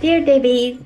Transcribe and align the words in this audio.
Dear 0.00 0.24
Debbie, 0.24 0.82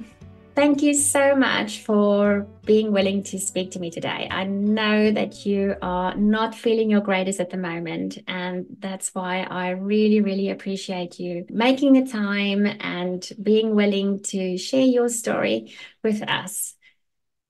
thank 0.57 0.83
you 0.83 0.93
so 0.93 1.37
much 1.37 1.83
for 1.83 2.49
being 2.65 2.91
willing 2.91 3.22
to 3.22 3.38
speak 3.38 3.71
to 3.71 3.79
me 3.79 3.88
today. 3.88 4.27
I 4.29 4.43
know 4.43 5.13
that 5.13 5.47
you 5.47 5.77
are 5.81 6.17
not 6.17 6.53
feeling 6.53 6.90
your 6.90 7.01
greatest 7.01 7.38
at 7.38 7.51
the 7.51 7.56
moment, 7.56 8.19
and 8.27 8.67
that's 8.81 9.15
why 9.15 9.42
I 9.49 9.71
really, 9.71 10.21
really 10.21 10.51
appreciate 10.51 11.21
you 11.21 11.47
making 11.49 11.92
the 11.92 12.11
time 12.11 12.67
and 12.67 13.24
being 13.40 13.77
willing 13.77 14.21
to 14.24 14.58
share 14.58 14.85
your 14.85 15.08
story 15.08 15.72
with 16.02 16.20
us. 16.28 16.74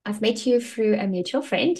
I've 0.04 0.20
met 0.20 0.44
you 0.44 0.60
through 0.60 0.98
a 0.98 1.06
mutual 1.06 1.40
friend, 1.40 1.78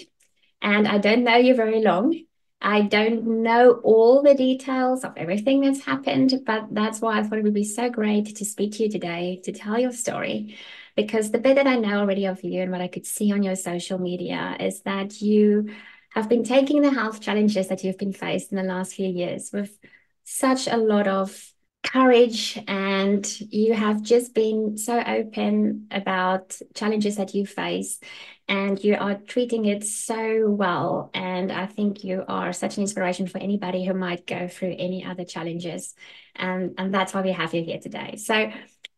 and 0.63 0.87
I 0.87 0.97
don't 0.97 1.23
know 1.23 1.37
you 1.37 1.53
very 1.53 1.83
long. 1.83 2.23
I 2.65 2.81
don't 2.81 3.43
know 3.43 3.73
all 3.83 4.23
the 4.23 4.33
details 4.33 5.03
of 5.03 5.13
everything 5.17 5.61
that's 5.61 5.85
happened, 5.85 6.41
but 6.47 6.65
that's 6.71 6.99
why 6.99 7.19
I 7.19 7.21
thought 7.21 7.37
it 7.37 7.43
would 7.43 7.53
be 7.53 7.63
so 7.63 7.91
great 7.91 8.35
to 8.37 8.43
speak 8.43 8.73
to 8.73 8.83
you 8.83 8.89
today 8.89 9.39
to 9.43 9.51
tell 9.51 9.77
your 9.77 9.91
story. 9.91 10.57
Because 10.95 11.29
the 11.29 11.37
bit 11.37 11.57
that 11.57 11.67
I 11.67 11.75
know 11.75 11.99
already 11.99 12.25
of 12.25 12.43
you 12.43 12.63
and 12.63 12.71
what 12.71 12.81
I 12.81 12.87
could 12.87 13.05
see 13.05 13.31
on 13.31 13.43
your 13.43 13.55
social 13.55 13.99
media 13.99 14.57
is 14.59 14.81
that 14.81 15.21
you 15.21 15.75
have 16.15 16.27
been 16.27 16.43
taking 16.43 16.81
the 16.81 16.89
health 16.89 17.21
challenges 17.21 17.67
that 17.67 17.83
you've 17.83 17.99
been 17.99 18.13
faced 18.13 18.51
in 18.51 18.57
the 18.57 18.63
last 18.63 18.95
few 18.95 19.09
years 19.09 19.51
with 19.53 19.77
such 20.23 20.67
a 20.67 20.77
lot 20.77 21.07
of 21.07 21.53
courage 21.85 22.61
and 22.67 23.25
you 23.39 23.73
have 23.73 24.01
just 24.01 24.33
been 24.33 24.77
so 24.77 24.99
open 24.99 25.87
about 25.91 26.59
challenges 26.73 27.17
that 27.17 27.33
you 27.33 27.45
face 27.45 27.99
and 28.47 28.83
you 28.83 28.95
are 28.95 29.15
treating 29.15 29.65
it 29.65 29.83
so 29.83 30.49
well. 30.49 31.09
And 31.13 31.51
i 31.51 31.65
think 31.65 32.03
you 32.03 32.23
are 32.27 32.53
such 32.53 32.77
an 32.77 32.81
inspiration 32.83 33.27
for 33.27 33.37
anybody 33.37 33.85
who 33.85 33.93
might 33.93 34.27
go 34.27 34.47
through 34.47 34.75
any 34.77 35.05
other 35.05 35.25
challenges. 35.25 35.93
And 36.35 36.75
and 36.77 36.93
that's 36.93 37.13
why 37.13 37.21
we 37.21 37.31
have 37.31 37.53
you 37.53 37.63
here 37.63 37.79
today. 37.79 38.15
So 38.17 38.51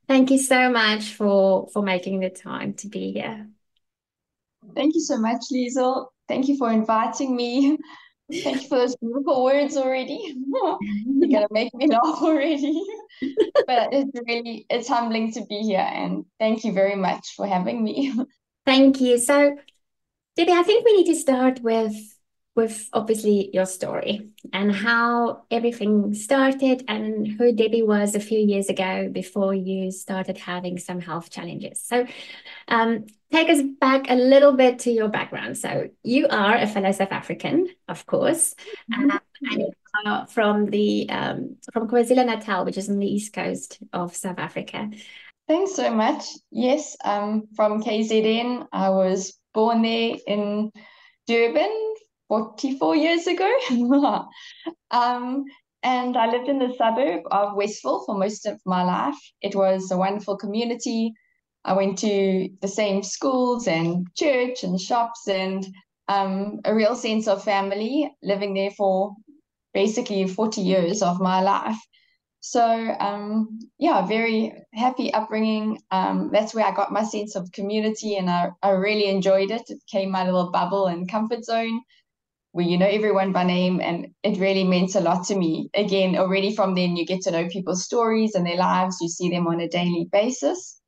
thank 0.07 0.31
you 0.31 0.39
so 0.39 0.69
much 0.69 1.13
for 1.13 1.67
for 1.73 1.81
making 1.81 2.19
the 2.19 2.29
time 2.29 2.73
to 2.75 2.87
be 2.87 3.11
here. 3.11 3.47
Thank 4.75 4.95
you 4.95 5.01
so 5.01 5.17
much 5.17 5.41
Liezl 5.51 6.07
thank 6.27 6.47
you 6.47 6.57
for 6.57 6.71
inviting 6.71 7.35
me 7.35 7.77
Thank 8.31 8.63
you 8.63 8.67
for 8.67 8.77
those 8.77 8.95
beautiful 8.97 9.43
words 9.43 9.77
already. 9.77 10.35
You're 10.51 11.29
gonna 11.29 11.47
make 11.49 11.73
me 11.73 11.87
laugh 11.87 12.21
already. 12.21 12.81
but 13.67 13.93
it's 13.93 14.11
really 14.27 14.65
it's 14.69 14.87
humbling 14.87 15.31
to 15.33 15.45
be 15.45 15.59
here 15.59 15.79
and 15.79 16.25
thank 16.39 16.63
you 16.63 16.73
very 16.73 16.95
much 16.95 17.35
for 17.35 17.47
having 17.47 17.83
me. 17.83 18.13
Thank 18.65 18.99
you. 18.99 19.17
So 19.17 19.55
Debbie, 20.35 20.51
I 20.51 20.63
think 20.63 20.83
we 20.83 20.97
need 20.97 21.13
to 21.13 21.15
start 21.15 21.61
with 21.61 21.95
with 22.57 22.89
obviously 22.91 23.51
your 23.53 23.67
story 23.67 24.29
and 24.51 24.73
how 24.73 25.43
everything 25.51 26.15
started 26.15 26.83
and 26.87 27.27
who 27.27 27.53
Debbie 27.53 27.83
was 27.83 28.15
a 28.15 28.19
few 28.19 28.39
years 28.39 28.67
ago 28.67 29.09
before 29.09 29.53
you 29.53 29.91
started 29.91 30.39
having 30.39 30.79
some 30.79 30.99
health 30.99 31.29
challenges. 31.29 31.79
So, 31.81 32.07
um, 32.67 33.05
take 33.31 33.49
us 33.49 33.61
back 33.79 34.09
a 34.09 34.15
little 34.15 34.53
bit 34.53 34.79
to 34.79 34.91
your 34.91 35.07
background. 35.07 35.57
So, 35.59 35.89
you 36.03 36.27
are 36.29 36.57
a 36.57 36.65
fellow 36.65 36.91
South 36.91 37.11
African, 37.11 37.67
of 37.87 38.05
course, 38.07 38.55
mm-hmm. 38.91 39.11
uh, 39.11 39.19
and 39.51 40.29
from 40.29 40.65
the 40.65 41.09
um, 41.09 41.57
from 41.71 41.87
KwaZulu 41.87 42.25
Natal, 42.25 42.65
which 42.65 42.77
is 42.77 42.89
on 42.89 42.97
the 42.97 43.07
east 43.07 43.33
coast 43.33 43.79
of 43.93 44.15
South 44.15 44.39
Africa. 44.39 44.89
Thanks 45.47 45.75
so 45.75 45.91
much. 45.91 46.25
Yes, 46.51 46.97
I'm 47.05 47.47
from 47.55 47.83
KZN. 47.83 48.67
I 48.73 48.89
was 48.89 49.39
born 49.53 49.83
there 49.83 50.15
in 50.27 50.71
Durban 51.27 51.86
44 52.27 52.95
years 52.95 53.27
ago. 53.27 53.51
um, 54.91 55.45
and 55.83 56.17
I 56.17 56.27
lived 56.29 56.49
in 56.49 56.59
the 56.59 56.73
suburb 56.77 57.21
of 57.31 57.55
Westville 57.55 58.03
for 58.05 58.17
most 58.17 58.45
of 58.45 58.59
my 58.65 58.83
life. 58.83 59.17
It 59.41 59.55
was 59.55 59.91
a 59.91 59.97
wonderful 59.97 60.37
community. 60.37 61.13
I 61.63 61.73
went 61.73 61.97
to 61.99 62.49
the 62.61 62.67
same 62.67 63.03
schools 63.03 63.67
and 63.67 64.07
church 64.15 64.63
and 64.63 64.79
shops 64.79 65.27
and 65.27 65.65
um, 66.07 66.59
a 66.65 66.73
real 66.73 66.95
sense 66.95 67.27
of 67.27 67.43
family 67.43 68.11
living 68.23 68.53
there 68.53 68.71
for 68.71 69.15
basically 69.73 70.27
40 70.27 70.61
years 70.61 71.01
of 71.01 71.19
my 71.19 71.41
life. 71.41 71.77
So 72.39 72.95
um, 72.99 73.59
yeah, 73.77 74.05
very 74.05 74.53
happy 74.73 75.13
upbringing. 75.13 75.79
Um, 75.91 76.29
that's 76.31 76.53
where 76.53 76.65
I 76.65 76.71
got 76.71 76.91
my 76.91 77.03
sense 77.03 77.35
of 77.35 77.51
community 77.51 78.15
and 78.15 78.29
I, 78.29 78.49
I 78.63 78.69
really 78.69 79.05
enjoyed 79.05 79.51
it. 79.51 79.63
It 79.69 79.81
became 79.85 80.11
my 80.11 80.23
little 80.23 80.51
bubble 80.51 80.87
and 80.87 81.09
comfort 81.09 81.43
zone 81.43 81.81
where 82.57 82.65
you 82.65 82.75
know 82.75 82.87
everyone 82.87 83.31
by 83.31 83.43
name 83.43 83.79
and 83.81 84.07
it 84.23 84.39
really 84.39 84.63
meant 84.63 84.95
a 84.95 84.99
lot 84.99 85.23
to 85.23 85.35
me. 85.35 85.69
Again 85.75 86.15
already 86.15 86.55
from 86.55 86.73
then 86.73 86.97
you 86.97 87.05
get 87.05 87.21
to 87.21 87.31
know 87.31 87.47
people's 87.47 87.85
stories 87.85 88.33
and 88.33 88.43
their 88.43 88.57
lives 88.57 88.97
you 88.99 89.09
see 89.09 89.29
them 89.29 89.45
on 89.45 89.59
a 89.59 89.67
daily 89.67 90.09
basis. 90.11 90.81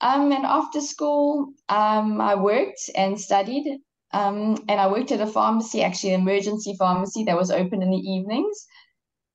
Um, 0.00 0.32
and 0.32 0.46
after 0.46 0.80
school 0.80 1.52
um, 1.68 2.18
i 2.18 2.34
worked 2.34 2.88
and 2.96 3.20
studied. 3.20 3.78
Um, 4.14 4.56
and 4.70 4.80
i 4.80 4.86
worked 4.86 5.12
at 5.12 5.20
a 5.20 5.26
pharmacy 5.26 5.82
actually 5.82 6.14
an 6.14 6.22
emergency 6.22 6.74
pharmacy 6.78 7.24
that 7.24 7.36
was 7.36 7.50
open 7.50 7.82
in 7.82 7.90
the 7.90 8.04
evenings. 8.14 8.66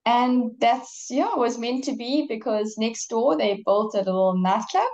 And 0.08 0.54
that's 0.60 1.06
yeah 1.12 1.36
was 1.36 1.60
meant 1.60 1.84
to 1.84 1.96
be 1.96 2.26
because 2.28 2.76
next 2.80 3.08
door 3.08 3.38
they 3.38 3.62
built 3.68 3.94
a 3.94 4.00
little 4.00 4.36
nightclub 4.36 4.90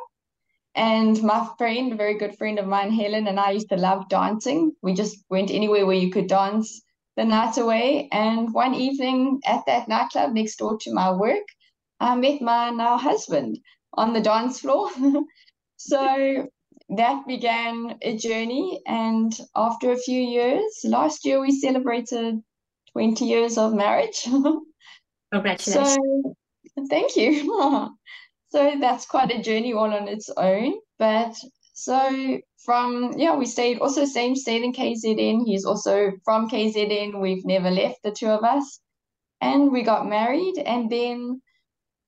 and 0.76 1.22
my 1.22 1.48
friend, 1.58 1.94
a 1.94 1.96
very 1.96 2.18
good 2.18 2.36
friend 2.38 2.58
of 2.58 2.66
mine, 2.66 2.92
Helen, 2.92 3.28
and 3.28 3.40
I 3.40 3.52
used 3.52 3.70
to 3.70 3.76
love 3.76 4.10
dancing. 4.10 4.72
We 4.82 4.94
just 4.94 5.18
went 5.30 5.52
anywhere 5.52 5.86
where 5.86 5.96
you 5.98 6.10
could 6.12 6.28
dance 6.28 6.82
the 7.16 7.26
night 7.26 7.58
away. 7.58 8.10
And 8.12 8.54
one 8.54 8.74
evening 8.74 9.40
at 9.46 9.66
that 9.68 9.88
nightclub 9.88 10.34
next 10.34 10.58
door 10.58 10.78
to 10.80 10.94
my 10.94 11.12
work, 11.12 11.46
I 12.00 12.16
met 12.16 12.42
my 12.42 12.72
now 12.72 12.98
husband 12.98 13.60
on 13.94 14.14
the 14.14 14.22
dance 14.22 14.62
floor. 14.62 14.90
so 15.78 16.48
that 16.90 17.28
began 17.28 17.98
a 18.02 18.18
journey. 18.18 18.82
And 18.88 19.32
after 19.56 19.92
a 19.92 19.98
few 19.98 20.20
years, 20.20 20.82
last 20.84 21.24
year 21.24 21.40
we 21.40 21.52
celebrated 21.52 22.42
20 22.94 23.26
years 23.26 23.60
of 23.60 23.74
marriage. 23.74 24.24
Congratulations. 25.34 25.98
So, 25.98 26.36
thank 26.90 27.16
you. 27.16 27.96
So 28.53 28.75
that's 28.80 29.08
quite 29.08 29.31
a 29.31 29.41
journey 29.41 29.74
all 29.74 29.91
on 29.91 30.08
its 30.08 30.30
own. 30.38 30.75
But 31.00 31.36
so 31.74 32.40
from 32.64 33.14
yeah, 33.18 33.36
we 33.36 33.47
stayed 33.47 33.80
also 33.80 34.06
same 34.06 34.36
stayed 34.36 34.62
in 34.62 34.74
KZN. 34.74 35.44
He's 35.44 35.66
also 35.66 36.12
from 36.24 36.47
KZN. 36.47 37.19
We've 37.19 37.44
never 37.46 37.72
left 37.72 38.03
the 38.03 38.12
two 38.12 38.28
of 38.28 38.44
us. 38.44 38.80
And 39.42 39.72
we 39.72 39.81
got 39.81 40.08
married 40.08 40.59
and 40.59 40.88
then 40.88 41.42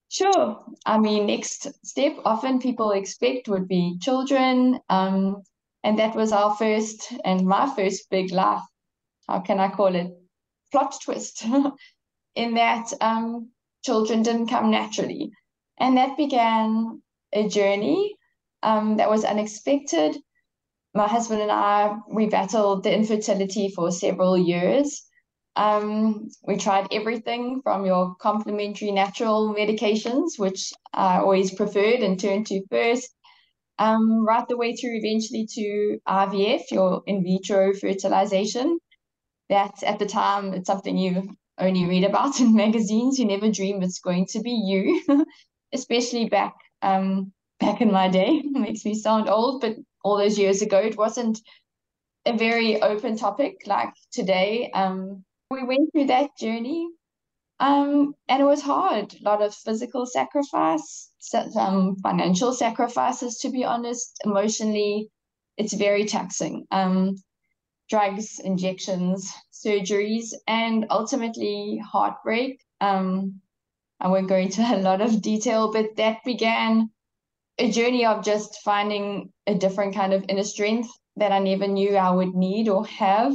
sure. 0.09 0.63
I 0.85 0.99
mean 0.99 1.25
next 1.25 1.67
step 1.83 2.13
often 2.23 2.59
people 2.59 2.91
expect 2.91 3.47
would 3.47 3.67
be 3.67 3.97
children. 3.99 4.79
Um 4.87 5.41
and 5.83 5.97
that 5.97 6.15
was 6.15 6.31
our 6.31 6.55
first 6.57 7.11
and 7.25 7.47
my 7.47 7.73
first 7.75 8.07
big 8.11 8.31
laugh. 8.31 8.63
How 9.27 9.39
can 9.39 9.59
I 9.59 9.69
call 9.69 9.95
it? 9.95 10.11
Plot 10.71 10.93
twist. 11.03 11.43
in 12.35 12.53
that 12.53 12.93
um 13.01 13.49
children 13.83 14.21
didn't 14.21 14.49
come 14.49 14.69
naturally. 14.69 15.31
And 15.77 15.97
that 15.97 16.17
began 16.17 17.01
a 17.33 17.47
journey 17.47 18.15
um, 18.63 18.97
that 18.97 19.09
was 19.09 19.25
unexpected. 19.25 20.17
My 20.93 21.07
husband 21.07 21.41
and 21.41 21.51
I, 21.51 21.97
we 22.09 22.27
battled 22.27 22.83
the 22.83 22.93
infertility 22.93 23.69
for 23.69 23.91
several 23.91 24.37
years. 24.37 25.03
Um, 25.57 26.29
we 26.43 26.57
tried 26.57 26.87
everything 26.91 27.61
from 27.63 27.85
your 27.85 28.15
complementary 28.15 28.91
natural 28.91 29.53
medications, 29.53 30.37
which 30.37 30.73
I 30.93 31.17
always 31.19 31.53
preferred 31.53 31.99
and 31.99 32.19
turned 32.19 32.47
to 32.47 32.65
first, 32.69 33.09
um, 33.77 34.25
right 34.25 34.47
the 34.47 34.57
way 34.57 34.75
through 34.75 34.97
eventually 35.01 35.47
to 35.53 35.99
IVF, 36.07 36.71
your 36.71 37.03
in 37.05 37.23
vitro 37.23 37.73
fertilization. 37.73 38.79
That 39.49 39.83
at 39.83 39.99
the 39.99 40.05
time, 40.05 40.53
it's 40.53 40.67
something 40.67 40.97
you 40.97 41.35
only 41.57 41.85
read 41.85 42.03
about 42.03 42.39
in 42.41 42.55
magazines. 42.55 43.19
You 43.19 43.25
never 43.25 43.51
dream 43.51 43.83
it's 43.83 43.99
going 43.99 44.27
to 44.31 44.39
be 44.39 44.51
you. 44.51 45.03
especially 45.73 46.29
back 46.29 46.55
um, 46.81 47.31
back 47.59 47.81
in 47.81 47.91
my 47.91 48.07
day. 48.09 48.41
It 48.45 48.51
makes 48.51 48.85
me 48.85 48.93
sound 48.93 49.29
old, 49.29 49.61
but 49.61 49.75
all 50.03 50.17
those 50.17 50.37
years 50.37 50.61
ago, 50.61 50.79
it 50.79 50.97
wasn't 50.97 51.39
a 52.25 52.35
very 52.37 52.81
open 52.81 53.17
topic 53.17 53.61
like 53.65 53.93
today. 54.11 54.71
Um, 54.73 55.23
we 55.49 55.63
went 55.63 55.91
through 55.91 56.07
that 56.07 56.31
journey, 56.39 56.87
um, 57.59 58.13
and 58.27 58.41
it 58.41 58.45
was 58.45 58.61
hard. 58.61 59.13
A 59.13 59.23
lot 59.23 59.41
of 59.41 59.53
physical 59.53 60.05
sacrifice, 60.05 61.11
some 61.19 61.95
financial 61.97 62.53
sacrifices, 62.53 63.37
to 63.39 63.49
be 63.49 63.63
honest. 63.63 64.19
Emotionally, 64.25 65.09
it's 65.57 65.73
very 65.73 66.05
taxing. 66.05 66.65
Um, 66.71 67.15
drugs, 67.89 68.39
injections, 68.39 69.31
surgeries, 69.53 70.33
and 70.47 70.85
ultimately 70.89 71.79
heartbreak. 71.91 72.59
Um, 72.81 73.41
I 73.99 74.07
won't 74.07 74.29
go 74.29 74.35
into 74.35 74.61
a 74.65 74.77
lot 74.77 75.01
of 75.01 75.21
detail, 75.21 75.71
but 75.71 75.95
that 75.97 76.23
began 76.23 76.89
a 77.57 77.71
journey 77.71 78.05
of 78.05 78.23
just 78.23 78.61
finding 78.63 79.31
a 79.47 79.55
different 79.55 79.95
kind 79.95 80.13
of 80.13 80.25
inner 80.27 80.43
strength 80.43 80.89
that 81.15 81.31
I 81.31 81.39
never 81.39 81.67
knew 81.67 81.95
I 81.95 82.11
would 82.11 82.35
need 82.35 82.67
or 82.67 82.85
have. 82.85 83.33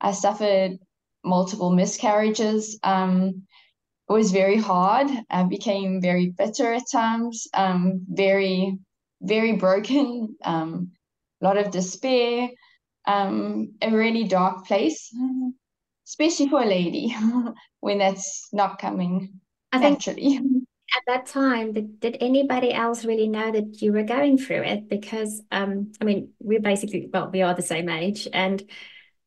I 0.00 0.12
suffered 0.12 0.78
multiple 1.24 1.70
miscarriages. 1.70 2.78
Um, 2.82 3.46
it 4.08 4.12
was 4.12 4.32
very 4.32 4.58
hard. 4.58 5.08
I 5.30 5.44
became 5.44 6.02
very 6.02 6.30
bitter 6.30 6.74
at 6.74 6.90
times, 6.90 7.46
um, 7.54 8.04
very 8.08 8.78
very 9.22 9.52
broken, 9.52 10.36
um, 10.44 10.90
a 11.40 11.44
lot 11.44 11.56
of 11.56 11.70
despair, 11.70 12.50
um, 13.06 13.72
a 13.80 13.90
really 13.90 14.24
dark 14.24 14.66
place, 14.66 15.10
especially 16.06 16.48
for 16.48 16.62
a 16.62 16.66
lady 16.66 17.14
when 17.80 17.98
that's 17.98 18.48
not 18.52 18.78
coming 18.78 19.40
I 19.72 19.78
naturally. 19.78 20.38
Think 20.38 20.64
at 20.96 21.02
that 21.06 21.26
time, 21.26 21.72
did, 21.72 22.00
did 22.00 22.16
anybody 22.20 22.72
else 22.72 23.04
really 23.04 23.28
know 23.28 23.50
that 23.50 23.80
you 23.80 23.92
were 23.92 24.02
going 24.02 24.38
through 24.38 24.62
it? 24.62 24.88
Because 24.88 25.42
um, 25.50 25.92
I 26.00 26.04
mean, 26.04 26.32
we're 26.40 26.60
basically 26.60 27.08
well, 27.12 27.30
we 27.30 27.42
are 27.42 27.54
the 27.54 27.62
same 27.62 27.88
age, 27.88 28.28
and 28.32 28.62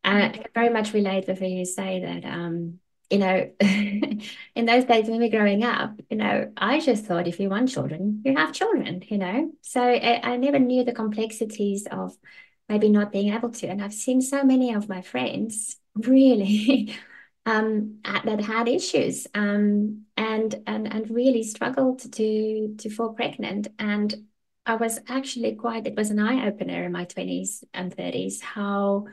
uh, 0.04 0.08
I 0.08 0.30
can 0.30 0.46
very 0.54 0.70
much 0.70 0.94
relate 0.94 1.28
with 1.28 1.42
you 1.42 1.66
say 1.66 2.02
that 2.02 2.26
um, 2.26 2.80
you 3.10 3.20
know, 3.20 3.52
in 3.60 4.66
those 4.66 4.86
days 4.86 5.08
when 5.08 5.20
we 5.20 5.26
were 5.26 5.38
growing 5.38 5.64
up, 5.64 6.00
you 6.10 6.18
know, 6.18 6.52
I 6.58 6.80
just 6.80 7.06
thought 7.06 7.28
if 7.28 7.40
you 7.40 7.50
want 7.50 7.70
children, 7.70 8.22
you 8.26 8.36
have 8.36 8.54
children, 8.54 9.04
you 9.08 9.18
know. 9.18 9.52
So 9.62 9.82
I, 9.82 10.22
I 10.24 10.38
never 10.38 10.60
knew 10.60 10.84
the 10.84 10.94
complexities 10.94 11.88
of 11.90 12.16
maybe 12.68 12.90
not 12.90 13.12
being 13.12 13.34
able 13.34 13.52
to. 13.52 13.68
And 13.68 13.84
I've 13.84 13.94
seen 13.94 14.22
so 14.22 14.44
many 14.44 14.74
of 14.74 14.90
my 14.90 15.02
friends 15.02 15.78
really 15.96 16.96
um, 17.46 18.00
that 18.04 18.42
had 18.42 18.68
issues 18.68 19.28
um, 19.36 20.06
and 20.18 20.56
and 20.66 20.92
and 20.92 21.10
really 21.10 21.44
struggled 21.44 22.00
to 22.14 22.76
to 22.78 22.90
fall 22.90 23.14
pregnant. 23.14 23.68
And 23.78 24.14
I 24.66 24.76
was 24.76 25.00
actually 25.08 25.56
quite. 25.56 25.88
It 25.88 25.96
was 25.96 26.10
an 26.10 26.20
eye 26.20 26.48
opener 26.48 26.84
in 26.84 26.92
my 26.92 27.06
twenties 27.06 27.64
and 27.74 27.94
thirties 27.94 28.42
how 28.42 29.06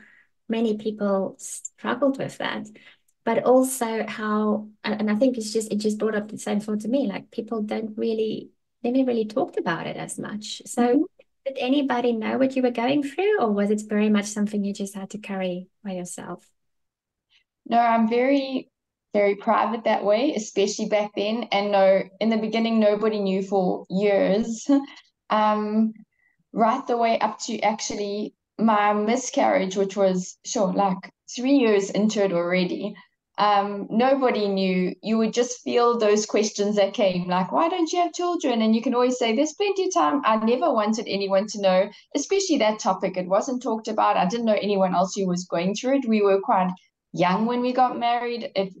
many 0.49 0.77
people 0.77 1.35
struggled 1.39 2.17
with 2.17 2.37
that 2.37 2.67
but 3.25 3.43
also 3.43 4.05
how 4.07 4.67
and 4.83 5.09
I 5.09 5.15
think 5.15 5.37
it's 5.37 5.53
just 5.53 5.71
it 5.71 5.77
just 5.77 5.97
brought 5.97 6.15
up 6.15 6.29
the 6.29 6.37
same 6.37 6.59
thought 6.59 6.81
to 6.81 6.87
me 6.87 7.07
like 7.07 7.31
people 7.31 7.61
don't 7.61 7.97
really 7.97 8.49
they 8.81 8.91
never 8.91 9.07
really 9.07 9.25
talked 9.25 9.57
about 9.57 9.87
it 9.87 9.97
as 9.97 10.19
much 10.19 10.61
so 10.65 10.81
mm-hmm. 10.81 11.03
did 11.45 11.57
anybody 11.57 12.13
know 12.13 12.37
what 12.37 12.55
you 12.55 12.61
were 12.61 12.71
going 12.71 13.03
through 13.03 13.39
or 13.39 13.51
was 13.51 13.69
it 13.69 13.81
very 13.87 14.09
much 14.09 14.25
something 14.25 14.63
you 14.63 14.73
just 14.73 14.95
had 14.95 15.09
to 15.11 15.17
carry 15.17 15.67
by 15.83 15.91
yourself 15.91 16.47
no 17.65 17.77
I'm 17.77 18.07
very 18.07 18.69
very 19.13 19.35
private 19.35 19.83
that 19.83 20.03
way 20.03 20.33
especially 20.35 20.87
back 20.87 21.11
then 21.15 21.43
and 21.51 21.71
no 21.71 22.03
in 22.19 22.29
the 22.29 22.37
beginning 22.37 22.79
nobody 22.79 23.19
knew 23.19 23.43
for 23.43 23.85
years 23.89 24.67
um 25.29 25.93
right 26.51 26.85
the 26.87 26.97
way 26.97 27.19
up 27.19 27.39
to 27.39 27.59
actually 27.59 28.33
my 28.59 28.93
miscarriage 28.93 29.75
which 29.77 29.95
was 29.95 30.37
sure 30.45 30.71
like 30.73 30.97
three 31.35 31.55
years 31.55 31.89
into 31.89 32.23
it 32.23 32.33
already 32.33 32.95
um, 33.37 33.87
nobody 33.89 34.47
knew. 34.47 34.93
You 35.01 35.17
would 35.17 35.33
just 35.33 35.61
feel 35.61 35.97
those 35.97 36.25
questions 36.25 36.75
that 36.75 36.93
came, 36.93 37.27
like, 37.27 37.51
why 37.51 37.67
don't 37.67 37.91
you 37.91 37.99
have 37.99 38.13
children? 38.13 38.61
And 38.61 38.75
you 38.75 38.81
can 38.81 38.93
always 38.93 39.17
say, 39.17 39.35
there's 39.35 39.53
plenty 39.53 39.85
of 39.85 39.93
time. 39.93 40.21
I 40.23 40.37
never 40.37 40.71
wanted 40.71 41.07
anyone 41.07 41.47
to 41.47 41.61
know, 41.61 41.89
especially 42.15 42.57
that 42.57 42.79
topic. 42.79 43.17
It 43.17 43.27
wasn't 43.27 43.63
talked 43.63 43.87
about. 43.87 44.17
I 44.17 44.25
didn't 44.27 44.45
know 44.45 44.59
anyone 44.61 44.93
else 44.93 45.15
who 45.15 45.27
was 45.27 45.45
going 45.45 45.73
through 45.73 45.97
it. 45.97 46.07
We 46.07 46.21
were 46.21 46.41
quite 46.41 46.69
young 47.13 47.45
when 47.47 47.61
we 47.61 47.73
got 47.73 47.99
married. 47.99 48.51
It, 48.55 48.73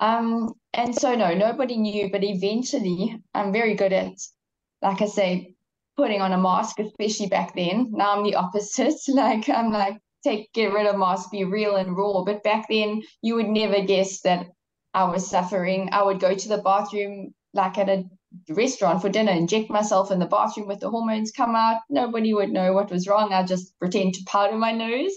um, 0.00 0.54
and 0.74 0.94
so, 0.94 1.14
no, 1.14 1.34
nobody 1.34 1.76
knew. 1.76 2.10
But 2.10 2.24
eventually, 2.24 3.18
I'm 3.34 3.52
very 3.52 3.74
good 3.74 3.92
at, 3.92 4.12
like 4.82 5.02
I 5.02 5.06
say, 5.06 5.54
putting 5.96 6.20
on 6.20 6.32
a 6.32 6.38
mask, 6.38 6.78
especially 6.80 7.28
back 7.28 7.54
then. 7.54 7.90
Now 7.92 8.16
I'm 8.16 8.24
the 8.24 8.36
opposite. 8.36 8.94
Like, 9.08 9.48
I'm 9.48 9.72
like, 9.72 9.98
take 10.24 10.52
get 10.52 10.72
rid 10.72 10.86
of 10.86 10.98
mask, 10.98 11.30
be 11.32 11.44
real 11.44 11.76
and 11.76 11.96
raw. 11.96 12.24
But 12.24 12.42
back 12.44 12.66
then, 12.68 13.02
you 13.22 13.36
would 13.36 13.48
never 13.48 13.82
guess 13.82 14.20
that 14.22 14.46
I 14.94 15.04
was 15.04 15.28
suffering. 15.30 15.90
I 15.92 16.02
would 16.02 16.20
go 16.20 16.34
to 16.34 16.48
the 16.48 16.58
bathroom 16.58 17.34
like 17.54 17.78
at 17.78 17.88
a 17.88 18.04
restaurant 18.50 19.02
for 19.02 19.08
dinner, 19.08 19.32
inject 19.32 19.70
myself 19.70 20.10
in 20.10 20.18
the 20.18 20.26
bathroom 20.26 20.68
with 20.68 20.80
the 20.80 20.90
hormones 20.90 21.32
come 21.32 21.56
out. 21.56 21.78
Nobody 21.90 22.34
would 22.34 22.50
know 22.50 22.72
what 22.74 22.90
was 22.90 23.08
wrong. 23.08 23.32
I 23.32 23.44
just 23.44 23.78
pretend 23.78 24.14
to 24.14 24.24
powder 24.26 24.56
my 24.56 24.72
nose. 24.72 25.12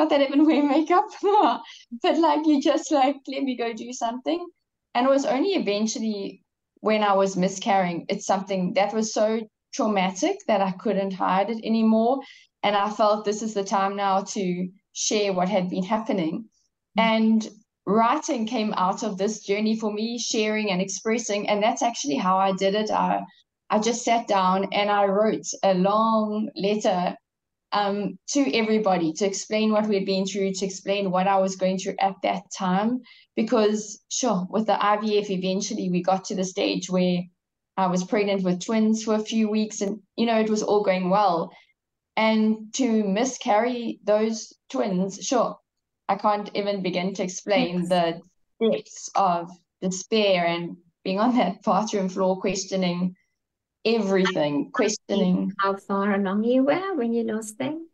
Not 0.00 0.08
that 0.08 0.22
I 0.22 0.24
even 0.24 0.46
wear 0.46 0.62
makeup, 0.62 1.04
but 1.22 2.18
like 2.18 2.46
you 2.46 2.58
just 2.62 2.90
like 2.90 3.16
let 3.28 3.42
me 3.42 3.54
go 3.54 3.74
do 3.74 3.92
something. 3.92 4.48
And 4.94 5.04
it 5.06 5.10
was 5.10 5.26
only 5.26 5.50
eventually 5.50 6.42
when 6.80 7.02
I 7.02 7.12
was 7.12 7.36
miscarrying, 7.36 8.06
it's 8.08 8.24
something 8.24 8.72
that 8.76 8.94
was 8.94 9.12
so 9.12 9.42
traumatic 9.74 10.38
that 10.46 10.62
I 10.62 10.70
couldn't 10.70 11.12
hide 11.12 11.50
it 11.50 11.62
anymore. 11.62 12.20
And 12.62 12.74
I 12.74 12.88
felt 12.88 13.26
this 13.26 13.42
is 13.42 13.52
the 13.52 13.62
time 13.62 13.94
now 13.94 14.22
to 14.22 14.70
share 14.94 15.34
what 15.34 15.50
had 15.50 15.68
been 15.68 15.84
happening. 15.84 16.46
Mm-hmm. 16.98 17.00
And 17.00 17.48
writing 17.84 18.46
came 18.46 18.72
out 18.78 19.02
of 19.02 19.18
this 19.18 19.44
journey 19.44 19.76
for 19.76 19.92
me, 19.92 20.18
sharing 20.18 20.70
and 20.70 20.80
expressing. 20.80 21.46
And 21.46 21.62
that's 21.62 21.82
actually 21.82 22.16
how 22.16 22.38
I 22.38 22.52
did 22.52 22.74
it. 22.74 22.90
I, 22.90 23.20
I 23.68 23.78
just 23.78 24.02
sat 24.02 24.26
down 24.26 24.72
and 24.72 24.90
I 24.90 25.04
wrote 25.04 25.44
a 25.62 25.74
long 25.74 26.48
letter 26.56 27.18
um, 27.72 28.18
to 28.28 28.52
everybody 28.54 29.12
to 29.14 29.26
explain 29.26 29.72
what 29.72 29.86
we 29.86 29.94
had 29.96 30.06
been 30.06 30.26
through, 30.26 30.52
to 30.54 30.66
explain 30.66 31.10
what 31.10 31.26
I 31.26 31.38
was 31.38 31.56
going 31.56 31.78
through 31.78 31.96
at 32.00 32.16
that 32.22 32.44
time. 32.56 33.02
Because, 33.36 34.02
sure, 34.08 34.46
with 34.50 34.66
the 34.66 34.72
IVF, 34.72 35.30
eventually 35.30 35.88
we 35.90 36.02
got 36.02 36.24
to 36.26 36.34
the 36.34 36.44
stage 36.44 36.90
where 36.90 37.22
I 37.76 37.86
was 37.86 38.04
pregnant 38.04 38.42
with 38.42 38.64
twins 38.64 39.04
for 39.04 39.14
a 39.14 39.20
few 39.20 39.48
weeks 39.48 39.80
and, 39.80 40.00
you 40.16 40.26
know, 40.26 40.38
it 40.38 40.50
was 40.50 40.62
all 40.62 40.82
going 40.82 41.10
well 41.10 41.50
and 42.16 42.72
to 42.74 43.04
miscarry 43.04 43.98
those 44.04 44.52
twins 44.68 45.18
sure 45.24 45.56
i 46.08 46.14
can't 46.14 46.50
even 46.54 46.82
begin 46.82 47.14
to 47.14 47.22
explain 47.22 47.88
the 47.88 48.20
depths 48.60 49.10
of 49.14 49.50
despair 49.80 50.44
and 50.46 50.76
being 51.04 51.18
on 51.18 51.36
that 51.36 51.62
bathroom 51.62 52.08
floor 52.08 52.38
questioning 52.40 53.14
everything 53.84 54.70
questioning. 54.72 55.52
how 55.58 55.76
far 55.76 56.14
along 56.14 56.44
you 56.44 56.64
were 56.64 56.94
when 56.94 57.12
you 57.12 57.24
lost 57.24 57.58
them? 57.58 57.88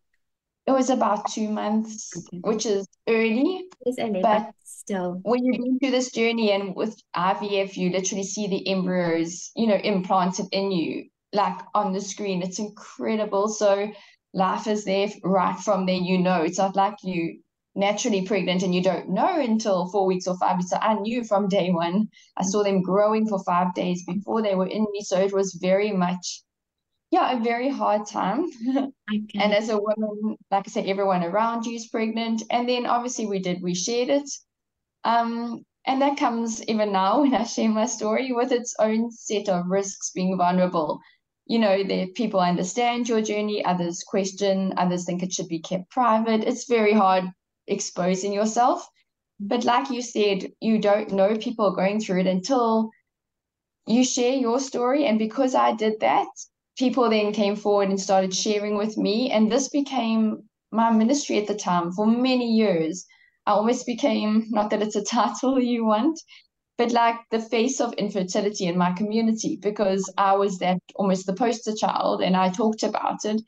It 0.67 0.73
was 0.73 0.91
about 0.91 1.31
two 1.31 1.49
months 1.49 2.13
okay. 2.17 2.41
which 2.43 2.67
is 2.67 2.89
early 3.09 3.69
it's 3.83 3.99
early 4.01 4.21
but, 4.21 4.47
but 4.47 4.55
still. 4.65 5.21
when 5.23 5.45
you 5.45 5.53
go 5.53 5.79
through 5.79 5.93
this 5.93 6.11
journey 6.11 6.51
and 6.51 6.75
with 6.75 7.01
ivf 7.15 7.77
you 7.77 7.91
literally 7.91 8.25
see 8.25 8.49
the 8.49 8.67
embryos 8.67 9.53
you 9.55 9.69
know 9.69 9.77
implanted 9.77 10.47
in 10.51 10.73
you 10.73 11.05
like 11.37 11.61
on 11.75 11.93
the 11.93 12.01
screen. 12.01 12.43
It's 12.43 12.59
incredible. 12.59 13.49
So 13.49 13.93
life 14.35 14.67
is 14.67 14.85
there 14.85 15.09
right 15.23 15.59
from 15.59 15.87
there. 15.87 15.95
You 15.95 16.19
know, 16.19 16.43
it's 16.43 16.59
not 16.59 16.75
like 16.75 16.97
you 17.03 17.41
naturally 17.77 18.23
pregnant 18.23 18.63
and 18.63 18.75
you 18.75 18.83
don't 18.83 19.11
know 19.11 19.39
until 19.39 19.89
four 19.89 20.07
weeks 20.07 20.27
or 20.27 20.37
five 20.39 20.57
weeks. 20.57 20.71
So 20.71 20.79
I 20.79 20.95
knew 20.95 21.23
from 21.23 21.49
day 21.49 21.71
one. 21.71 22.09
I 22.37 22.43
saw 22.43 22.63
them 22.63 22.83
growing 22.83 23.29
for 23.29 23.39
five 23.45 23.75
days 23.75 24.05
before 24.05 24.43
they 24.43 24.55
were 24.55 24.67
in 24.67 24.87
me. 24.91 25.03
So 25.03 25.21
it 25.21 25.33
was 25.33 25.59
very 25.61 25.93
much, 25.93 26.43
yeah, 27.11 27.39
a 27.39 27.43
very 27.43 27.69
hard 27.69 28.07
time. 28.07 28.47
Okay. 29.09 29.39
and 29.39 29.55
as 29.55 29.69
a 29.69 29.79
woman, 29.79 30.37
like 30.51 30.67
I 30.67 30.69
said, 30.69 30.87
everyone 30.87 31.23
around 31.23 31.65
you 31.65 31.77
is 31.77 31.87
pregnant. 31.87 32.43
And 32.51 32.69
then 32.69 32.87
obviously 32.87 33.27
we 33.27 33.39
did, 33.39 33.63
we 33.63 33.73
shared 33.73 34.09
it. 34.09 34.29
Um, 35.05 35.65
and 35.87 36.03
that 36.03 36.19
comes 36.19 36.61
even 36.65 36.91
now 36.91 37.21
when 37.21 37.33
I 37.33 37.45
share 37.45 37.69
my 37.69 37.87
story 37.87 38.33
with 38.33 38.51
its 38.51 38.75
own 38.81 39.13
set 39.13 39.49
of 39.49 39.67
risks 39.69 40.11
being 40.13 40.37
vulnerable 40.37 41.01
you 41.49 41.61
know, 41.61 41.85
that 41.85 42.15
people 42.17 42.41
understand 42.41 43.09
your 43.09 43.23
journey, 43.23 43.65
others 43.65 44.03
question, 44.03 44.75
others 44.77 45.05
think 45.05 45.23
it 45.23 45.33
should 45.33 45.47
be 45.47 45.61
kept 45.61 45.89
private. 45.91 46.43
It's 46.43 46.67
very 46.67 46.93
hard 46.93 47.31
exposing 47.67 48.33
yourself. 48.33 48.89
But 49.39 49.65
like 49.65 49.91
you 49.91 50.03
said, 50.03 50.53
you 50.61 50.79
don't 50.79 51.13
know 51.13 51.37
people 51.37 51.75
going 51.75 52.01
through 52.01 52.21
it 52.21 52.27
until 52.27 52.91
you 53.87 54.05
share 54.05 54.35
your 54.35 54.61
story. 54.61 55.07
And 55.07 55.19
because 55.19 55.55
I 55.55 55.75
did 55.75 56.01
that, 56.01 56.29
people 56.79 57.09
then 57.11 57.33
came 57.33 57.57
forward 57.57 57.89
and 57.89 58.01
started 58.01 58.35
sharing 58.35 58.77
with 58.77 58.97
me. 58.97 59.31
And 59.31 59.51
this 59.51 59.69
became 59.69 60.45
my 60.73 60.91
ministry 60.91 61.39
at 61.39 61.47
the 61.47 61.55
time 61.55 61.93
for 61.93 62.07
many 62.07 62.53
years. 62.53 63.07
I 63.47 63.53
almost 63.53 63.87
became, 63.87 64.47
not 64.51 64.71
that 64.71 64.83
it's 64.83 64.97
a 64.97 65.05
title 65.17 65.61
you 65.61 65.85
want, 65.85 66.19
but 66.79 66.93
like 66.93 67.17
the 67.31 67.41
face 67.41 67.81
of 67.81 67.93
infertility 67.95 68.67
in 68.67 68.77
my 68.77 68.93
community 68.93 69.59
because 69.63 70.13
I 70.19 70.35
was 70.35 70.59
that 70.59 70.79
almost 70.95 71.27
the 71.27 71.33
poster 71.33 71.75
child 71.75 72.23
and 72.23 72.37
I 72.37 72.51
talked 72.51 72.83
about 72.83 73.25
it 73.25 73.41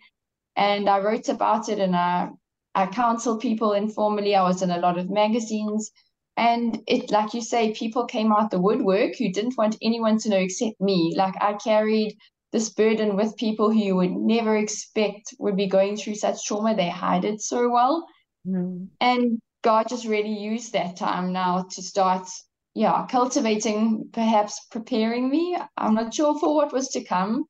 and 0.56 0.88
I 0.88 0.98
wrote 1.00 1.28
about 1.28 1.68
it 1.68 1.78
and 1.78 1.94
I 1.94 2.30
I 2.78 2.86
counseled 2.86 3.40
people 3.40 3.72
informally. 3.72 4.36
I 4.36 4.42
was 4.42 4.62
in 4.62 4.70
a 4.70 4.78
lot 4.78 4.98
of 4.98 5.10
magazines 5.10 5.90
and 6.36 6.80
it 6.86 7.10
like 7.10 7.34
you 7.34 7.40
say 7.40 7.72
people 7.72 8.04
came 8.06 8.32
out 8.32 8.52
the 8.52 8.60
woodwork 8.60 9.16
who 9.16 9.32
didn't 9.32 9.58
want 9.58 9.76
anyone 9.82 10.18
to 10.18 10.28
know 10.28 10.36
except 10.36 10.80
me. 10.80 11.12
Like 11.16 11.34
I 11.40 11.54
carried 11.54 12.16
this 12.52 12.70
burden 12.70 13.16
with 13.16 13.36
people 13.36 13.72
who 13.72 13.80
you 13.80 13.96
would 13.96 14.12
never 14.12 14.56
expect 14.56 15.34
would 15.40 15.56
be 15.56 15.66
going 15.66 15.96
through 15.96 16.14
such 16.14 16.44
trauma. 16.46 16.76
They 16.76 16.88
hide 16.88 17.24
it 17.24 17.40
so 17.40 17.68
well. 17.68 18.06
Mm. 18.46 18.86
And 19.00 19.40
God 19.62 19.88
just 19.88 20.06
really 20.06 20.38
used 20.38 20.72
that 20.72 20.96
time 20.96 21.32
now 21.32 21.66
to 21.72 21.82
start 21.82 22.28
yeah, 22.74 23.06
cultivating, 23.10 24.08
perhaps 24.12 24.64
preparing 24.70 25.28
me. 25.28 25.58
I'm 25.76 25.94
not 25.94 26.14
sure 26.14 26.38
for 26.38 26.54
what 26.54 26.72
was 26.72 26.90
to 26.90 27.02
come. 27.02 27.46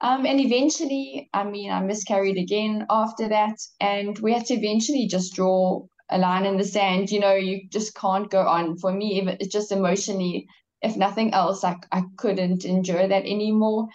Um, 0.00 0.26
and 0.26 0.38
eventually, 0.40 1.28
I 1.32 1.44
mean, 1.44 1.70
I 1.70 1.80
miscarried 1.80 2.36
again 2.36 2.86
after 2.90 3.28
that, 3.28 3.56
and 3.80 4.18
we 4.18 4.32
had 4.32 4.46
to 4.46 4.54
eventually 4.54 5.06
just 5.08 5.34
draw 5.34 5.86
a 6.10 6.18
line 6.18 6.44
in 6.46 6.56
the 6.58 6.64
sand. 6.64 7.10
You 7.10 7.20
know, 7.20 7.34
you 7.34 7.68
just 7.70 7.94
can't 7.96 8.30
go 8.30 8.46
on. 8.46 8.76
For 8.78 8.92
me, 8.92 9.22
it's 9.40 9.52
just 9.52 9.72
emotionally, 9.72 10.46
if 10.82 10.96
nothing 10.96 11.32
else, 11.34 11.62
like 11.62 11.86
I 11.92 12.04
couldn't 12.18 12.64
endure 12.64 13.06
that 13.08 13.24
anymore. 13.24 13.88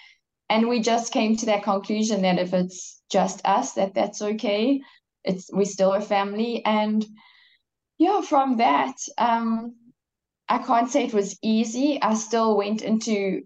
and 0.50 0.70
we 0.70 0.82
just 0.82 1.13
came 1.13 1.36
to 1.38 1.48
that 1.48 1.63
conclusion 1.63 2.22
that 2.24 2.39
if 2.39 2.53
it's 2.53 3.01
just 3.12 3.41
us, 3.46 3.74
that 3.74 3.96
that's 3.96 4.22
okay. 4.22 4.82
It's 5.24 5.50
we 5.53 5.65
still 5.65 5.94
a 5.94 6.01
family, 6.01 6.63
and 6.65 7.06
yeah, 7.98 8.22
from 8.22 8.58
that, 8.58 8.96
um, 9.18 9.75
I 10.50 10.60
can't 10.60 10.89
say 10.89 11.06
it 11.06 11.13
was 11.13 11.38
easy. 11.44 12.01
I 12.01 12.15
still 12.15 12.58
went 12.58 12.82
into 12.84 13.44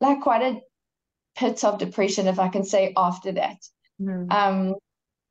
like 0.00 0.22
quite 0.22 0.42
a 0.42 0.60
pit 1.36 1.64
of 1.64 1.78
depression, 1.78 2.26
if 2.26 2.38
I 2.38 2.48
can 2.48 2.64
say, 2.64 2.92
after 2.96 3.32
that. 3.32 3.58
Mm. 4.00 4.32
Um, 4.32 4.74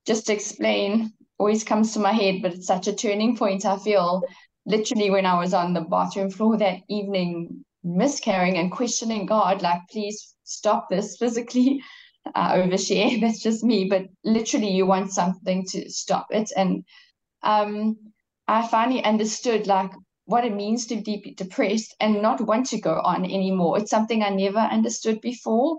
just 0.06 0.28
to 0.28 0.34
explain, 0.34 1.14
always 1.38 1.64
comes 1.64 1.94
to 1.94 2.00
my 2.00 2.12
head, 2.12 2.42
but 2.42 2.54
it's 2.54 2.68
such 2.68 2.88
a 2.88 2.94
turning 2.94 3.38
point. 3.38 3.66
I 3.66 3.78
feel 3.78 4.24
literally 4.66 5.10
when 5.10 5.26
I 5.26 5.38
was 5.40 5.54
on 5.54 5.74
the 5.74 5.82
bathroom 5.82 6.30
floor 6.30 6.58
that 6.58 6.80
evening, 6.90 7.66
miscarrying 7.84 8.58
and 8.58 8.72
questioning 8.72 9.26
God, 9.26 9.62
like, 9.62 9.82
please 9.92 10.36
stop 10.44 10.90
this 10.90 11.18
physically. 11.18 11.82
Uh, 12.36 12.54
overshare, 12.54 13.20
that's 13.20 13.42
just 13.42 13.64
me, 13.64 13.86
but 13.86 14.04
literally, 14.24 14.70
you 14.70 14.86
want 14.86 15.12
something 15.12 15.66
to 15.66 15.90
stop 15.90 16.28
it. 16.30 16.52
And 16.56 16.86
um, 17.42 17.98
I 18.48 18.68
finally 18.68 19.04
understood 19.04 19.66
like 19.66 19.90
what 20.32 20.46
it 20.46 20.54
means 20.54 20.88
to 20.88 20.96
be 21.02 21.34
depressed 21.38 21.96
and 22.00 22.22
not 22.22 22.42
want 22.42 22.68
to 22.68 22.80
go 22.80 23.00
on 23.04 23.26
anymore. 23.26 23.78
It's 23.78 23.92
something 23.92 24.24
I 24.24 24.30
never 24.30 24.60
understood 24.60 25.22
before. 25.22 25.78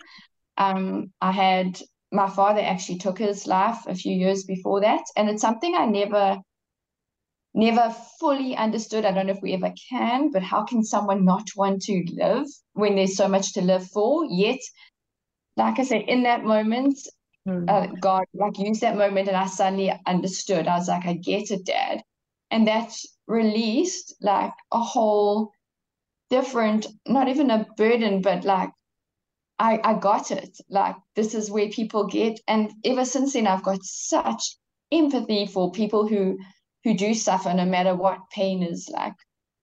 Um, 0.59 1.13
I 1.21 1.33
had 1.33 1.81
my 2.13 2.29
father 2.29 2.61
actually 2.61 2.99
took 2.99 3.19
his 3.19 3.47
life 3.47 3.87
a 3.87 3.95
few 3.95 4.15
years 4.15 4.45
before 4.45 4.83
that, 4.83 5.03
and 5.17 5.31
it's 5.31 5.41
something 5.41 5.75
I 5.75 5.87
never 5.87 6.39
never 7.55 7.95
fully 8.19 8.57
understood. 8.57 9.05
I 9.05 9.13
don't 9.13 9.27
know 9.27 9.35
if 9.35 9.43
we 9.43 9.55
ever 9.55 9.73
can, 9.91 10.31
but 10.31 10.43
how 10.43 10.65
can 10.65 10.83
someone 10.85 11.25
not 11.25 11.47
want 11.57 11.83
to 11.83 12.05
live 12.13 12.47
when 12.73 12.97
there's 12.97 13.17
so 13.17 13.29
much 13.29 13.55
to 13.55 13.63
live 13.63 13.87
for? 13.89 14.25
Yet, 14.29 14.61
like 15.57 15.79
I 15.79 15.85
said, 15.85 16.03
in 16.09 16.23
that 16.23 16.45
moment, 16.45 16.99
mm. 17.49 17.69
uh, 17.69 17.89
God 18.01 18.25
like 18.35 18.59
used 18.59 18.83
that 18.83 18.97
moment, 18.97 19.29
and 19.29 19.37
I 19.37 19.47
suddenly 19.47 19.93
understood. 20.07 20.67
I 20.67 20.77
was 20.77 20.89
like, 20.89 21.07
I 21.07 21.15
get 21.15 21.51
it, 21.51 21.65
Dad, 21.65 22.03
and 22.51 22.67
that 22.69 22.93
released 23.27 24.15
like 24.21 24.53
a 24.73 24.81
whole 24.81 25.53
different, 26.31 26.87
not 27.07 27.29
even 27.29 27.51
a 27.51 27.67
burden, 27.77 28.23
but 28.23 28.45
like 28.45 28.71
I, 29.59 29.81
I 29.85 29.95
got 29.95 30.31
it. 30.33 30.59
Like 30.69 30.97
this 31.15 31.35
is 31.35 31.51
where 31.51 31.69
people 31.69 32.07
get, 32.09 32.41
and 32.49 32.73
ever 32.85 33.05
since 33.05 33.35
then, 33.35 33.47
I've 33.47 33.63
got 33.63 33.85
such 33.85 34.57
empathy 34.91 35.47
for 35.47 35.71
people 35.71 36.09
who 36.09 36.39
who 36.85 36.95
do 36.95 37.15
suffer, 37.15 37.55
no 37.55 37.65
matter 37.65 37.95
what 37.95 38.29
pain 38.33 38.63
is 38.65 38.91
like 38.93 39.15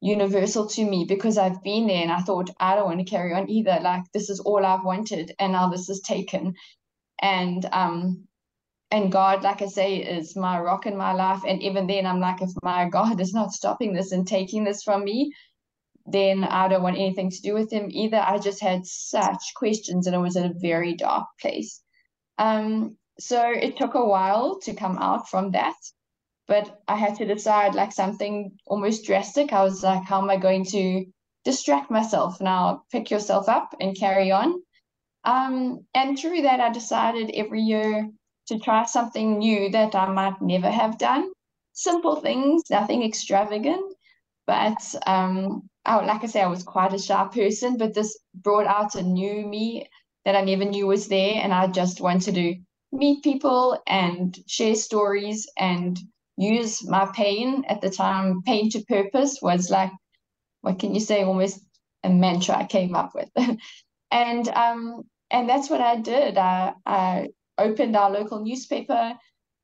universal 0.01 0.67
to 0.67 0.85
me 0.85 1.03
because 1.03 1.37
I've 1.37 1.61
been 1.63 1.87
there 1.87 2.01
and 2.01 2.11
I 2.13 2.21
thought 2.21 2.49
I 2.61 2.75
don't 2.75 2.85
want 2.85 2.99
to 2.99 3.05
carry 3.05 3.33
on 3.33 3.49
either. 3.49 3.77
Like 3.81 4.03
this 4.13 4.29
is 4.29 4.39
all 4.39 4.65
I've 4.65 4.85
wanted, 4.85 5.35
and 5.37 5.51
now 5.51 5.69
this 5.69 5.89
is 5.89 5.99
taken, 6.01 6.53
and 7.21 7.65
um, 7.73 8.28
and 8.91 9.11
God, 9.11 9.43
like 9.43 9.61
I 9.61 9.67
say, 9.67 9.97
is 9.97 10.35
my 10.35 10.59
rock 10.59 10.85
in 10.87 10.97
my 10.97 11.13
life. 11.13 11.41
And 11.47 11.61
even 11.61 11.85
then, 11.85 12.05
I'm 12.05 12.19
like, 12.19 12.41
if 12.41 12.49
my 12.63 12.89
God 12.89 13.19
is 13.21 13.33
not 13.33 13.51
stopping 13.51 13.93
this 13.93 14.11
and 14.11 14.27
taking 14.27 14.63
this 14.63 14.81
from 14.83 15.03
me, 15.03 15.31
then 16.07 16.43
I 16.43 16.67
don't 16.67 16.81
want 16.81 16.97
anything 16.97 17.29
to 17.29 17.41
do 17.41 17.53
with 17.53 17.71
him 17.71 17.89
either. 17.91 18.17
I 18.17 18.39
just 18.39 18.61
had 18.61 18.85
such 18.85 19.43
questions 19.55 20.07
and 20.07 20.15
I 20.15 20.19
was 20.19 20.35
in 20.35 20.45
a 20.45 20.53
very 20.59 20.95
dark 20.95 21.27
place. 21.39 21.81
Um, 22.39 22.97
so 23.19 23.51
it 23.51 23.77
took 23.77 23.93
a 23.93 24.05
while 24.05 24.59
to 24.61 24.73
come 24.73 24.97
out 24.97 25.29
from 25.29 25.51
that, 25.51 25.75
but 26.47 26.81
I 26.87 26.95
had 26.95 27.15
to 27.17 27.25
decide 27.25 27.75
like 27.75 27.91
something 27.91 28.53
almost 28.65 29.05
drastic. 29.05 29.53
I 29.53 29.63
was 29.63 29.83
like, 29.83 30.03
how 30.03 30.21
am 30.21 30.29
I 30.31 30.37
going 30.37 30.65
to 30.65 31.05
distract 31.45 31.91
myself 31.91 32.41
now? 32.41 32.83
Pick 32.91 33.11
yourself 33.11 33.49
up 33.49 33.75
and 33.79 33.95
carry 33.95 34.31
on. 34.31 34.63
Um, 35.25 35.85
and 35.93 36.17
through 36.17 36.43
that, 36.43 36.59
I 36.59 36.71
decided 36.71 37.31
every 37.35 37.61
year 37.61 38.09
to 38.49 38.59
try 38.59 38.85
something 38.85 39.39
new 39.39 39.69
that 39.71 39.95
I 39.95 40.11
might 40.11 40.41
never 40.41 40.69
have 40.69 40.97
done. 40.97 41.31
Simple 41.73 42.17
things, 42.17 42.63
nothing 42.69 43.03
extravagant, 43.03 43.93
but 44.45 44.95
um, 45.05 45.69
I, 45.85 46.03
like 46.03 46.23
I 46.23 46.27
say, 46.27 46.41
I 46.41 46.47
was 46.47 46.63
quite 46.63 46.93
a 46.93 46.99
shy 46.99 47.27
person, 47.31 47.77
but 47.77 47.93
this 47.93 48.17
brought 48.33 48.65
out 48.65 48.95
a 48.95 49.01
new 49.03 49.45
me 49.45 49.87
that 50.25 50.35
I 50.35 50.41
never 50.41 50.65
knew 50.65 50.87
was 50.87 51.07
there. 51.07 51.35
And 51.35 51.53
I 51.53 51.67
just 51.67 52.01
wanted 52.01 52.35
to 52.35 52.55
meet 52.91 53.23
people 53.23 53.79
and 53.87 54.37
share 54.47 54.75
stories 54.75 55.47
and 55.57 55.99
use 56.37 56.87
my 56.87 57.09
pain 57.13 57.63
at 57.69 57.81
the 57.81 57.89
time. 57.89 58.41
Pain 58.43 58.69
to 58.71 58.83
purpose 58.85 59.39
was 59.41 59.69
like, 59.69 59.91
what 60.61 60.79
can 60.79 60.93
you 60.93 60.99
say, 60.99 61.23
almost 61.23 61.61
a 62.03 62.09
mantra 62.09 62.57
I 62.57 62.65
came 62.65 62.95
up 62.95 63.11
with. 63.13 63.29
and 64.11 64.47
um, 64.49 65.03
and 65.31 65.47
that's 65.47 65.69
what 65.69 65.81
I 65.81 65.97
did. 65.97 66.37
I, 66.37 66.73
I 66.85 67.29
opened 67.63 67.95
our 67.95 68.09
local 68.09 68.43
newspaper 68.43 69.13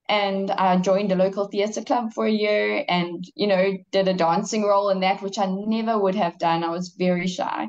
and 0.07 0.51
I 0.51 0.77
joined 0.77 1.11
a 1.11 1.15
local 1.15 1.47
theatre 1.47 1.81
club 1.81 2.13
for 2.13 2.25
a 2.25 2.31
year 2.31 2.85
and, 2.87 3.23
you 3.35 3.47
know, 3.47 3.73
did 3.91 4.07
a 4.07 4.13
dancing 4.13 4.63
role 4.63 4.89
in 4.89 4.99
that, 4.99 5.21
which 5.21 5.39
I 5.39 5.47
never 5.47 5.97
would 5.97 6.15
have 6.15 6.37
done. 6.37 6.63
I 6.63 6.69
was 6.69 6.89
very 6.89 7.27
shy. 7.27 7.67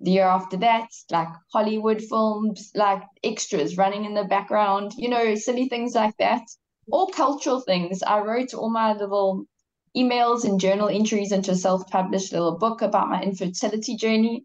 The 0.00 0.10
year 0.10 0.26
after 0.26 0.56
that, 0.58 0.88
like 1.10 1.28
Hollywood 1.52 2.02
films, 2.02 2.72
like 2.74 3.02
extras 3.24 3.78
running 3.78 4.04
in 4.04 4.14
the 4.14 4.24
background, 4.24 4.92
you 4.96 5.08
know, 5.08 5.34
silly 5.34 5.68
things 5.68 5.94
like 5.94 6.16
that. 6.18 6.42
All 6.90 7.06
cultural 7.06 7.60
things. 7.60 8.02
I 8.02 8.18
wrote 8.18 8.52
all 8.52 8.70
my 8.70 8.92
little 8.92 9.44
emails 9.96 10.44
and 10.44 10.60
journal 10.60 10.88
entries 10.88 11.32
into 11.32 11.52
a 11.52 11.56
self-published 11.56 12.32
little 12.32 12.58
book 12.58 12.82
about 12.82 13.08
my 13.08 13.22
infertility 13.22 13.96
journey. 13.96 14.44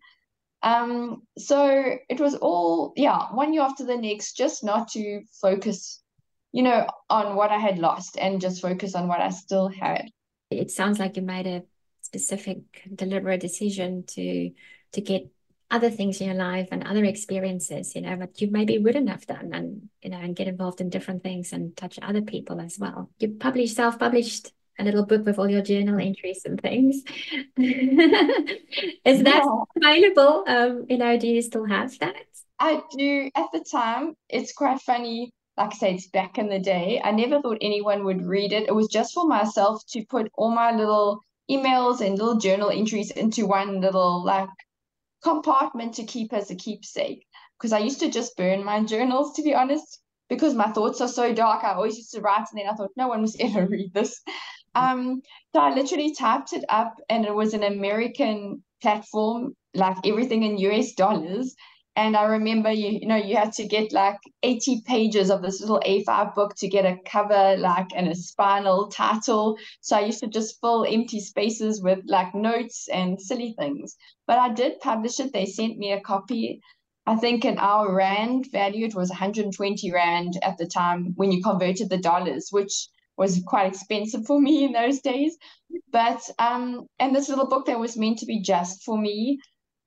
Um, 0.63 1.23
so 1.37 1.97
it 2.09 2.19
was 2.19 2.35
all, 2.35 2.93
yeah, 2.95 3.27
one 3.31 3.53
year 3.53 3.63
after 3.63 3.85
the 3.85 3.97
next, 3.97 4.37
just 4.37 4.63
not 4.63 4.89
to 4.89 5.21
focus 5.41 6.01
you 6.51 6.63
know, 6.63 6.87
on 7.09 7.35
what 7.35 7.51
I 7.51 7.57
had 7.57 7.77
lost 7.77 8.17
and 8.19 8.41
just 8.41 8.61
focus 8.61 8.95
on 8.95 9.07
what 9.07 9.19
I 9.19 9.29
still 9.29 9.67
had. 9.67 10.09
It 10.49 10.71
sounds 10.71 10.99
like 10.99 11.15
you 11.15 11.21
made 11.21 11.47
a 11.47 11.63
specific, 12.01 12.59
deliberate 12.93 13.41
decision 13.41 14.05
to 14.07 14.51
to 14.93 15.01
get 15.01 15.29
other 15.69 15.89
things 15.89 16.21
in 16.21 16.27
your 16.27 16.35
life 16.37 16.69
and 16.71 16.83
other 16.83 17.03
experiences, 17.03 17.93
you 17.93 18.01
know, 18.01 18.15
but 18.15 18.39
you 18.39 18.49
maybe 18.49 18.77
wouldn't 18.77 19.09
have 19.09 19.27
done 19.27 19.51
and 19.53 19.89
you 20.01 20.09
know, 20.09 20.17
and 20.17 20.35
get 20.35 20.47
involved 20.47 20.79
in 20.79 20.89
different 20.89 21.21
things 21.21 21.51
and 21.51 21.75
touch 21.75 21.99
other 22.01 22.21
people 22.21 22.61
as 22.61 22.79
well. 22.79 23.11
You 23.19 23.35
published 23.39 23.75
self-published 23.75 24.51
a 24.79 24.83
little 24.83 25.05
book 25.05 25.25
with 25.25 25.39
all 25.39 25.49
your 25.49 25.61
journal 25.61 25.99
entries 25.99 26.43
and 26.45 26.59
things. 26.61 27.03
Is 27.57 29.23
that 29.23 29.43
yeah. 29.43 29.63
available? 29.75 30.43
Um, 30.47 30.85
you 30.89 30.97
know, 30.97 31.17
do 31.17 31.27
you 31.27 31.41
still 31.41 31.65
have 31.65 31.97
that? 31.99 32.15
I 32.59 32.81
do. 32.97 33.29
At 33.35 33.47
the 33.53 33.65
time, 33.69 34.15
it's 34.29 34.53
quite 34.53 34.81
funny 34.81 35.31
like 35.57 35.73
I 35.73 35.77
say, 35.77 35.95
it's 35.95 36.07
back 36.07 36.37
in 36.37 36.49
the 36.49 36.59
day. 36.59 37.01
I 37.03 37.11
never 37.11 37.41
thought 37.41 37.57
anyone 37.61 38.05
would 38.05 38.23
read 38.23 38.53
it. 38.53 38.67
It 38.67 38.75
was 38.75 38.87
just 38.87 39.13
for 39.13 39.27
myself 39.27 39.81
to 39.89 40.05
put 40.05 40.31
all 40.35 40.51
my 40.51 40.71
little 40.71 41.19
emails 41.49 41.99
and 42.01 42.17
little 42.17 42.37
journal 42.37 42.69
entries 42.69 43.09
into 43.11 43.47
one 43.47 43.81
little 43.81 44.23
like 44.23 44.49
compartment 45.23 45.95
to 45.95 46.03
keep 46.03 46.31
as 46.31 46.51
a 46.51 46.55
keepsake. 46.55 47.25
Because 47.57 47.73
I 47.73 47.79
used 47.79 47.99
to 48.01 48.11
just 48.11 48.37
burn 48.37 48.63
my 48.63 48.83
journals, 48.83 49.35
to 49.35 49.41
be 49.41 49.55
honest, 49.55 49.99
because 50.29 50.53
my 50.53 50.71
thoughts 50.71 51.01
are 51.01 51.07
so 51.07 51.33
dark. 51.33 51.63
I 51.63 51.73
always 51.73 51.97
used 51.97 52.11
to 52.13 52.21
write, 52.21 52.45
and 52.51 52.59
then 52.59 52.69
I 52.69 52.75
thought 52.75 52.91
no 52.95 53.07
one 53.07 53.21
must 53.21 53.41
ever 53.41 53.65
read 53.65 53.93
this. 53.95 54.21
Um, 54.77 55.21
so 55.55 55.61
I 55.61 55.73
literally 55.73 56.13
typed 56.13 56.53
it 56.53 56.63
up, 56.69 56.93
and 57.09 57.25
it 57.25 57.33
was 57.33 57.53
an 57.55 57.63
American 57.63 58.63
platform, 58.81 59.55
like 59.73 59.97
everything 60.05 60.43
in 60.43 60.59
US 60.59 60.93
dollars. 60.93 61.55
And 61.95 62.15
I 62.15 62.25
remember 62.25 62.71
you, 62.71 62.99
you 63.01 63.07
know, 63.07 63.15
you 63.15 63.35
had 63.35 63.53
to 63.53 63.67
get 63.67 63.91
like 63.91 64.19
80 64.43 64.83
pages 64.85 65.31
of 65.31 65.41
this 65.41 65.59
little 65.61 65.81
A5 65.83 66.35
book 66.35 66.53
to 66.57 66.67
get 66.67 66.85
a 66.85 66.99
cover, 67.07 67.57
like, 67.57 67.87
and 67.95 68.07
a 68.07 68.13
spinal 68.13 68.89
title. 68.89 69.57
So 69.81 69.97
I 69.97 70.01
used 70.01 70.19
to 70.19 70.27
just 70.27 70.61
fill 70.61 70.85
empty 70.85 71.21
spaces 71.21 71.81
with 71.81 71.99
like 72.05 72.35
notes 72.35 72.87
and 72.93 73.19
silly 73.19 73.55
things. 73.57 73.97
But 74.27 74.37
I 74.37 74.53
did 74.53 74.79
publish 74.79 75.19
it. 75.19 75.33
They 75.33 75.47
sent 75.47 75.79
me 75.79 75.91
a 75.91 76.01
copy. 76.01 76.61
I 77.07 77.15
think 77.15 77.45
in 77.45 77.57
our 77.57 77.91
Rand 77.91 78.49
value, 78.51 78.85
it 78.85 78.93
was 78.93 79.09
120 79.09 79.91
Rand 79.91 80.37
at 80.43 80.59
the 80.59 80.67
time 80.67 81.13
when 81.15 81.31
you 81.31 81.41
converted 81.41 81.89
the 81.89 81.97
dollars, 81.97 82.49
which 82.51 82.89
was 83.17 83.41
quite 83.45 83.67
expensive 83.67 84.25
for 84.25 84.39
me 84.39 84.65
in 84.65 84.71
those 84.73 84.99
days. 84.99 85.37
But, 85.91 86.21
um, 86.39 86.87
and 86.99 87.15
this 87.15 87.29
little 87.29 87.47
book 87.47 87.65
that 87.65 87.79
was 87.79 87.97
meant 87.97 88.19
to 88.19 88.25
be 88.25 88.41
just 88.41 88.83
for 88.83 88.97
me 88.97 89.39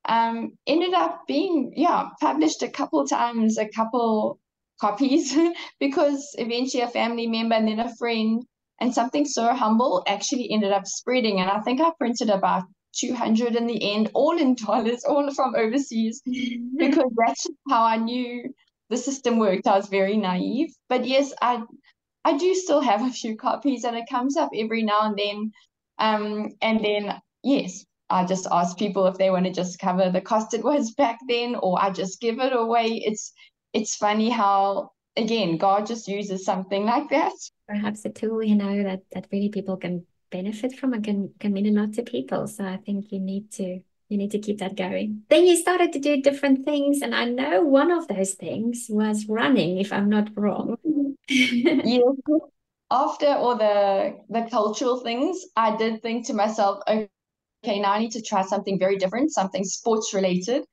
um, 0.09 0.53
ended 0.67 0.95
up 0.95 1.27
being 1.27 1.73
yeah 1.77 2.09
published 2.21 2.63
a 2.63 2.69
couple 2.69 3.07
times, 3.07 3.59
a 3.59 3.69
couple 3.69 4.39
copies 4.81 5.37
because 5.81 6.35
eventually 6.39 6.83
a 6.83 6.89
family 6.89 7.27
member 7.27 7.55
and 7.55 7.69
then 7.69 7.81
a 7.81 7.95
friend 7.97 8.43
and 8.81 8.95
something 8.95 9.27
so 9.27 9.53
humble 9.55 10.03
actually 10.07 10.51
ended 10.51 10.73
up 10.73 10.87
spreading. 10.87 11.41
And 11.41 11.51
I 11.51 11.61
think 11.61 11.81
I 11.81 11.91
printed 11.99 12.31
about 12.31 12.65
200 12.99 13.55
in 13.55 13.67
the 13.67 13.93
end, 13.93 14.11
all 14.15 14.37
in 14.39 14.55
dollars, 14.55 15.05
all 15.05 15.31
from 15.35 15.55
overseas, 15.55 16.23
because 16.77 17.13
that's 17.17 17.47
how 17.69 17.85
I 17.85 17.97
knew 17.97 18.53
the 18.89 18.97
system 18.97 19.39
worked. 19.39 19.67
I 19.67 19.77
was 19.77 19.89
very 19.89 20.17
naive. 20.17 20.71
But 20.89 21.07
yes, 21.07 21.33
I 21.43 21.63
I 22.25 22.37
do 22.37 22.55
still 22.55 22.81
have 22.81 23.03
a 23.07 23.11
few 23.11 23.37
copies 23.37 23.85
and 23.85 23.97
it 23.97 24.09
comes 24.09 24.37
up 24.37 24.51
every 24.55 24.83
now 24.83 25.03
and 25.03 25.19
then. 25.19 25.53
Um, 25.99 26.51
and 26.63 26.85
then 26.85 27.21
yes, 27.43 27.85
I 28.09 28.25
just 28.25 28.47
ask 28.51 28.77
people 28.77 29.07
if 29.07 29.17
they 29.17 29.31
want 29.31 29.47
to 29.47 29.53
just 29.53 29.79
cover 29.79 30.11
the 30.11 30.21
cost 30.21 30.55
it 30.55 30.65
was 30.65 30.93
back 30.97 31.19
then, 31.29 31.55
or 31.55 31.81
I 31.81 31.91
just 31.91 32.21
give 32.21 32.41
it 32.41 32.53
away. 32.53 33.03
It's 33.05 33.33
it's 33.73 33.97
funny 33.97 34.31
how 34.31 34.91
again 35.17 35.57
God 35.57 35.87
just 35.87 36.09
uses 36.09 36.45
something 36.45 36.85
like 36.85 37.09
that. 37.11 37.33
Perhaps 37.69 38.05
a 38.05 38.11
tool, 38.11 38.43
you 38.43 38.57
know, 38.57 38.83
that 38.83 39.01
that 39.13 39.29
really 39.31 39.49
people 39.49 39.77
can 39.77 40.05
benefit 40.31 40.77
from 40.77 40.93
and 40.93 41.05
can 41.05 41.35
can 41.39 41.53
mean 41.53 41.67
a 41.67 41.81
lot 41.81 41.95
to 41.95 42.03
people. 42.03 42.47
So 42.49 42.65
I 42.65 42.79
think 42.79 43.13
you 43.13 43.21
need 43.21 43.51
to 43.53 43.81
you 44.09 44.19
need 44.19 44.33
to 44.33 44.41
keep 44.41 44.59
that 44.59 44.77
going. 44.77 45.23
Then 45.31 45.47
you 45.47 45.57
started 45.57 45.93
to 45.93 46.01
do 46.01 46.21
different 46.21 46.65
things, 46.65 47.01
and 47.01 47.15
I 47.15 47.27
know 47.27 47.63
one 47.63 47.93
of 47.93 48.09
those 48.09 48.35
things 48.35 48.87
was 48.89 49.27
running, 49.29 49.79
if 49.79 49.93
I'm 49.93 50.11
not 50.11 50.31
wrong. 50.37 50.77
Yeah. 51.31 52.01
After 52.91 53.29
all 53.29 53.57
the 53.57 54.17
the 54.29 54.49
cultural 54.51 55.01
things, 55.01 55.45
I 55.57 55.77
did 55.77 56.03
think 56.03 56.27
to 56.27 56.35
myself, 56.35 56.81
okay, 56.89 57.09
now 57.65 57.93
I 57.93 58.01
need 58.01 58.13
to 58.13 58.23
try 58.23 58.43
something 58.43 58.79
very 58.79 58.97
different, 58.97 59.33
something 59.33 59.65
sports 59.65 60.13
related. 60.13 60.65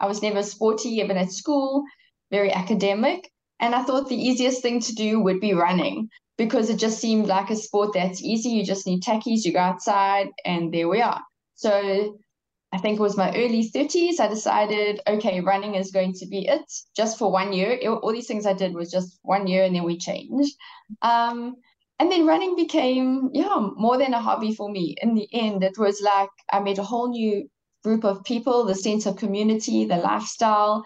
I 0.00 0.06
was 0.06 0.22
never 0.22 0.42
sporty 0.42 0.88
even 1.00 1.16
at 1.16 1.30
school, 1.30 1.84
very 2.30 2.52
academic. 2.52 3.30
And 3.60 3.74
I 3.74 3.82
thought 3.84 4.08
the 4.08 4.16
easiest 4.16 4.62
thing 4.62 4.80
to 4.80 4.94
do 4.94 5.20
would 5.20 5.40
be 5.40 5.52
running 5.52 6.08
because 6.38 6.70
it 6.70 6.78
just 6.78 6.98
seemed 6.98 7.26
like 7.26 7.50
a 7.50 7.56
sport 7.56 7.92
that's 7.92 8.22
easy. 8.22 8.48
You 8.48 8.64
just 8.64 8.86
need 8.86 9.02
tackies, 9.02 9.44
you 9.44 9.52
go 9.52 9.60
outside, 9.60 10.28
and 10.44 10.72
there 10.72 10.88
we 10.88 11.02
are. 11.02 11.20
So 11.54 12.18
I 12.72 12.78
think 12.78 12.98
it 12.98 13.02
was 13.02 13.16
my 13.16 13.30
early 13.30 13.68
30s, 13.68 14.20
I 14.20 14.28
decided, 14.28 15.00
okay, 15.06 15.40
running 15.40 15.74
is 15.74 15.90
going 15.90 16.12
to 16.14 16.26
be 16.26 16.46
it 16.46 16.62
just 16.96 17.18
for 17.18 17.30
one 17.30 17.52
year. 17.52 17.72
It, 17.72 17.88
all 17.88 18.12
these 18.12 18.28
things 18.28 18.46
I 18.46 18.52
did 18.52 18.74
was 18.74 18.92
just 18.92 19.18
one 19.22 19.48
year 19.48 19.64
and 19.64 19.74
then 19.74 19.82
we 19.82 19.98
changed. 19.98 20.54
Um, 21.02 21.56
and 21.98 22.10
then 22.10 22.26
running 22.26 22.54
became, 22.54 23.30
yeah, 23.34 23.68
more 23.76 23.98
than 23.98 24.14
a 24.14 24.20
hobby 24.20 24.54
for 24.54 24.70
me. 24.70 24.94
In 25.02 25.14
the 25.14 25.28
end, 25.32 25.64
it 25.64 25.78
was 25.78 26.00
like 26.00 26.30
I 26.52 26.60
met 26.60 26.78
a 26.78 26.84
whole 26.84 27.08
new 27.08 27.48
group 27.82 28.04
of 28.04 28.22
people, 28.24 28.64
the 28.64 28.74
sense 28.74 29.04
of 29.04 29.16
community, 29.16 29.84
the 29.84 29.96
lifestyle. 29.96 30.84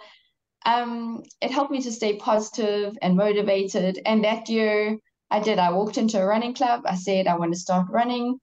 Um, 0.65 1.23
it 1.43 1.51
helped 1.51 1.71
me 1.71 1.83
to 1.83 1.93
stay 1.93 2.17
positive 2.17 2.97
and 3.03 3.17
motivated. 3.17 4.01
And 4.07 4.25
that 4.25 4.49
year 4.49 4.97
I 5.31 5.41
did, 5.41 5.59
I 5.59 5.71
walked 5.71 5.99
into 5.99 6.21
a 6.21 6.27
running 6.27 6.55
club. 6.55 6.83
I 6.87 6.95
said, 6.95 7.27
I 7.27 7.37
want 7.37 7.53
to 7.53 7.59
start 7.59 7.87
running. 7.91 8.39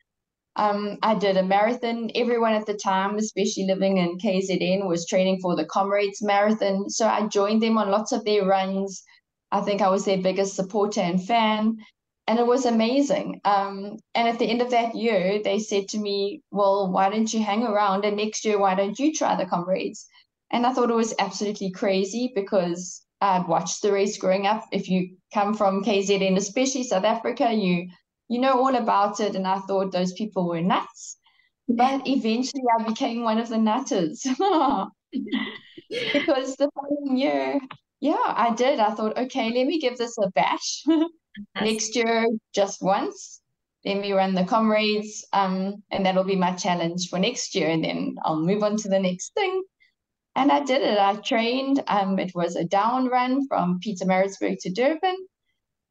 Um, 0.55 0.97
I 1.01 1.15
did 1.15 1.37
a 1.37 1.43
marathon. 1.43 2.09
Everyone 2.13 2.53
at 2.53 2.65
the 2.65 2.73
time, 2.73 3.15
especially 3.15 3.65
living 3.65 3.97
in 3.97 4.17
KZN, 4.17 4.85
was 4.87 5.07
training 5.07 5.39
for 5.41 5.55
the 5.55 5.65
Comrades 5.65 6.21
Marathon. 6.21 6.89
So 6.89 7.07
I 7.07 7.27
joined 7.27 7.61
them 7.61 7.77
on 7.77 7.89
lots 7.89 8.11
of 8.11 8.25
their 8.25 8.45
runs. 8.45 9.03
I 9.51 9.61
think 9.61 9.81
I 9.81 9.89
was 9.89 10.05
their 10.05 10.17
biggest 10.21 10.55
supporter 10.55 11.01
and 11.01 11.23
fan. 11.25 11.77
And 12.27 12.39
it 12.39 12.45
was 12.45 12.65
amazing. 12.65 13.41
Um, 13.45 13.97
and 14.13 14.27
at 14.27 14.39
the 14.39 14.45
end 14.45 14.61
of 14.61 14.71
that 14.71 14.95
year, 14.95 15.41
they 15.43 15.59
said 15.59 15.87
to 15.89 15.97
me, 15.97 16.41
Well, 16.51 16.91
why 16.91 17.09
don't 17.09 17.33
you 17.33 17.41
hang 17.41 17.63
around? 17.63 18.05
And 18.05 18.17
next 18.17 18.45
year, 18.45 18.59
why 18.59 18.75
don't 18.75 18.99
you 18.99 19.13
try 19.13 19.35
the 19.35 19.49
Comrades? 19.49 20.05
And 20.51 20.65
I 20.65 20.73
thought 20.73 20.91
it 20.91 20.95
was 20.95 21.15
absolutely 21.17 21.71
crazy 21.71 22.31
because 22.35 23.03
I'd 23.21 23.47
watched 23.47 23.81
the 23.81 23.91
race 23.91 24.17
growing 24.17 24.47
up. 24.47 24.65
If 24.71 24.89
you 24.89 25.15
come 25.33 25.53
from 25.53 25.83
KZN, 25.83 26.37
especially 26.37 26.83
South 26.83 27.05
Africa, 27.05 27.51
you 27.53 27.87
you 28.31 28.39
know 28.39 28.53
all 28.53 28.75
about 28.75 29.19
it. 29.19 29.35
And 29.35 29.45
I 29.45 29.59
thought 29.59 29.91
those 29.91 30.13
people 30.13 30.47
were 30.47 30.61
nuts. 30.61 31.17
But 31.67 32.07
eventually 32.07 32.63
I 32.79 32.83
became 32.83 33.23
one 33.23 33.39
of 33.39 33.49
the 33.49 33.57
nutters. 33.57 34.21
because 35.91 36.55
the 36.55 36.69
following 36.73 37.17
year, 37.17 37.59
yeah, 37.99 38.23
I 38.25 38.53
did. 38.55 38.79
I 38.79 38.91
thought, 38.91 39.17
okay, 39.17 39.51
let 39.51 39.67
me 39.67 39.81
give 39.81 39.97
this 39.97 40.17
a 40.17 40.29
bash. 40.31 40.83
Next 41.61 41.93
year, 41.97 42.25
just 42.55 42.81
once. 42.81 43.41
Let 43.83 43.99
me 43.99 44.13
run 44.13 44.33
the 44.33 44.45
comrades. 44.45 45.27
Um, 45.33 45.83
and 45.91 46.05
that'll 46.05 46.23
be 46.23 46.37
my 46.37 46.53
challenge 46.53 47.09
for 47.09 47.19
next 47.19 47.55
year. 47.55 47.67
And 47.67 47.83
then 47.83 48.15
I'll 48.23 48.39
move 48.39 48.63
on 48.63 48.77
to 48.77 48.89
the 48.89 48.99
next 48.99 49.33
thing. 49.33 49.63
And 50.35 50.51
I 50.51 50.63
did 50.63 50.81
it. 50.83 50.99
I 50.99 51.15
trained. 51.15 51.83
Um, 51.87 52.19
it 52.19 52.31
was 52.35 52.55
a 52.55 52.63
down 52.63 53.07
run 53.07 53.47
from 53.47 53.79
Pietermaritzburg 53.85 54.57
to 54.61 54.71
Durban. 54.71 55.15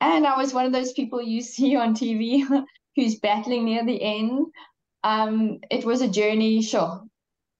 And 0.00 0.26
I 0.26 0.36
was 0.36 0.54
one 0.54 0.66
of 0.66 0.72
those 0.72 0.92
people 0.92 1.22
you 1.22 1.42
see 1.42 1.76
on 1.82 1.94
TV 1.94 2.44
who's 2.96 3.18
battling 3.18 3.64
near 3.64 3.84
the 3.84 4.02
end. 4.02 4.46
Um, 5.02 5.60
it 5.70 5.84
was 5.84 6.02
a 6.02 6.08
journey, 6.08 6.62
sure, 6.62 7.02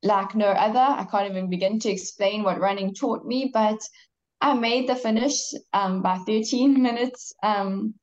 like 0.03 0.35
no 0.35 0.47
other. 0.47 0.79
I 0.79 1.07
can't 1.11 1.31
even 1.31 1.49
begin 1.49 1.79
to 1.81 1.91
explain 1.91 2.43
what 2.43 2.61
running 2.61 2.95
taught 2.95 3.25
me, 3.25 3.51
but 3.53 3.81
I 4.41 4.55
made 4.55 4.89
the 4.89 4.97
finish 4.97 5.39
um, 5.73 6.03
by 6.03 6.19
13 6.27 6.83
minutes. 6.83 7.33
Um, 7.43 7.95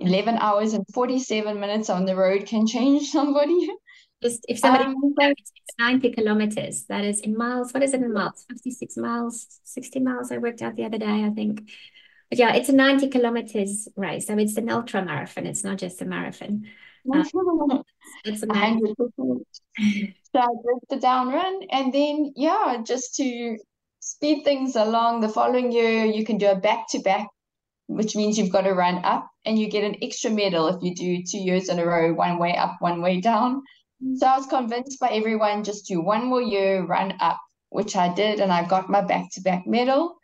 11 0.00 0.38
hours 0.38 0.72
and 0.72 0.84
47 0.94 1.60
minutes 1.60 1.90
on 1.90 2.06
the 2.06 2.16
road 2.16 2.46
can 2.46 2.66
change 2.66 3.08
somebody. 3.12 3.68
Just 4.22 4.44
if 4.48 4.58
somebody 4.58 4.84
um, 4.84 5.12
it's 5.18 5.52
90 5.78 6.10
kilometers, 6.12 6.84
that 6.88 7.04
is 7.04 7.20
in 7.20 7.36
miles. 7.36 7.72
What 7.72 7.82
is 7.82 7.94
it 7.94 8.02
in 8.02 8.12
miles? 8.12 8.44
56 8.50 8.96
miles, 8.98 9.60
60 9.64 10.00
miles. 10.00 10.30
I 10.30 10.38
worked 10.38 10.60
out 10.60 10.76
the 10.76 10.84
other 10.84 10.98
day, 10.98 11.24
I 11.24 11.30
think. 11.30 11.70
Yeah, 12.30 12.54
it's 12.54 12.68
a 12.68 12.72
90 12.72 13.08
kilometers 13.08 13.88
race. 13.96 14.26
So 14.26 14.38
it's 14.38 14.56
an 14.56 14.70
ultra 14.70 15.04
marathon. 15.04 15.46
It's 15.46 15.64
not 15.64 15.78
just 15.78 16.02
a 16.02 16.04
marathon. 16.04 16.66
Um, 17.10 17.82
it's 18.26 18.42
amazing. 18.42 18.94
so 18.98 20.38
I 20.38 20.48
did 20.48 20.80
the 20.90 20.98
down 21.00 21.28
run 21.28 21.62
and 21.70 21.90
then 21.94 22.34
yeah, 22.36 22.82
just 22.84 23.14
to 23.16 23.56
speed 24.00 24.44
things 24.44 24.76
along 24.76 25.20
the 25.20 25.28
following 25.28 25.72
year, 25.72 26.04
you 26.04 26.24
can 26.24 26.36
do 26.38 26.50
a 26.50 26.56
back 26.56 26.88
to 26.90 26.98
back, 26.98 27.28
which 27.86 28.16
means 28.16 28.36
you've 28.36 28.52
got 28.52 28.62
to 28.62 28.72
run 28.72 29.04
up 29.04 29.28
and 29.46 29.58
you 29.58 29.70
get 29.70 29.84
an 29.84 29.96
extra 30.02 30.30
medal 30.30 30.68
if 30.68 30.82
you 30.82 30.94
do 30.94 31.22
two 31.22 31.38
years 31.38 31.68
in 31.68 31.78
a 31.78 31.86
row, 31.86 32.12
one 32.12 32.38
way 32.38 32.54
up, 32.54 32.76
one 32.80 33.00
way 33.00 33.20
down. 33.20 33.62
Mm. 34.04 34.16
So 34.16 34.26
I 34.26 34.36
was 34.36 34.46
convinced 34.46 35.00
by 35.00 35.08
everyone 35.08 35.64
just 35.64 35.86
do 35.86 36.00
one 36.00 36.26
more 36.26 36.42
year, 36.42 36.84
run 36.84 37.14
up, 37.20 37.38
which 37.68 37.96
I 37.96 38.12
did, 38.12 38.40
and 38.40 38.52
I 38.52 38.66
got 38.66 38.90
my 38.90 39.00
back 39.00 39.30
to 39.32 39.40
back 39.40 39.66
medal. 39.66 40.16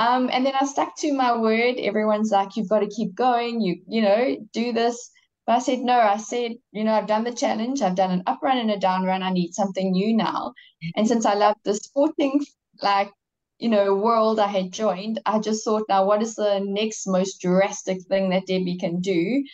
Um, 0.00 0.30
and 0.32 0.46
then 0.46 0.54
I 0.58 0.64
stuck 0.64 0.96
to 0.98 1.12
my 1.12 1.36
word. 1.36 1.76
Everyone's 1.78 2.30
like, 2.32 2.56
you've 2.56 2.70
got 2.70 2.80
to 2.80 2.88
keep 2.88 3.14
going. 3.14 3.60
You, 3.60 3.76
you 3.86 4.00
know, 4.02 4.36
do 4.54 4.72
this. 4.72 5.10
But 5.46 5.56
I 5.56 5.58
said, 5.58 5.80
no, 5.80 6.00
I 6.00 6.16
said, 6.16 6.52
you 6.72 6.84
know, 6.84 6.94
I've 6.94 7.06
done 7.06 7.24
the 7.24 7.32
challenge. 7.32 7.82
I've 7.82 7.96
done 7.96 8.10
an 8.10 8.22
up 8.26 8.40
run 8.42 8.58
and 8.58 8.70
a 8.70 8.78
down 8.78 9.04
run. 9.04 9.22
I 9.22 9.30
need 9.30 9.52
something 9.52 9.92
new 9.92 10.16
now. 10.16 10.54
And 10.96 11.06
since 11.06 11.26
I 11.26 11.34
love 11.34 11.56
the 11.64 11.74
sporting, 11.74 12.40
like, 12.82 13.12
you 13.58 13.68
know, 13.68 13.94
world 13.94 14.40
I 14.40 14.46
had 14.46 14.72
joined, 14.72 15.20
I 15.26 15.38
just 15.38 15.64
thought, 15.64 15.84
now 15.88 16.06
what 16.06 16.22
is 16.22 16.34
the 16.34 16.60
next 16.64 17.06
most 17.06 17.40
drastic 17.42 18.02
thing 18.08 18.30
that 18.30 18.46
Debbie 18.46 18.78
can 18.78 19.00
do? 19.00 19.44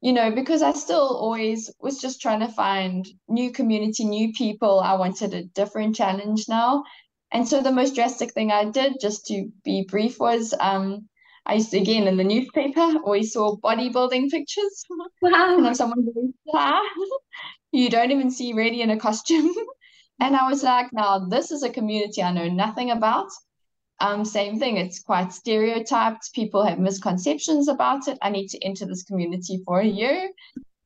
You 0.00 0.12
know, 0.12 0.30
because 0.32 0.62
I 0.62 0.72
still 0.72 1.16
always 1.16 1.72
was 1.80 2.00
just 2.00 2.20
trying 2.20 2.40
to 2.40 2.48
find 2.48 3.06
new 3.28 3.52
community, 3.52 4.04
new 4.04 4.32
people. 4.32 4.80
I 4.80 4.94
wanted 4.94 5.34
a 5.34 5.44
different 5.44 5.96
challenge 5.96 6.46
now. 6.48 6.84
And 7.34 7.48
so 7.48 7.60
the 7.60 7.72
most 7.72 7.96
drastic 7.96 8.32
thing 8.32 8.52
I 8.52 8.64
did, 8.64 9.00
just 9.00 9.26
to 9.26 9.50
be 9.64 9.84
brief, 9.90 10.20
was 10.20 10.54
um, 10.60 11.08
I 11.46 11.54
used 11.54 11.72
to, 11.72 11.78
again, 11.78 12.06
in 12.06 12.16
the 12.16 12.22
newspaper, 12.22 12.94
always 13.04 13.32
saw 13.32 13.56
bodybuilding 13.56 14.30
pictures. 14.30 14.84
Wow. 15.20 15.56
and 15.58 15.76
someone 15.76 16.06
very 16.14 16.32
flat. 16.48 16.82
you 17.72 17.90
don't 17.90 18.12
even 18.12 18.30
see 18.30 18.52
really 18.52 18.82
in 18.82 18.90
a 18.90 18.96
costume. 18.96 19.52
and 20.20 20.36
I 20.36 20.48
was 20.48 20.62
like, 20.62 20.92
now 20.92 21.26
this 21.26 21.50
is 21.50 21.64
a 21.64 21.70
community 21.70 22.22
I 22.22 22.30
know 22.30 22.48
nothing 22.48 22.92
about. 22.92 23.30
Um, 23.98 24.24
same 24.24 24.60
thing, 24.60 24.76
it's 24.76 25.02
quite 25.02 25.32
stereotyped. 25.32 26.32
People 26.34 26.64
have 26.64 26.78
misconceptions 26.78 27.68
about 27.68 28.06
it. 28.06 28.18
I 28.22 28.30
need 28.30 28.48
to 28.48 28.64
enter 28.64 28.86
this 28.86 29.02
community 29.02 29.60
for 29.64 29.80
a 29.80 29.86
year 29.86 30.30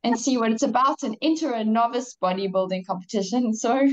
and 0.03 0.19
see 0.19 0.37
what 0.37 0.51
it's 0.51 0.63
about 0.63 1.03
and 1.03 1.15
enter 1.21 1.51
a 1.53 1.63
novice 1.63 2.15
bodybuilding 2.21 2.87
competition. 2.87 3.53
So 3.53 3.87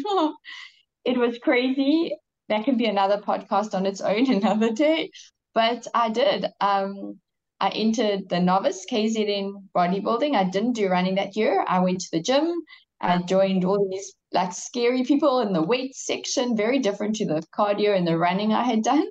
it 1.05 1.19
was 1.19 1.39
crazy 1.39 2.17
that 2.49 2.65
can 2.65 2.77
be 2.77 2.87
another 2.87 3.19
podcast 3.19 3.75
on 3.75 3.87
its 3.87 4.01
own 4.01 4.31
another 4.31 4.73
day. 4.73 5.11
But 5.55 5.87
I 5.95 6.11
did. 6.11 6.47
Um, 6.61 7.21
I 7.59 7.71
entered 7.71 8.29
the 8.29 8.41
novice 8.41 8.85
KZN 8.91 9.53
bodybuilding. 9.75 10.35
I 10.35 10.45
didn't 10.45 10.75
do 10.75 10.89
running 10.89 11.15
that 11.15 11.37
year. 11.37 11.65
I 11.67 11.79
went 11.79 12.01
to 12.01 12.09
the 12.13 12.21
gym. 12.21 12.53
I 13.01 13.19
joined 13.23 13.65
all 13.65 13.89
these 13.91 14.15
like 14.33 14.53
scary 14.53 15.05
people 15.05 15.41
in 15.41 15.53
the 15.53 15.63
weight 15.63 15.95
section, 15.95 16.57
very 16.57 16.79
different 16.79 17.17
to 17.17 17.27
the 17.27 17.43
cardio 17.57 17.97
and 17.97 18.07
the 18.07 18.19
running 18.19 18.53
I 18.53 18.65
had 18.65 18.83
done. 18.83 19.07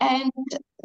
And 0.00 0.30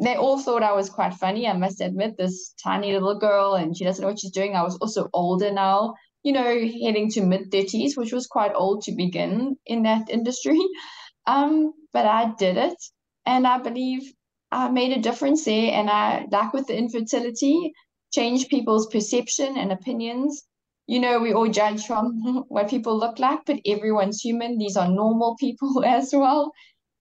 they 0.02 0.16
all 0.16 0.38
thought 0.38 0.62
I 0.62 0.72
was 0.72 0.90
quite 0.90 1.14
funny. 1.14 1.46
I 1.46 1.52
must 1.56 1.80
admit, 1.80 2.16
this 2.18 2.54
tiny 2.62 2.92
little 2.92 3.18
girl, 3.18 3.54
and 3.54 3.76
she 3.76 3.84
doesn't 3.84 4.02
know 4.02 4.08
what 4.08 4.18
she's 4.18 4.32
doing. 4.32 4.56
I 4.56 4.62
was 4.62 4.76
also 4.78 5.08
older 5.12 5.52
now, 5.52 5.94
you 6.24 6.32
know, 6.32 6.42
heading 6.42 7.08
to 7.10 7.22
mid 7.22 7.50
30s, 7.50 7.96
which 7.96 8.12
was 8.12 8.26
quite 8.26 8.52
old 8.54 8.82
to 8.82 8.92
begin 8.92 9.56
in 9.66 9.84
that 9.84 10.10
industry. 10.10 10.58
Um, 11.26 11.72
but 11.92 12.06
I 12.06 12.32
did 12.38 12.56
it, 12.56 12.76
and 13.26 13.46
I 13.46 13.58
believe 13.58 14.12
I 14.50 14.68
made 14.70 14.96
a 14.96 15.00
difference 15.02 15.44
there. 15.44 15.72
And 15.72 15.90
I, 15.90 16.26
like 16.30 16.52
with 16.52 16.66
the 16.68 16.76
infertility, 16.76 17.72
changed 18.12 18.48
people's 18.48 18.86
perception 18.88 19.56
and 19.58 19.72
opinions. 19.72 20.42
You 20.86 21.00
know, 21.00 21.18
we 21.20 21.32
all 21.34 21.48
judge 21.48 21.86
from 21.86 22.44
what 22.48 22.70
people 22.70 22.98
look 22.98 23.18
like, 23.18 23.40
but 23.46 23.60
everyone's 23.66 24.20
human. 24.20 24.58
These 24.58 24.76
are 24.76 24.88
normal 24.88 25.36
people 25.36 25.84
as 25.86 26.12
well. 26.14 26.52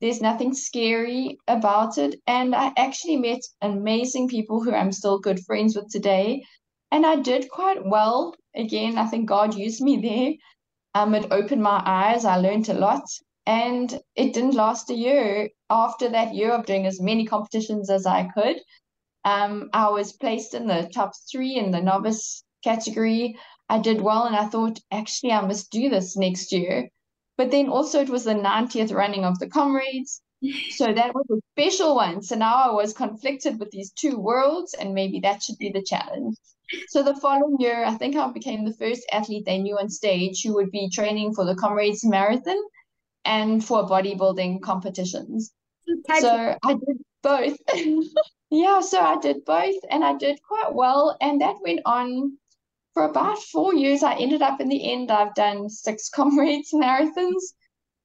There's 0.01 0.21
nothing 0.21 0.53
scary 0.53 1.37
about 1.47 1.97
it. 1.97 2.15
And 2.27 2.53
I 2.55 2.73
actually 2.77 3.17
met 3.17 3.41
amazing 3.61 4.27
people 4.29 4.61
who 4.63 4.73
I'm 4.73 4.91
still 4.91 5.19
good 5.19 5.39
friends 5.45 5.75
with 5.75 5.89
today. 5.89 6.43
And 6.91 7.05
I 7.05 7.17
did 7.17 7.49
quite 7.49 7.85
well. 7.85 8.35
Again, 8.55 8.97
I 8.97 9.07
think 9.07 9.27
God 9.27 9.55
used 9.55 9.81
me 9.81 9.97
there 9.97 10.33
Um, 10.95 11.15
it 11.15 11.27
opened 11.31 11.63
my 11.63 11.81
eyes. 11.85 12.25
I 12.25 12.37
learned 12.37 12.69
a 12.69 12.73
lot, 12.73 13.03
and 13.45 14.01
it 14.15 14.33
didn't 14.33 14.55
last 14.55 14.89
a 14.89 14.93
year. 14.93 15.49
After 15.69 16.09
that 16.09 16.33
year 16.33 16.51
of 16.51 16.65
doing 16.65 16.85
as 16.85 17.01
many 17.01 17.25
competitions 17.25 17.89
as 17.89 18.05
I 18.05 18.29
could, 18.33 18.57
um, 19.25 19.69
I 19.73 19.89
was 19.89 20.13
placed 20.13 20.53
in 20.53 20.67
the 20.67 20.89
top 20.93 21.13
three 21.31 21.55
in 21.55 21.71
the 21.71 21.81
novice 21.81 22.43
category. 22.63 23.37
I 23.69 23.79
did 23.79 24.01
well, 24.01 24.25
and 24.25 24.35
I 24.35 24.45
thought, 24.47 24.79
actually, 24.91 25.31
I 25.31 25.45
must 25.45 25.71
do 25.71 25.89
this 25.89 26.15
next 26.15 26.51
year. 26.51 26.89
But 27.37 27.51
then 27.51 27.69
also, 27.69 28.01
it 28.01 28.09
was 28.09 28.25
the 28.25 28.35
90th 28.35 28.93
running 28.93 29.25
of 29.25 29.39
the 29.39 29.49
comrades. 29.49 30.21
So 30.71 30.91
that 30.91 31.15
was 31.15 31.25
a 31.31 31.39
special 31.53 31.95
one. 31.95 32.21
So 32.21 32.35
now 32.35 32.55
I 32.69 32.73
was 32.73 32.91
conflicted 32.91 33.61
with 33.61 33.71
these 33.71 33.93
two 33.93 34.17
worlds, 34.17 34.73
and 34.73 34.93
maybe 34.93 35.21
that 35.21 35.41
should 35.41 35.57
be 35.57 35.69
the 35.69 35.81
challenge. 35.81 36.35
So 36.89 37.01
the 37.01 37.15
following 37.15 37.55
year, 37.59 37.85
I 37.85 37.91
think 37.91 38.17
I 38.17 38.29
became 38.29 38.65
the 38.65 38.73
first 38.73 39.03
athlete 39.11 39.45
they 39.45 39.59
knew 39.59 39.77
on 39.77 39.89
stage 39.89 40.43
who 40.43 40.53
would 40.55 40.69
be 40.69 40.89
training 40.89 41.33
for 41.33 41.45
the 41.45 41.55
Comrades 41.55 42.03
Marathon 42.03 42.57
and 43.25 43.63
for 43.63 43.87
bodybuilding 43.87 44.61
competitions. 44.61 45.53
Okay. 45.89 46.19
So 46.19 46.57
I 46.63 46.73
did 46.73 46.97
both. 47.21 47.57
yeah, 48.49 48.81
so 48.81 48.99
I 48.99 49.17
did 49.19 49.45
both 49.45 49.75
and 49.89 50.03
I 50.03 50.15
did 50.15 50.39
quite 50.47 50.73
well. 50.73 51.17
And 51.21 51.41
that 51.41 51.55
went 51.61 51.81
on 51.85 52.37
for 52.93 53.05
about 53.05 53.39
four 53.39 53.73
years. 53.73 54.03
I 54.03 54.15
ended 54.15 54.41
up 54.41 54.61
in 54.61 54.69
the 54.69 54.91
end, 54.91 55.11
I've 55.11 55.35
done 55.35 55.69
six 55.69 56.09
Comrades 56.15 56.71
Marathons 56.73 57.53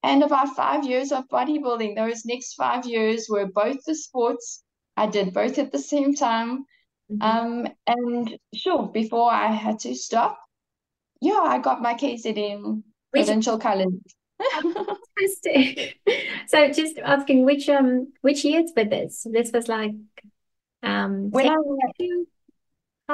and 0.03 0.23
about 0.23 0.55
five 0.55 0.85
years 0.85 1.11
of 1.11 1.27
bodybuilding. 1.27 1.95
Those 1.95 2.25
next 2.25 2.53
five 2.53 2.85
years 2.85 3.27
were 3.29 3.45
both 3.45 3.83
the 3.85 3.95
sports. 3.95 4.63
I 4.97 5.07
did 5.07 5.33
both 5.33 5.57
at 5.57 5.71
the 5.71 5.79
same 5.79 6.13
time. 6.13 6.65
Mm-hmm. 7.11 7.21
Um, 7.21 7.67
and 7.87 8.37
sure, 8.53 8.87
before 8.87 9.31
I 9.31 9.51
had 9.51 9.79
to 9.79 9.95
stop, 9.95 10.39
yeah, 11.21 11.39
I 11.41 11.57
got 11.59 11.81
my 11.81 11.95
KZN 11.95 12.83
which, 13.11 13.25
provincial 13.25 13.57
college. 13.57 13.89
Fantastic. 14.39 15.99
So 16.47 16.71
just 16.71 16.97
asking 16.99 17.45
which 17.45 17.69
um 17.69 18.13
which 18.21 18.45
years 18.45 18.71
were 18.75 18.85
this? 18.85 19.27
This 19.29 19.51
was 19.51 19.67
like 19.67 19.91
um 20.83 21.29
when 21.31 21.49
I 21.49 21.55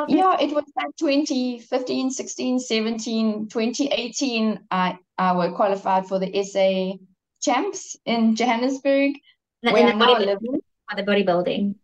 yeah, 0.07 0.38
it 0.41 0.53
was 0.53 0.65
like 0.75 0.95
2015, 0.99 2.11
16, 2.11 2.59
17, 2.59 3.47
2018. 3.47 4.59
I, 4.69 4.97
I 5.17 5.33
were 5.35 5.53
qualified 5.53 6.07
for 6.07 6.19
the 6.19 6.43
SA 6.43 6.97
champs 7.41 7.95
in 8.05 8.35
Johannesburg, 8.35 9.13
the, 9.63 9.71
where 9.71 9.88
I'm 9.88 9.99
now 9.99 10.17
living. 10.17 10.59
For 10.89 11.01
the 11.01 11.03
bodybuilding. 11.03 11.75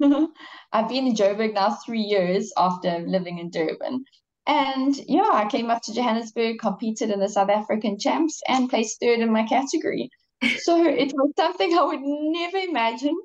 I've 0.72 0.88
been 0.88 1.06
in 1.06 1.14
Joburg 1.14 1.54
now 1.54 1.76
three 1.86 2.00
years 2.00 2.52
after 2.56 3.04
living 3.06 3.38
in 3.38 3.50
Durban. 3.50 4.04
And 4.46 4.96
yeah, 5.08 5.30
I 5.32 5.48
came 5.48 5.70
up 5.70 5.82
to 5.82 5.94
Johannesburg, 5.94 6.58
competed 6.58 7.10
in 7.10 7.20
the 7.20 7.28
South 7.28 7.50
African 7.50 7.98
champs, 7.98 8.40
and 8.48 8.68
placed 8.68 9.00
third 9.00 9.20
in 9.20 9.32
my 9.32 9.44
category. 9.44 10.10
So 10.58 10.84
it 10.84 11.12
was 11.14 11.32
something 11.36 11.72
I 11.72 11.84
would 11.84 12.00
never 12.02 12.58
imagine 12.58 13.16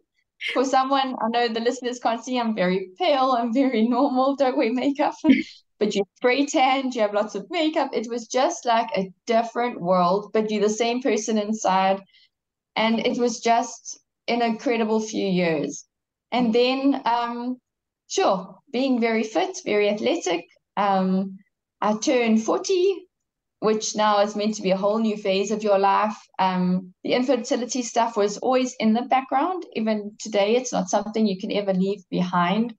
for 0.54 0.64
someone, 0.64 1.16
I 1.22 1.30
know 1.30 1.48
the 1.48 1.60
listeners 1.60 2.00
can't 2.00 2.24
see, 2.24 2.40
I'm 2.40 2.56
very 2.56 2.90
pale, 2.98 3.32
I'm 3.32 3.54
very 3.54 3.88
normal, 3.88 4.36
don't 4.36 4.58
wear 4.58 4.72
makeup, 4.72 5.16
but 5.80 5.96
you 5.96 6.04
spray 6.16 6.46
tan, 6.46 6.92
you 6.92 7.02
have 7.02 7.14
lots 7.14 7.36
of 7.36 7.50
makeup. 7.50 7.90
It 7.94 8.08
was 8.10 8.28
just 8.28 8.66
like 8.66 8.90
a 8.96 9.12
different 9.26 9.82
world, 9.82 10.32
but 10.34 10.50
you're 10.52 10.62
the 10.62 10.70
same 10.70 11.02
person 11.02 11.38
inside. 11.38 12.02
And 12.76 13.00
it 13.06 13.18
was 13.18 13.40
just 13.40 14.00
an 14.28 14.42
incredible 14.42 15.00
few 15.00 15.26
years. 15.26 15.86
And 16.32 16.54
then, 16.54 17.02
um, 17.06 17.58
sure, 18.08 18.60
being 18.72 19.00
very 19.00 19.24
fit, 19.24 19.58
very 19.66 19.90
athletic. 19.90 20.46
Um, 20.78 21.40
I 21.82 21.98
turned 21.98 22.44
40 22.44 23.08
which 23.60 23.96
now 23.96 24.20
is 24.20 24.36
meant 24.36 24.54
to 24.56 24.62
be 24.62 24.72
a 24.72 24.78
whole 24.78 25.00
new 25.00 25.18
phase 25.18 25.50
of 25.52 25.64
your 25.64 25.80
life. 25.80 26.16
Um, 26.38 26.94
the 27.04 27.14
infertility 27.14 27.82
stuff 27.82 28.16
was 28.16 28.38
always 28.38 28.76
in 28.80 28.94
the 28.94 29.02
background. 29.04 29.66
Even 29.74 30.16
today, 30.20 30.56
it's 30.56 30.72
not 30.72 30.90
something 30.90 31.26
you 31.26 31.40
can 31.40 31.52
ever 31.52 31.74
leave 31.74 32.04
behind. 32.10 32.76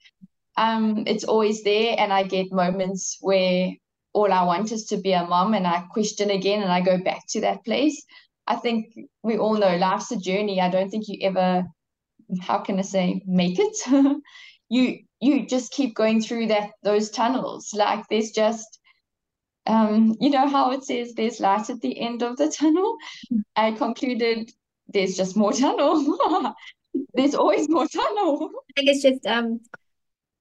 Um, 0.57 1.05
it's 1.07 1.25
always 1.25 1.63
there, 1.65 1.97
and 1.99 2.13
I 2.13 2.23
get 2.23 2.53
moments 2.53 3.19
where 3.21 3.73
all 4.13 4.33
I 4.33 4.45
want 4.45 4.73
is 4.73 4.87
to 4.87 4.97
be 4.97 5.13
a 5.13 5.27
mom, 5.27 5.55
and 5.55 5.67
I 5.67 5.85
question 5.91 6.31
again, 6.31 6.63
and 6.63 6.71
I 6.71 6.81
go 6.81 6.99
back 6.99 7.23
to 7.31 7.41
that 7.41 7.65
place. 7.65 8.05
I 8.47 8.57
think 8.57 8.95
we 9.23 9.37
all 9.37 9.57
know 9.57 9.77
life's 9.77 10.13
a 10.13 10.17
journey. 10.17 10.61
I 10.61 10.71
don't 10.71 10.91
think 10.91 11.09
you 11.09 11.19
ever, 11.23 11.65
how 12.41 12.59
can 12.59 12.79
I 12.79 12.83
say, 12.83 13.21
make 13.27 13.59
it. 13.59 14.23
you 14.69 14.99
you 15.20 15.46
just 15.46 15.72
keep 15.72 15.94
going 15.94 16.20
through 16.22 16.48
that 16.48 16.70
those 16.83 17.11
tunnels. 17.11 17.72
Like 17.74 18.04
there's 18.09 18.31
just 18.31 18.78
um, 19.66 20.16
you 20.20 20.31
know 20.31 20.48
how 20.48 20.70
it 20.72 20.85
says 20.85 21.14
there's 21.14 21.40
light 21.40 21.68
at 21.70 21.81
the 21.81 22.00
end 22.00 22.22
of 22.22 22.37
the 22.37 22.50
tunnel? 22.50 22.96
I 23.57 23.72
concluded 23.72 24.50
there's 24.88 25.16
just 25.16 25.37
more 25.37 25.52
tunnel. 25.52 26.54
there's 27.14 27.35
always 27.35 27.68
more 27.68 27.87
tunnel. 27.87 28.50
I 28.70 28.81
think 28.81 28.88
it's 28.88 29.02
just 29.02 29.26
um, 29.26 29.61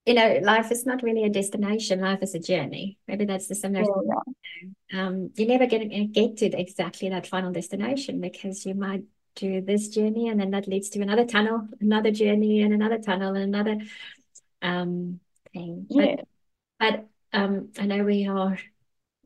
you 0.07 0.13
know, 0.13 0.39
life 0.41 0.71
is 0.71 0.85
not 0.85 1.03
really 1.03 1.25
a 1.25 1.29
destination. 1.29 1.99
Life 1.99 2.23
is 2.23 2.33
a 2.33 2.39
journey. 2.39 2.97
Maybe 3.09 3.25
that's 3.25 3.47
the 3.47 3.55
similar. 3.55 3.83
Yeah, 3.83 4.33
yeah. 4.93 5.05
Um, 5.05 5.31
you're 5.35 5.49
never 5.49 5.67
going 5.67 5.89
to 5.89 6.05
get 6.05 6.37
to 6.37 6.45
exactly 6.45 7.09
that 7.09 7.27
final 7.27 7.51
destination 7.51 8.21
because 8.21 8.65
you 8.65 8.73
might 8.73 9.03
do 9.35 9.59
this 9.59 9.89
journey 9.89 10.29
and 10.29 10.39
then 10.39 10.51
that 10.51 10.65
leads 10.65 10.89
to 10.91 11.01
another 11.01 11.25
tunnel, 11.25 11.67
another 11.81 12.11
journey, 12.11 12.61
and 12.61 12.73
another 12.73 12.97
tunnel, 12.97 13.35
and 13.35 13.43
another 13.43 13.77
um 14.67 15.19
thing. 15.53 15.87
Yeah. 15.89 16.15
But, 16.79 17.07
but 17.31 17.39
um, 17.39 17.69
I 17.79 17.85
know 17.85 18.03
we 18.03 18.27
are 18.27 18.57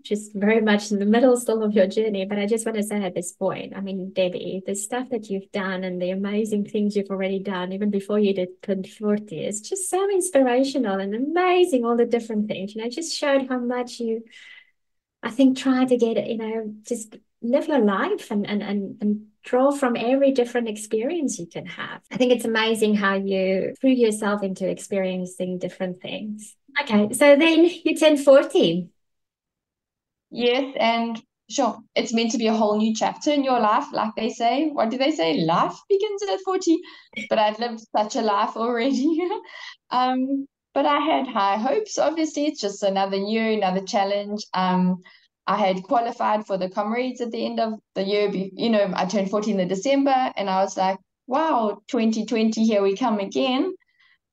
just 0.03 0.33
very 0.33 0.61
much 0.61 0.91
in 0.91 0.99
the 0.99 1.05
middle 1.05 1.37
still 1.37 1.63
of 1.63 1.73
your 1.73 1.87
journey. 1.87 2.25
But 2.25 2.39
I 2.39 2.45
just 2.45 2.65
want 2.65 2.77
to 2.77 2.83
say 2.83 3.03
at 3.03 3.13
this 3.13 3.31
point, 3.33 3.73
I 3.75 3.81
mean, 3.81 4.11
Debbie, 4.13 4.63
the 4.65 4.75
stuff 4.75 5.09
that 5.09 5.29
you've 5.29 5.51
done 5.51 5.83
and 5.83 6.01
the 6.01 6.11
amazing 6.11 6.65
things 6.65 6.95
you've 6.95 7.09
already 7.09 7.39
done, 7.39 7.73
even 7.73 7.89
before 7.89 8.19
you 8.19 8.33
did 8.33 8.61
2040, 8.63 9.45
is 9.45 9.61
just 9.61 9.89
so 9.89 10.09
inspirational 10.09 10.99
and 10.99 11.13
amazing, 11.13 11.85
all 11.85 11.97
the 11.97 12.05
different 12.05 12.47
things. 12.47 12.75
You 12.75 12.83
know, 12.83 12.89
just 12.89 13.15
showed 13.15 13.47
how 13.47 13.59
much 13.59 13.99
you, 13.99 14.23
I 15.21 15.29
think, 15.29 15.57
try 15.57 15.85
to 15.85 15.97
get, 15.97 16.25
you 16.27 16.37
know, 16.37 16.75
just 16.83 17.15
live 17.41 17.67
your 17.67 17.79
life 17.79 18.31
and, 18.31 18.47
and, 18.47 18.61
and, 18.61 18.97
and 19.01 19.27
draw 19.43 19.71
from 19.71 19.95
every 19.95 20.31
different 20.31 20.67
experience 20.67 21.39
you 21.39 21.47
can 21.47 21.65
have. 21.65 22.01
I 22.11 22.17
think 22.17 22.31
it's 22.31 22.45
amazing 22.45 22.95
how 22.95 23.15
you 23.15 23.73
threw 23.79 23.91
yourself 23.91 24.43
into 24.43 24.69
experiencing 24.69 25.59
different 25.59 26.01
things. 26.01 26.55
Okay, 26.81 27.13
so 27.13 27.35
then 27.35 27.69
you 27.83 27.97
turn 27.97 28.17
40 28.17 28.89
Yes, 30.31 30.73
and 30.79 31.21
sure, 31.49 31.77
it's 31.93 32.13
meant 32.13 32.31
to 32.31 32.37
be 32.37 32.47
a 32.47 32.53
whole 32.53 32.77
new 32.77 32.95
chapter 32.95 33.31
in 33.31 33.43
your 33.43 33.59
life, 33.59 33.85
like 33.91 34.15
they 34.15 34.29
say. 34.29 34.69
What 34.69 34.89
do 34.89 34.97
they 34.97 35.11
say? 35.11 35.41
Life 35.41 35.75
begins 35.89 36.23
at 36.23 36.39
40. 36.39 36.77
But 37.29 37.37
I've 37.37 37.59
lived 37.59 37.81
such 37.95 38.15
a 38.15 38.21
life 38.21 38.55
already. 38.55 39.19
um, 39.91 40.47
but 40.73 40.85
I 40.85 40.99
had 40.99 41.27
high 41.27 41.57
hopes, 41.57 41.97
obviously. 41.97 42.45
It's 42.45 42.61
just 42.61 42.81
another 42.81 43.17
year, 43.17 43.51
another 43.51 43.81
challenge. 43.81 44.45
Um, 44.53 45.01
I 45.47 45.57
had 45.57 45.83
qualified 45.83 46.45
for 46.45 46.57
the 46.57 46.69
comrades 46.69 47.21
at 47.21 47.31
the 47.31 47.45
end 47.45 47.59
of 47.59 47.79
the 47.95 48.03
year. 48.03 48.29
You 48.31 48.69
know, 48.69 48.91
I 48.93 49.05
turned 49.05 49.29
14 49.29 49.59
in 49.59 49.67
December, 49.67 50.31
and 50.37 50.49
I 50.49 50.63
was 50.63 50.77
like, 50.77 50.97
wow, 51.27 51.81
2020, 51.87 52.63
here 52.63 52.81
we 52.81 52.95
come 52.95 53.19
again. 53.19 53.73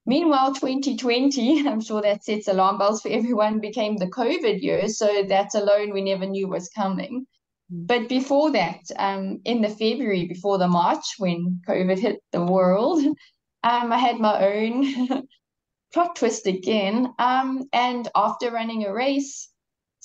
Meanwhile, 0.08 0.54
2020, 0.54 1.68
I'm 1.68 1.80
sure 1.80 2.02
that 2.02 2.24
sets 2.24 2.48
alarm 2.48 2.78
bells 2.78 3.02
for 3.02 3.08
everyone, 3.08 3.60
became 3.60 3.96
the 3.96 4.06
COVID 4.06 4.62
year. 4.62 4.88
So 4.88 5.22
that 5.28 5.54
alone 5.54 5.92
we 5.92 6.02
never 6.02 6.26
knew 6.26 6.48
was 6.48 6.68
coming. 6.70 7.26
Mm. 7.72 7.86
But 7.86 8.08
before 8.08 8.50
that, 8.52 8.80
um, 8.96 9.40
in 9.44 9.60
the 9.60 9.68
February 9.68 10.26
before 10.26 10.58
the 10.58 10.68
March, 10.68 11.04
when 11.18 11.60
COVID 11.68 11.98
hit 11.98 12.20
the 12.32 12.44
world, 12.44 13.02
um, 13.62 13.92
I 13.92 13.98
had 13.98 14.18
my 14.18 14.46
own 14.46 15.28
plot 15.92 16.16
twist 16.16 16.46
again. 16.46 17.12
Um, 17.18 17.68
and 17.72 18.08
after 18.14 18.50
running 18.50 18.84
a 18.84 18.92
race, 18.92 19.47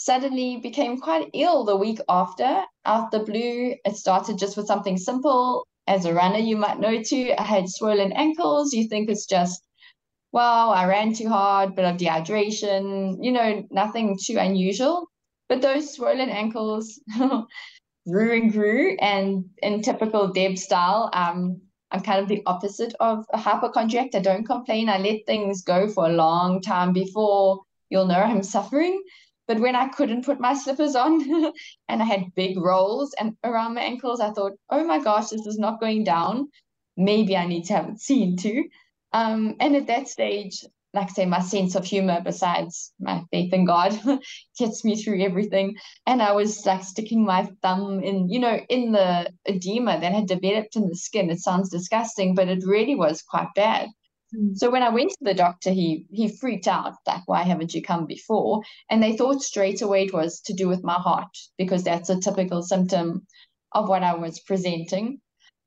suddenly 0.04 0.58
became 0.58 1.00
quite 1.00 1.30
ill 1.34 1.64
the 1.64 1.78
week 1.78 2.00
after. 2.10 2.64
Out 2.86 3.12
the 3.12 3.20
blue, 3.20 3.76
it 3.86 3.96
started 3.96 4.38
just 4.38 4.58
with 4.58 4.68
something 4.68 4.98
simple. 4.98 5.66
As 5.88 6.06
a 6.06 6.14
runner, 6.14 6.40
you 6.40 6.58
might 6.58 6.80
know 6.80 7.02
too, 7.02 7.34
I 7.38 7.44
had 7.44 7.70
swollen 7.70 8.12
ankles. 8.12 8.74
You 8.74 8.88
think 8.88 9.10
it's 9.10 9.26
just 9.26 9.64
well, 10.34 10.72
I 10.72 10.88
ran 10.88 11.14
too 11.14 11.30
hard, 11.30 11.76
bit 11.76 11.86
of 11.86 11.98
dehydration, 11.98 13.18
you 13.22 13.32
know, 13.32 13.64
nothing 13.70 14.18
too 14.22 14.38
unusual. 14.40 15.08
But 15.48 15.62
those 15.62 15.94
swollen 15.94 16.30
ankles 16.30 17.00
grew 18.08 18.42
and 18.42 18.52
grew. 18.52 18.98
And 19.00 19.46
in 19.62 19.84
typical 19.84 20.30
Deb 20.30 20.58
style, 20.58 21.12
um, 21.14 21.62
I'm 21.92 22.02
kind 22.02 22.20
of 22.20 22.28
the 22.28 22.42
opposite 22.48 22.96
of 23.00 23.26
a 23.32 23.38
hypochondriac. 23.38 24.16
I 24.16 24.20
don't 24.20 24.44
complain. 24.44 24.90
I 24.90 24.98
let 24.98 25.28
things 25.28 25.62
go 25.62 25.88
for 25.88 26.08
a 26.08 26.14
long 26.14 26.62
time 26.62 26.94
before 26.94 27.62
you'll 27.90 28.08
know 28.08 28.16
I'm 28.16 28.42
suffering. 28.42 29.00
But 29.48 29.60
when 29.60 29.76
I 29.76 29.90
couldn't 29.90 30.26
put 30.26 30.40
my 30.40 30.54
slippers 30.54 30.96
on 30.96 31.22
and 31.90 32.02
I 32.02 32.06
had 32.06 32.36
big 32.36 32.58
rolls 32.58 33.14
and 33.20 33.36
around 33.44 33.76
my 33.76 33.82
ankles, 33.82 34.20
I 34.20 34.32
thought, 34.32 34.54
oh 34.70 34.84
my 34.86 35.00
gosh, 35.00 35.30
this 35.30 35.46
is 35.46 35.60
not 35.60 35.80
going 35.80 36.04
down. 36.04 36.50
Maybe 36.96 37.36
I 37.36 37.46
need 37.46 37.66
to 37.66 37.74
have 37.74 37.90
it 37.90 38.00
seen 38.00 38.38
too. 38.38 38.66
Um, 39.12 39.56
and 39.60 39.76
at 39.76 39.88
that 39.88 40.08
stage, 40.08 40.64
like 40.94 41.10
I 41.10 41.14
say, 41.14 41.26
my 41.26 41.42
sense 41.42 41.76
of 41.76 41.86
humor, 41.86 42.22
besides 42.24 42.94
my 43.00 43.24
faith 43.32 43.52
in 43.52 43.66
God, 43.66 44.00
gets 44.60 44.86
me 44.86 44.96
through 44.96 45.22
everything. 45.24 45.76
And 46.06 46.22
I 46.22 46.34
was 46.34 46.66
like 46.66 46.84
sticking 46.84 47.26
my 47.26 47.50
thumb 47.62 48.04
in, 48.04 48.30
you 48.30 48.40
know, 48.40 48.60
in 48.70 48.92
the 48.92 49.32
edema 49.46 50.00
that 50.00 50.14
had 50.14 50.28
developed 50.28 50.76
in 50.76 50.88
the 50.88 50.96
skin. 50.96 51.32
It 51.32 51.40
sounds 51.40 51.70
disgusting, 51.70 52.36
but 52.36 52.48
it 52.48 52.64
really 52.66 52.96
was 52.96 53.24
quite 53.24 53.48
bad. 53.56 53.90
Mm. 54.36 54.58
So 54.58 54.70
when 54.70 54.84
I 54.84 54.90
went 54.90 55.12
to 55.12 55.18
the 55.22 55.34
doctor, 55.34 55.72
he 55.72 56.06
he 56.12 56.28
freaked 56.30 56.68
out, 56.68 56.96
like, 57.08 57.24
why 57.28 57.44
haven't 57.44 57.74
you 57.74 57.82
come 57.82 58.06
before? 58.06 58.62
And 58.90 59.02
they 59.02 59.16
thought 59.18 59.42
straight 59.42 59.82
away 59.82 60.06
it 60.06 60.14
was 60.14 60.42
to 60.42 60.54
do 60.54 60.68
with 60.68 60.84
my 60.84 60.96
heart, 60.96 61.36
because 61.58 61.84
that's 61.84 62.10
a 62.10 62.20
typical 62.20 62.62
symptom 62.64 63.26
of 63.74 63.90
what 63.90 64.04
I 64.04 64.16
was 64.16 64.40
presenting. 64.40 65.20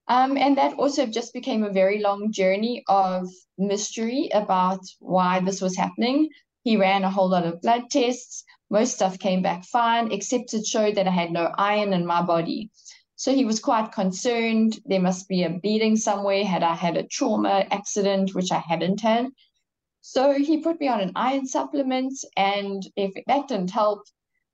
Um, 0.09 0.37
and 0.37 0.57
that 0.59 0.74
also 0.79 1.07
just 1.07 1.33
became 1.33 1.64
a 1.64 1.72
very 1.72 2.00
long 2.00 2.31
journey 2.33 2.85
of 2.88 3.29
mystery 3.59 4.31
about 4.33 4.81
why 5.00 5.40
this 5.40 5.61
was 5.61 5.76
happening. 5.76 6.29
He 6.62 6.76
ran 6.76 7.05
a 7.05 7.11
whole 7.11 7.29
lot 7.31 7.46
of 7.46 7.61
blood 7.61 7.85
tests. 7.90 8.44
Most 8.70 8.94
stuff 8.94 9.18
came 9.18 9.42
back 9.42 9.64
fine, 9.64 10.12
except 10.12 10.55
it 10.55 10.66
showed 10.66 10.96
that 10.96 11.09
I 11.09 11.11
had 11.11 11.33
no 11.33 11.52
iron 11.59 11.92
in 11.92 12.07
my 12.07 12.22
body. 12.22 12.70
So 13.16 13.35
he 13.35 13.44
was 13.44 13.61
quite 13.61 13.92
concerned. 13.92 14.79
There 14.85 15.00
must 15.00 15.29
be 15.29 15.42
a 15.42 15.50
beating 15.50 15.96
somewhere. 15.96 16.44
Had 16.44 16.62
I 16.62 16.74
had 16.74 16.96
a 16.96 17.02
trauma 17.02 17.66
accident, 17.70 18.35
which 18.35 18.52
I 18.52 18.59
hadn't 18.59 19.00
had? 19.00 19.29
So 20.02 20.35
he 20.35 20.62
put 20.62 20.79
me 20.79 20.88
on 20.88 21.00
an 21.00 21.12
iron 21.16 21.46
supplement, 21.46 22.14
and 22.37 22.87
if 22.94 23.12
that 23.26 23.48
didn't 23.48 23.70
help, 23.70 24.02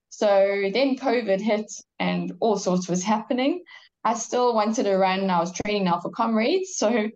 so 0.09 0.71
then 0.73 0.97
COVID 0.97 1.41
hit 1.41 1.73
and 1.99 2.33
all 2.41 2.57
sorts 2.57 2.89
was 2.89 3.03
happening. 3.03 3.63
I 4.05 4.15
still 4.15 4.55
wanted 4.55 4.85
to 4.85 4.97
run. 4.97 5.31
I 5.31 5.41
was 5.41 5.53
training 5.53 5.85
now 5.85 6.01
for 6.01 6.11
comrades. 6.11 6.77
So 6.77 7.09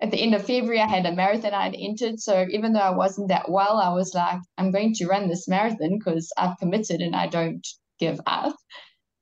at 0.00 0.10
the 0.10 0.20
end 0.20 0.34
of 0.34 0.46
February, 0.46 0.80
I 0.80 0.86
had 0.86 1.06
a 1.06 1.12
marathon 1.14 1.52
I 1.52 1.64
had 1.64 1.76
entered. 1.78 2.18
So 2.18 2.46
even 2.50 2.72
though 2.72 2.80
I 2.80 2.90
wasn't 2.90 3.28
that 3.28 3.50
well, 3.50 3.78
I 3.78 3.92
was 3.92 4.14
like, 4.14 4.40
I'm 4.56 4.70
going 4.72 4.94
to 4.94 5.06
run 5.06 5.28
this 5.28 5.48
marathon 5.48 5.98
because 5.98 6.32
I've 6.36 6.58
committed 6.58 7.00
and 7.00 7.14
I 7.14 7.26
don't 7.26 7.66
give 7.98 8.20
up. 8.26 8.56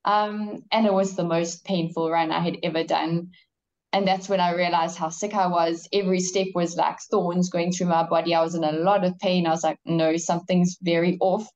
Um, 0.09 0.65
and 0.73 0.87
it 0.87 0.93
was 0.93 1.15
the 1.15 1.25
most 1.25 1.67
painful 1.67 2.11
run 2.11 2.33
I 2.33 2.41
had 2.41 2.57
ever 2.63 2.83
done. 2.83 3.33
And 3.93 4.09
that's 4.09 4.27
when 4.27 4.41
I 4.41 4.55
realized 4.55 4.97
how 4.97 5.11
sick 5.11 5.35
I 5.35 5.49
was. 5.49 5.87
Every 5.93 6.21
step 6.21 6.49
was 6.55 6.77
like 6.77 6.99
thorns 7.11 7.51
going 7.51 7.73
through 7.73 7.89
my 7.89 8.09
body. 8.09 8.35
I 8.35 8.43
was 8.43 8.55
in 8.55 8.65
a 8.65 8.73
lot 8.73 9.05
of 9.05 9.19
pain. 9.19 9.47
I 9.47 9.51
was 9.51 9.63
like, 9.63 9.79
no, 9.85 10.17
something's 10.17 10.79
very 10.81 11.19
off. 11.21 11.47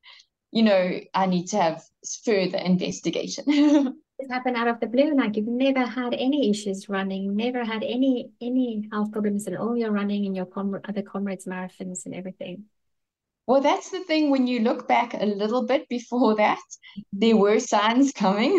You 0.51 0.65
know, 0.65 1.01
I 1.15 1.27
need 1.27 1.47
to 1.49 1.57
have 1.57 1.83
further 2.25 2.59
investigation. 2.59 3.97
happen 4.31 4.55
out 4.55 4.69
of 4.69 4.79
the 4.79 4.87
blue 4.87 5.17
like 5.17 5.37
you've 5.37 5.49
never 5.49 5.85
had 5.85 6.15
any 6.15 6.49
issues 6.49 6.89
running 6.89 7.35
never 7.35 7.65
had 7.65 7.83
any 7.83 8.31
any 8.41 8.89
health 8.93 9.11
problems 9.11 9.49
at 9.49 9.57
all 9.57 9.77
you're 9.77 9.91
running 9.91 10.25
in 10.25 10.33
your 10.33 10.47
com- 10.47 10.81
other 10.89 11.03
comrades 11.03 11.45
marathons 11.45 12.07
and 12.07 12.15
everything 12.15 12.65
well 13.53 13.61
that's 13.61 13.91
the 13.91 14.01
thing 14.05 14.31
when 14.31 14.47
you 14.47 14.61
look 14.61 14.89
back 14.89 15.13
a 15.13 15.27
little 15.27 15.67
bit 15.67 15.87
before 15.91 16.35
that 16.37 16.63
there 17.13 17.37
were 17.37 17.61
signs 17.61 18.11
coming 18.11 18.55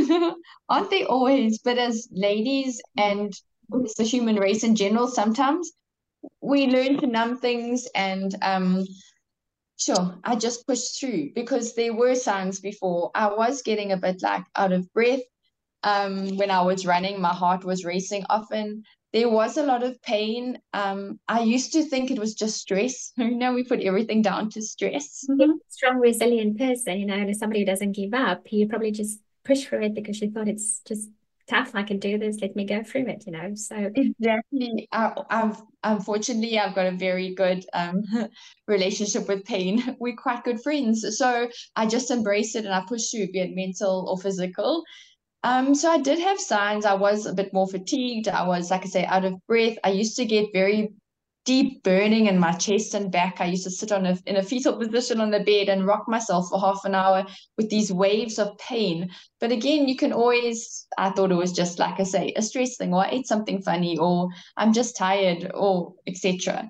aren't 0.69 0.91
they 0.91 1.03
always 1.05 1.57
but 1.57 1.79
as 1.79 2.07
ladies 2.11 2.79
and 2.95 3.33
the 3.97 4.03
human 4.03 4.35
race 4.35 4.63
in 4.63 4.75
general 4.75 5.07
sometimes 5.07 5.71
we 6.41 6.67
learn 6.67 6.99
to 6.99 7.07
numb 7.07 7.39
things 7.39 7.87
and 7.95 8.35
um 8.43 8.85
sure 9.77 10.15
i 10.23 10.35
just 10.35 10.67
pushed 10.67 10.99
through 10.99 11.27
because 11.33 11.73
there 11.73 11.95
were 11.95 12.13
signs 12.13 12.59
before 12.59 13.09
i 13.15 13.25
was 13.25 13.63
getting 13.63 13.93
a 13.93 13.97
bit 13.97 14.21
like 14.21 14.45
out 14.55 14.71
of 14.71 14.93
breath 14.93 15.25
um, 15.83 16.37
when 16.37 16.49
I 16.49 16.61
was 16.61 16.85
running, 16.85 17.19
my 17.19 17.33
heart 17.33 17.65
was 17.65 17.83
racing 17.83 18.23
often. 18.29 18.83
There 19.13 19.29
was 19.29 19.57
a 19.57 19.63
lot 19.63 19.83
of 19.83 20.01
pain. 20.01 20.57
Um, 20.73 21.19
I 21.27 21.41
used 21.41 21.71
to 21.73 21.83
think 21.83 22.09
it 22.09 22.19
was 22.19 22.33
just 22.33 22.57
stress. 22.57 23.11
You 23.17 23.37
know, 23.37 23.53
we 23.53 23.63
put 23.63 23.81
everything 23.81 24.21
down 24.21 24.49
to 24.51 24.61
stress. 24.61 25.25
Mm-hmm. 25.29 25.51
Strong, 25.69 25.99
resilient 25.99 26.57
person, 26.57 26.99
you 26.99 27.05
know, 27.05 27.15
and 27.15 27.37
somebody 27.37 27.61
who 27.61 27.65
doesn't 27.65 27.93
give 27.93 28.13
up, 28.13 28.51
you 28.51 28.67
probably 28.67 28.91
just 28.91 29.19
push 29.45 29.65
through 29.65 29.83
it 29.83 29.95
because 29.95 30.21
you 30.21 30.31
thought 30.31 30.47
it's 30.47 30.81
just 30.87 31.09
tough. 31.47 31.75
I 31.75 31.83
can 31.83 31.99
do 31.99 32.17
this. 32.17 32.39
Let 32.41 32.55
me 32.55 32.65
go 32.65 32.83
through 32.83 33.07
it. 33.07 33.23
You 33.25 33.33
know. 33.33 33.55
So 33.55 33.91
exactly. 33.95 34.87
I, 34.91 35.13
I've 35.29 35.61
unfortunately 35.83 36.57
I've 36.57 36.75
got 36.75 36.87
a 36.87 36.91
very 36.91 37.35
good 37.35 37.65
um, 37.73 38.03
relationship 38.67 39.27
with 39.27 39.45
pain. 39.45 39.95
We're 39.99 40.15
quite 40.15 40.43
good 40.43 40.61
friends. 40.61 41.05
So 41.17 41.49
I 41.75 41.85
just 41.85 42.11
embrace 42.11 42.55
it 42.55 42.65
and 42.65 42.73
I 42.73 42.83
push 42.87 43.09
through, 43.09 43.31
be 43.31 43.39
it 43.39 43.55
mental 43.55 44.07
or 44.09 44.17
physical. 44.17 44.83
Um, 45.43 45.75
so 45.75 45.91
I 45.91 45.99
did 45.99 46.19
have 46.19 46.39
signs. 46.39 46.85
I 46.85 46.93
was 46.93 47.25
a 47.25 47.33
bit 47.33 47.53
more 47.53 47.67
fatigued. 47.67 48.29
I 48.29 48.47
was, 48.47 48.71
like 48.71 48.83
I 48.83 48.87
say, 48.87 49.05
out 49.05 49.25
of 49.25 49.45
breath. 49.45 49.77
I 49.83 49.89
used 49.89 50.15
to 50.15 50.25
get 50.25 50.53
very 50.53 50.93
deep 51.45 51.83
burning 51.83 52.27
in 52.27 52.39
my 52.39 52.53
chest 52.53 52.93
and 52.93 53.11
back. 53.11 53.41
I 53.41 53.45
used 53.45 53.65
to 53.65 53.71
sit 53.71 53.91
on 53.91 54.05
a 54.05 54.17
in 54.25 54.37
a 54.37 54.43
fetal 54.43 54.77
position 54.77 55.19
on 55.19 55.31
the 55.31 55.41
bed 55.41 55.67
and 55.67 55.85
rock 55.85 56.07
myself 56.07 56.47
for 56.49 56.59
half 56.59 56.85
an 56.85 56.95
hour 56.95 57.25
with 57.57 57.69
these 57.69 57.91
waves 57.91 58.39
of 58.39 58.57
pain. 58.57 59.09
But 59.41 59.51
again, 59.51 59.87
you 59.87 59.97
can 59.97 60.13
always 60.13 60.87
I 60.97 61.09
thought 61.09 61.31
it 61.31 61.35
was 61.35 61.51
just 61.51 61.79
like 61.79 61.99
I 61.99 62.03
say, 62.03 62.33
a 62.37 62.41
stress 62.41 62.77
thing, 62.77 62.93
or 62.93 63.05
I 63.05 63.09
ate 63.11 63.27
something 63.27 63.61
funny, 63.61 63.97
or 63.97 64.29
I'm 64.55 64.71
just 64.71 64.95
tired, 64.95 65.51
or 65.53 65.93
etc. 66.07 66.69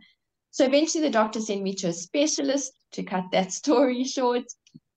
So 0.50 0.66
eventually 0.66 1.04
the 1.04 1.12
doctor 1.12 1.42
sent 1.42 1.62
me 1.62 1.76
to 1.76 1.88
a 1.88 1.94
specialist 1.94 2.74
to 2.94 3.04
cut 3.04 3.26
that 3.32 3.52
story 3.62 4.04
short. 4.04 4.46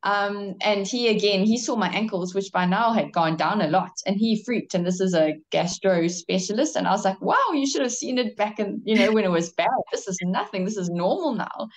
Um, 0.07 0.55
and 0.61 0.87
he 0.87 1.09
again, 1.09 1.45
he 1.45 1.59
saw 1.59 1.75
my 1.75 1.88
ankles, 1.88 2.33
which 2.33 2.53
by 2.53 2.64
now 2.64 2.92
had 2.92 3.12
gone 3.12 3.37
down 3.37 3.61
a 3.61 3.66
lot, 3.66 3.90
and 4.07 4.16
he 4.16 4.45
freaked. 4.45 4.75
And 4.75 4.87
this 4.87 5.01
is 5.01 5.14
a 5.14 5.35
gastro 5.51 6.07
specialist, 6.07 6.77
and 6.77 6.87
I 6.87 6.92
was 6.92 7.05
like, 7.05 7.21
"Wow, 7.21 7.53
you 7.53 7.66
should 7.66 7.83
have 7.83 7.92
seen 7.92 8.16
it 8.16 8.37
back 8.37 8.61
in, 8.61 8.81
you 8.85 8.95
know, 8.95 9.11
when 9.11 9.25
it 9.25 9.31
was 9.33 9.53
bad. 9.55 9.69
This 9.90 10.07
is 10.07 10.19
nothing. 10.23 10.64
This 10.64 10.77
is 10.77 10.88
normal 10.90 11.35
now." 11.35 11.69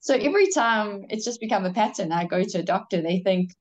So 0.00 0.14
every 0.14 0.50
time 0.50 1.06
it's 1.08 1.24
just 1.24 1.40
become 1.40 1.64
a 1.64 1.72
pattern. 1.72 2.12
I 2.12 2.26
go 2.26 2.42
to 2.44 2.58
a 2.58 2.62
doctor, 2.62 3.00
they 3.00 3.20
think 3.20 3.52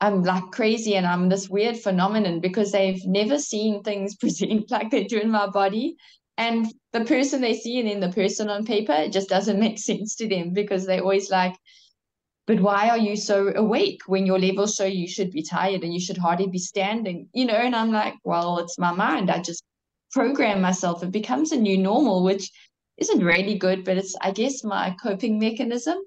I'm 0.00 0.22
like 0.22 0.50
crazy 0.50 0.96
and 0.96 1.06
I'm 1.06 1.30
this 1.30 1.48
weird 1.48 1.78
phenomenon 1.78 2.40
because 2.40 2.72
they've 2.72 3.02
never 3.06 3.38
seen 3.38 3.82
things 3.82 4.14
present 4.20 4.70
like 4.70 4.90
they 4.90 5.04
do 5.04 5.18
in 5.18 5.30
my 5.30 5.46
body. 5.46 5.96
And 6.36 6.66
the 6.92 7.04
person 7.06 7.40
they 7.40 7.54
see 7.54 7.80
and 7.80 7.88
then 7.88 8.00
the 8.00 8.14
person 8.14 8.50
on 8.50 8.66
paper, 8.66 8.92
it 8.92 9.12
just 9.12 9.30
doesn't 9.30 9.58
make 9.58 9.78
sense 9.90 10.16
to 10.16 10.28
them 10.28 10.52
because 10.52 10.84
they 10.84 11.00
always 11.00 11.30
like, 11.30 11.56
but 12.46 12.60
why 12.60 12.88
are 12.90 12.98
you 12.98 13.16
so 13.16 13.52
awake 13.56 14.00
when 14.06 14.26
your 14.26 14.38
levels 14.38 14.74
show 14.74 14.84
you 14.84 15.08
should 15.08 15.30
be 15.30 15.42
tired 15.42 15.82
and 15.82 15.94
you 15.94 16.00
should 16.00 16.18
hardly 16.18 16.46
be 16.46 16.58
standing 16.58 17.28
you 17.32 17.44
know? 17.44 17.54
And 17.54 17.74
i'm 17.74 17.92
like 17.92 18.14
well 18.24 18.58
it's 18.58 18.78
my 18.78 18.92
mind. 18.92 19.30
I 19.30 19.40
just 19.40 19.62
program 20.12 20.60
myself. 20.60 21.02
It 21.02 21.10
becomes 21.10 21.50
a 21.52 21.56
new 21.56 21.76
normal 21.76 22.22
which 22.22 22.50
isn't 22.98 23.24
really 23.24 23.56
good 23.58 23.84
but 23.84 23.96
it's 23.96 24.14
i 24.20 24.30
guess 24.30 24.62
my 24.62 24.94
coping 25.02 25.38
mechanism. 25.38 25.98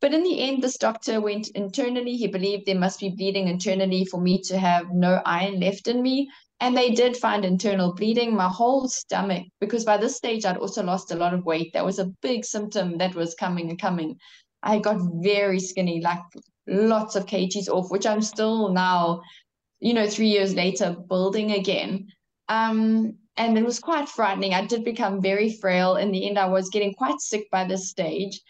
But 0.00 0.12
in 0.12 0.24
the 0.24 0.40
end 0.40 0.62
this 0.62 0.76
doctor 0.76 1.20
went 1.20 1.48
internally. 1.50 2.16
He 2.16 2.26
believed 2.26 2.66
there 2.66 2.78
must 2.78 3.00
be 3.00 3.10
bleeding 3.10 3.48
internally 3.48 4.04
for 4.04 4.20
me 4.20 4.42
to 4.42 4.58
have 4.58 4.90
no 4.92 5.22
iron 5.24 5.60
left 5.60 5.86
in 5.88 6.02
me. 6.02 6.28
And 6.60 6.76
they 6.76 6.90
did 6.90 7.16
find 7.16 7.44
internal 7.44 7.94
bleeding. 7.94 8.34
My 8.34 8.48
whole 8.48 8.88
stomach 8.88 9.44
because 9.60 9.84
by 9.84 9.96
this 9.96 10.16
stage 10.16 10.44
i'd 10.44 10.56
also 10.56 10.82
lost 10.82 11.12
a 11.12 11.16
lot 11.16 11.32
of 11.32 11.44
weight. 11.44 11.72
That 11.72 11.84
was 11.84 12.00
a 12.00 12.12
big 12.20 12.44
symptom 12.44 12.98
that 12.98 13.14
was 13.14 13.36
coming 13.36 13.70
and 13.70 13.80
coming 13.80 14.18
I 14.62 14.78
got 14.78 14.98
very 15.22 15.60
skinny, 15.60 16.00
like 16.00 16.20
lots 16.66 17.16
of 17.16 17.26
kgs 17.26 17.68
off, 17.68 17.90
which 17.90 18.06
I'm 18.06 18.22
still 18.22 18.68
now, 18.68 19.22
you 19.80 19.94
know, 19.94 20.08
three 20.08 20.28
years 20.28 20.54
later 20.54 20.96
building 21.08 21.52
again. 21.52 22.08
Um, 22.48 23.14
and 23.36 23.56
it 23.56 23.64
was 23.64 23.78
quite 23.78 24.08
frightening. 24.08 24.54
I 24.54 24.66
did 24.66 24.84
become 24.84 25.22
very 25.22 25.52
frail. 25.52 25.96
In 25.96 26.10
the 26.10 26.28
end, 26.28 26.38
I 26.38 26.46
was 26.46 26.70
getting 26.70 26.92
quite 26.94 27.20
sick 27.20 27.48
by 27.50 27.64
this 27.64 27.88
stage. 27.88 28.40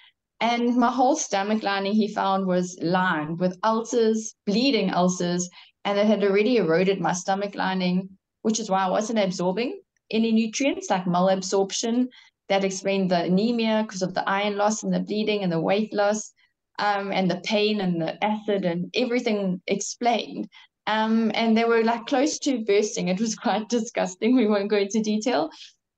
And 0.41 0.77
my 0.77 0.91
whole 0.91 1.17
stomach 1.17 1.63
lining 1.63 1.93
he 1.93 2.09
found 2.09 2.47
was 2.47 2.79
lined 2.81 3.39
with 3.41 3.59
ulcers, 3.65 4.35
bleeding 4.47 4.93
ulcers, 4.95 5.49
and 5.85 5.99
it 5.99 6.07
had 6.07 6.23
already 6.23 6.57
eroded 6.57 7.01
my 7.01 7.13
stomach 7.13 7.55
lining, 7.55 8.09
which 8.43 8.61
is 8.61 8.71
why 8.71 8.85
I 8.85 8.91
wasn't 8.91 9.19
absorbing 9.19 9.81
any 10.11 10.33
nutrients 10.33 10.91
like 10.91 11.05
malabsorption 11.05 12.09
that 12.49 12.65
explained 12.65 13.11
the 13.11 13.25
anemia 13.25 13.85
because 13.87 14.03
of 14.03 14.15
the 14.15 14.29
iron 14.29 14.57
loss 14.57 14.83
and 14.83 14.93
the 14.93 15.01
bleeding 15.01 15.43
and 15.43 15.53
the 15.53 15.61
weight 15.61 15.93
loss 15.93 16.33
um, 16.79 17.13
and 17.13 17.31
the 17.31 17.41
pain 17.45 17.81
and 17.81 18.01
the 18.01 18.23
acid 18.25 18.65
and 18.65 18.91
everything 18.95 19.61
explained. 19.67 20.49
Um, 20.87 21.31
and 21.35 21.57
they 21.57 21.65
were 21.65 21.85
like 21.85 22.07
close 22.07 22.39
to 22.41 22.65
bursting. 22.65 23.09
It 23.09 23.21
was 23.21 23.35
quite 23.45 23.69
disgusting. 23.69 24.35
We 24.35 24.47
won't 24.47 24.71
go 24.71 24.79
into 24.79 25.01
detail. 25.01 25.51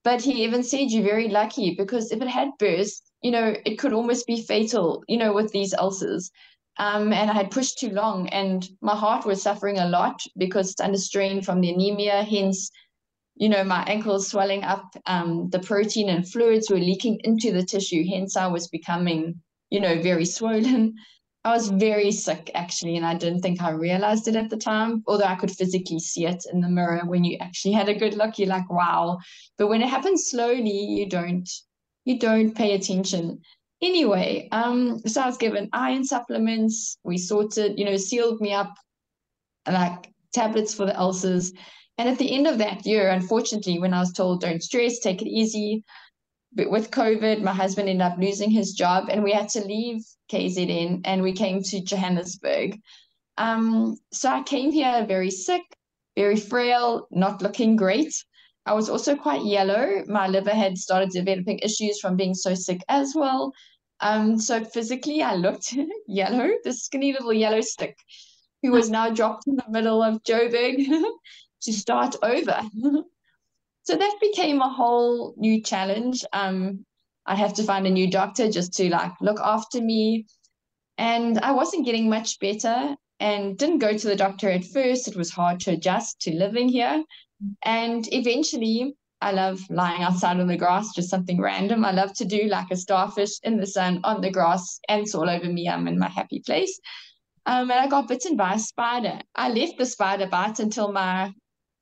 But 0.03 0.23
he 0.23 0.45
even 0.45 0.63
said, 0.63 0.91
You're 0.91 1.05
very 1.05 1.29
lucky 1.29 1.75
because 1.77 2.11
if 2.11 2.23
it 2.23 2.29
had 2.29 2.49
burst, 2.59 3.11
you 3.23 3.31
know, 3.31 3.55
it 3.67 3.79
could 3.79 3.93
almost 3.93 4.27
be 4.27 4.43
fatal, 4.43 5.05
you 5.09 5.19
know, 5.19 5.33
with 5.33 5.53
these 5.53 5.75
ulcers. 5.75 6.31
Um, 6.79 7.13
and 7.13 7.31
I 7.31 7.35
had 7.35 7.51
pushed 7.51 7.79
too 7.79 7.91
long, 7.91 8.29
and 8.31 8.67
my 8.81 8.97
heart 8.97 9.27
was 9.27 9.43
suffering 9.43 9.79
a 9.79 9.89
lot 9.89 10.23
because 10.39 10.71
it's 10.71 10.81
under 10.81 10.97
strain 10.97 11.43
from 11.43 11.61
the 11.61 11.71
anemia, 11.71 12.23
hence 12.23 12.71
you 13.41 13.49
know, 13.49 13.65
my 13.65 13.83
ankles 13.85 14.29
swelling 14.29 14.65
up, 14.65 14.95
um, 15.07 15.49
the 15.49 15.61
protein 15.61 16.11
and 16.11 16.31
fluids 16.31 16.69
were 16.69 16.79
leaking 16.79 17.19
into 17.25 17.51
the 17.51 17.63
tissue. 17.63 18.05
Hence, 18.07 18.37
I 18.37 18.47
was 18.47 18.69
becoming, 18.69 19.41
you 19.71 19.81
know, 19.81 20.01
very 20.03 20.27
swollen. 20.27 20.95
I 21.43 21.53
was 21.53 21.71
very 21.71 22.13
sick 22.13 22.51
actually, 22.55 22.99
and 22.99 23.07
I 23.07 23.15
didn't 23.15 23.41
think 23.41 23.63
I 23.63 23.71
realized 23.71 24.29
it 24.29 24.37
at 24.37 24.51
the 24.51 24.59
time, 24.59 25.03
although 25.07 25.25
I 25.25 25.37
could 25.37 25.51
physically 25.51 26.01
see 26.01 26.27
it 26.27 26.45
in 26.53 26.61
the 26.61 26.69
mirror 26.69 27.01
when 27.07 27.25
you 27.25 27.39
actually 27.41 27.73
had 27.73 27.89
a 27.89 27.95
good 27.95 28.13
look. 28.13 28.39
You're 28.39 28.49
like, 28.49 28.69
wow. 28.69 29.19
But 29.57 29.69
when 29.69 29.81
it 29.81 29.89
happens 29.89 30.27
slowly, 30.27 30.79
you 30.79 31.09
don't 31.09 31.49
you 32.05 32.19
don't 32.19 32.55
pay 32.55 32.75
attention. 32.75 33.41
Anyway, 33.81 34.49
um, 34.53 34.99
so 35.07 35.23
I 35.23 35.27
was 35.27 35.39
given 35.39 35.71
iron 35.73 36.05
supplements. 36.05 36.99
We 37.05 37.17
sorted, 37.17 37.79
you 37.79 37.87
know, 37.87 37.97
sealed 37.97 38.43
me 38.43 38.53
up 38.53 38.75
like 39.67 40.13
tablets 40.35 40.75
for 40.75 40.85
the 40.85 41.01
ulcers. 41.01 41.55
And 42.01 42.09
at 42.09 42.17
the 42.17 42.35
end 42.35 42.47
of 42.47 42.57
that 42.57 42.87
year, 42.87 43.11
unfortunately, 43.11 43.79
when 43.79 43.93
I 43.93 44.01
was 44.01 44.15
told 44.15 44.41
don't 44.41 44.63
stress, 44.63 45.01
take 45.01 45.21
it 45.21 45.29
easy, 45.29 45.85
but 46.51 46.71
with 46.71 46.91
COVID, 46.91 47.43
my 47.43 47.53
husband 47.53 47.91
ended 47.91 48.07
up 48.07 48.17
losing 48.17 48.51
his 48.51 48.73
job 48.73 49.11
and 49.11 49.23
we 49.23 49.33
had 49.33 49.51
to 49.51 49.61
leave 49.67 50.03
KZN 50.33 51.03
and 51.05 51.23
we 51.23 51.35
came 51.35 51.63
to 51.63 51.85
Johannesburg. 51.85 52.81
Um, 53.37 53.99
so 54.15 54.31
I 54.31 54.43
came 54.45 54.73
here 54.73 55.05
very 55.05 55.31
sick, 55.31 55.61
very 56.17 56.37
frail, 56.37 57.07
not 57.11 57.43
looking 57.43 57.77
great. 57.77 58.15
I 58.65 58.73
was 58.73 58.89
also 58.89 59.15
quite 59.15 59.45
yellow. 59.45 60.03
My 60.07 60.27
liver 60.27 60.55
had 60.55 60.79
started 60.79 61.11
developing 61.11 61.59
issues 61.59 62.01
from 62.01 62.17
being 62.17 62.33
so 62.33 62.55
sick 62.55 62.81
as 62.89 63.13
well. 63.15 63.53
Um, 64.01 64.39
so 64.39 64.65
physically, 64.65 65.23
I 65.23 65.35
looked 65.35 65.77
yellow, 66.09 66.49
this 66.65 66.83
skinny 66.83 67.13
little 67.13 67.35
yellow 67.35 67.61
stick 67.61 67.99
who 68.63 68.73
was 68.73 68.89
now 68.89 69.11
dropped 69.11 69.47
in 69.47 69.57
the 69.57 69.69
middle 69.69 70.03
of 70.03 70.23
Joburg 70.23 70.87
to 71.63 71.73
start 71.73 72.17
over. 72.23 72.63
so 73.83 73.97
that 73.97 74.19
became 74.21 74.61
a 74.61 74.69
whole 74.69 75.35
new 75.37 75.63
challenge. 75.63 76.25
Um, 76.33 76.85
I 77.27 77.35
have 77.37 77.55
to 77.55 77.63
find 77.63 77.87
a 77.87 77.91
new 77.91 78.11
doctor 78.11 78.51
just 78.51 78.73
to 78.75 78.89
like 78.91 79.13
look 79.21 79.41
after 79.41 79.81
me. 79.81 80.27
And 80.99 81.39
I 81.39 81.53
wasn't 81.53 81.87
getting 81.87 82.09
much 82.11 82.39
better 82.41 82.97
and 83.21 83.57
didn't 83.57 83.79
go 83.79 83.97
to 83.97 84.07
the 84.07 84.17
doctor 84.17 84.51
at 84.51 84.65
first. 84.65 85.09
It 85.09 85.17
was 85.17 85.31
hard 85.31 85.61
to 85.61 85.73
adjust 85.73 86.21
to 86.23 86.35
living 86.35 86.69
here. 86.69 87.05
And 87.63 88.07
eventually, 88.13 88.95
I 89.23 89.33
love 89.33 89.61
lying 89.69 90.03
outside 90.03 90.41
on 90.41 90.47
the 90.47 90.57
grass, 90.57 90.95
just 90.95 91.11
something 91.11 91.41
random. 91.41 91.85
I 91.85 91.93
love 91.93 92.15
to 92.15 92.25
do 92.25 92.45
like 92.45 92.71
a 92.71 92.77
starfish 92.77 93.39
in 93.43 93.59
the 93.59 93.67
sun 93.67 94.01
on 94.05 94.21
the 94.21 94.31
grass, 94.31 94.81
ants 94.89 95.15
all 95.15 95.29
over 95.29 95.47
me. 95.47 95.69
I'm 95.69 95.89
in 95.89 95.99
my 95.99 96.09
happy 96.09 96.43
place. 96.45 96.81
Um, 97.47 97.71
and 97.71 97.81
I 97.81 97.87
got 97.87 98.09
bitten 98.09 98.37
by 98.37 98.55
a 98.55 98.59
spider. 98.59 99.21
I 99.35 99.51
left 99.51 99.79
the 99.79 99.87
spider 99.87 100.27
bite 100.27 100.59
until 100.59 100.93
my 100.93 101.33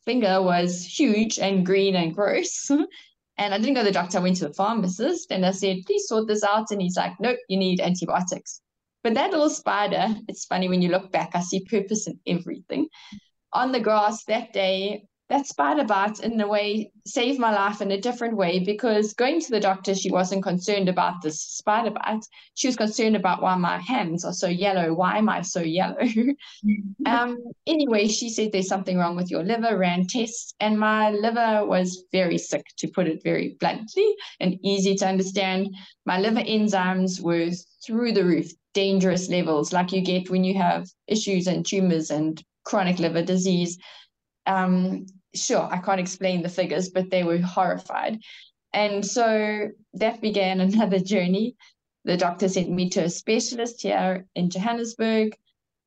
finger 0.09 0.41
was 0.41 0.83
huge 0.83 1.39
and 1.39 1.67
green 1.67 1.95
and 1.95 2.15
gross. 2.15 2.71
and 3.39 3.55
I 3.55 3.59
didn't 3.59 3.75
go 3.75 3.83
to 3.83 3.89
the 3.89 3.93
doctor. 3.93 4.17
I 4.17 4.23
went 4.23 4.37
to 4.39 4.49
the 4.49 4.55
pharmacist 4.55 5.31
and 5.31 5.45
I 5.45 5.51
said, 5.51 5.83
please 5.87 6.09
sort 6.09 6.27
this 6.27 6.43
out. 6.43 6.71
And 6.71 6.81
he's 6.81 6.97
like, 6.97 7.13
nope, 7.21 7.39
you 7.51 7.59
need 7.59 7.83
antibiotics. 7.83 8.63
But 9.05 9.13
that 9.15 9.33
little 9.33 9.51
spider, 9.51 10.17
it's 10.27 10.47
funny 10.47 10.67
when 10.71 10.81
you 10.81 10.89
look 10.89 11.13
back, 11.13 11.33
I 11.35 11.43
see 11.43 11.63
purpose 11.65 12.07
in 12.07 12.19
everything. 12.27 12.89
On 13.53 13.71
the 13.71 13.81
grass 13.81 14.25
that 14.25 14.55
day, 14.55 15.08
that 15.29 15.47
spider 15.47 15.85
bite 15.85 16.21
in 16.21 16.41
a 16.41 16.49
way 16.49 16.91
saved 17.07 17.39
my 17.39 17.51
life 17.51 17.83
in 17.83 17.91
a 17.91 18.01
different 18.01 18.37
way 18.37 18.59
because 18.59 19.13
going 19.15 19.41
to 19.41 19.51
the 19.51 19.61
doctor 19.61 19.95
she 19.95 20.11
wasn't 20.11 20.43
concerned 20.43 20.89
about 20.89 21.21
this 21.23 21.41
spider 21.41 21.91
bite. 21.91 22.25
She 22.55 22.67
was 22.67 22.77
concerned 22.77 23.15
about 23.15 23.43
why 23.43 23.55
my 23.57 23.79
hands 23.79 24.25
are 24.25 24.33
so 24.33 24.49
yellow 24.49 24.95
why 24.95 25.19
am 25.19 25.29
i 25.29 25.43
so 25.43 25.61
yellow? 25.61 25.99
Um 27.07 27.39
anyway 27.67 28.09
she 28.09 28.29
said 28.29 28.53
there's 28.53 28.69
something 28.69 28.99
wrong 28.99 29.17
with 29.17 29.31
your 29.31 29.45
liver 29.45 29.77
ran 29.79 30.07
tests 30.07 30.55
and 30.61 30.79
my 30.79 31.11
liver 31.11 31.65
was 31.65 32.05
very 32.13 32.39
sick 32.39 32.65
to 32.79 32.89
put 32.89 33.07
it 33.07 33.23
very 33.23 33.57
bluntly 33.61 34.15
and 34.41 34.59
easy 34.63 34.95
to 34.97 35.07
understand. 35.07 35.75
My 36.05 36.19
liver 36.19 36.41
enzymes 36.41 37.21
were 37.21 37.51
through 37.85 38.13
the 38.13 38.25
roof 38.25 38.51
dangerous 38.75 39.29
levels 39.29 39.73
like 39.73 39.93
you 39.93 40.01
get 40.01 40.31
when 40.31 40.45
you 40.45 40.55
have 40.55 40.87
issues 41.07 41.47
and 41.47 41.67
tumors 41.67 42.11
and 42.11 42.43
chronic 42.65 42.99
liver 42.99 43.23
disease. 43.23 43.79
Um, 44.47 45.07
sure, 45.39 45.69
I 45.71 45.79
can't 45.79 46.01
explain 46.01 46.43
the 46.43 46.49
figures, 46.49 46.91
but 46.91 47.11
they 47.11 47.25
were 47.25 47.39
horrified. 47.39 48.21
And 48.73 49.05
so 49.05 49.69
that 49.95 50.21
began 50.21 50.61
another 50.61 50.99
journey. 50.99 51.57
The 52.05 52.17
doctor 52.17 52.49
sent 52.49 52.71
me 52.71 52.89
to 52.91 53.05
a 53.05 53.11
specialist 53.11 53.83
here 53.83 54.27
in 54.35 54.51
Johannesburg, 54.51 55.37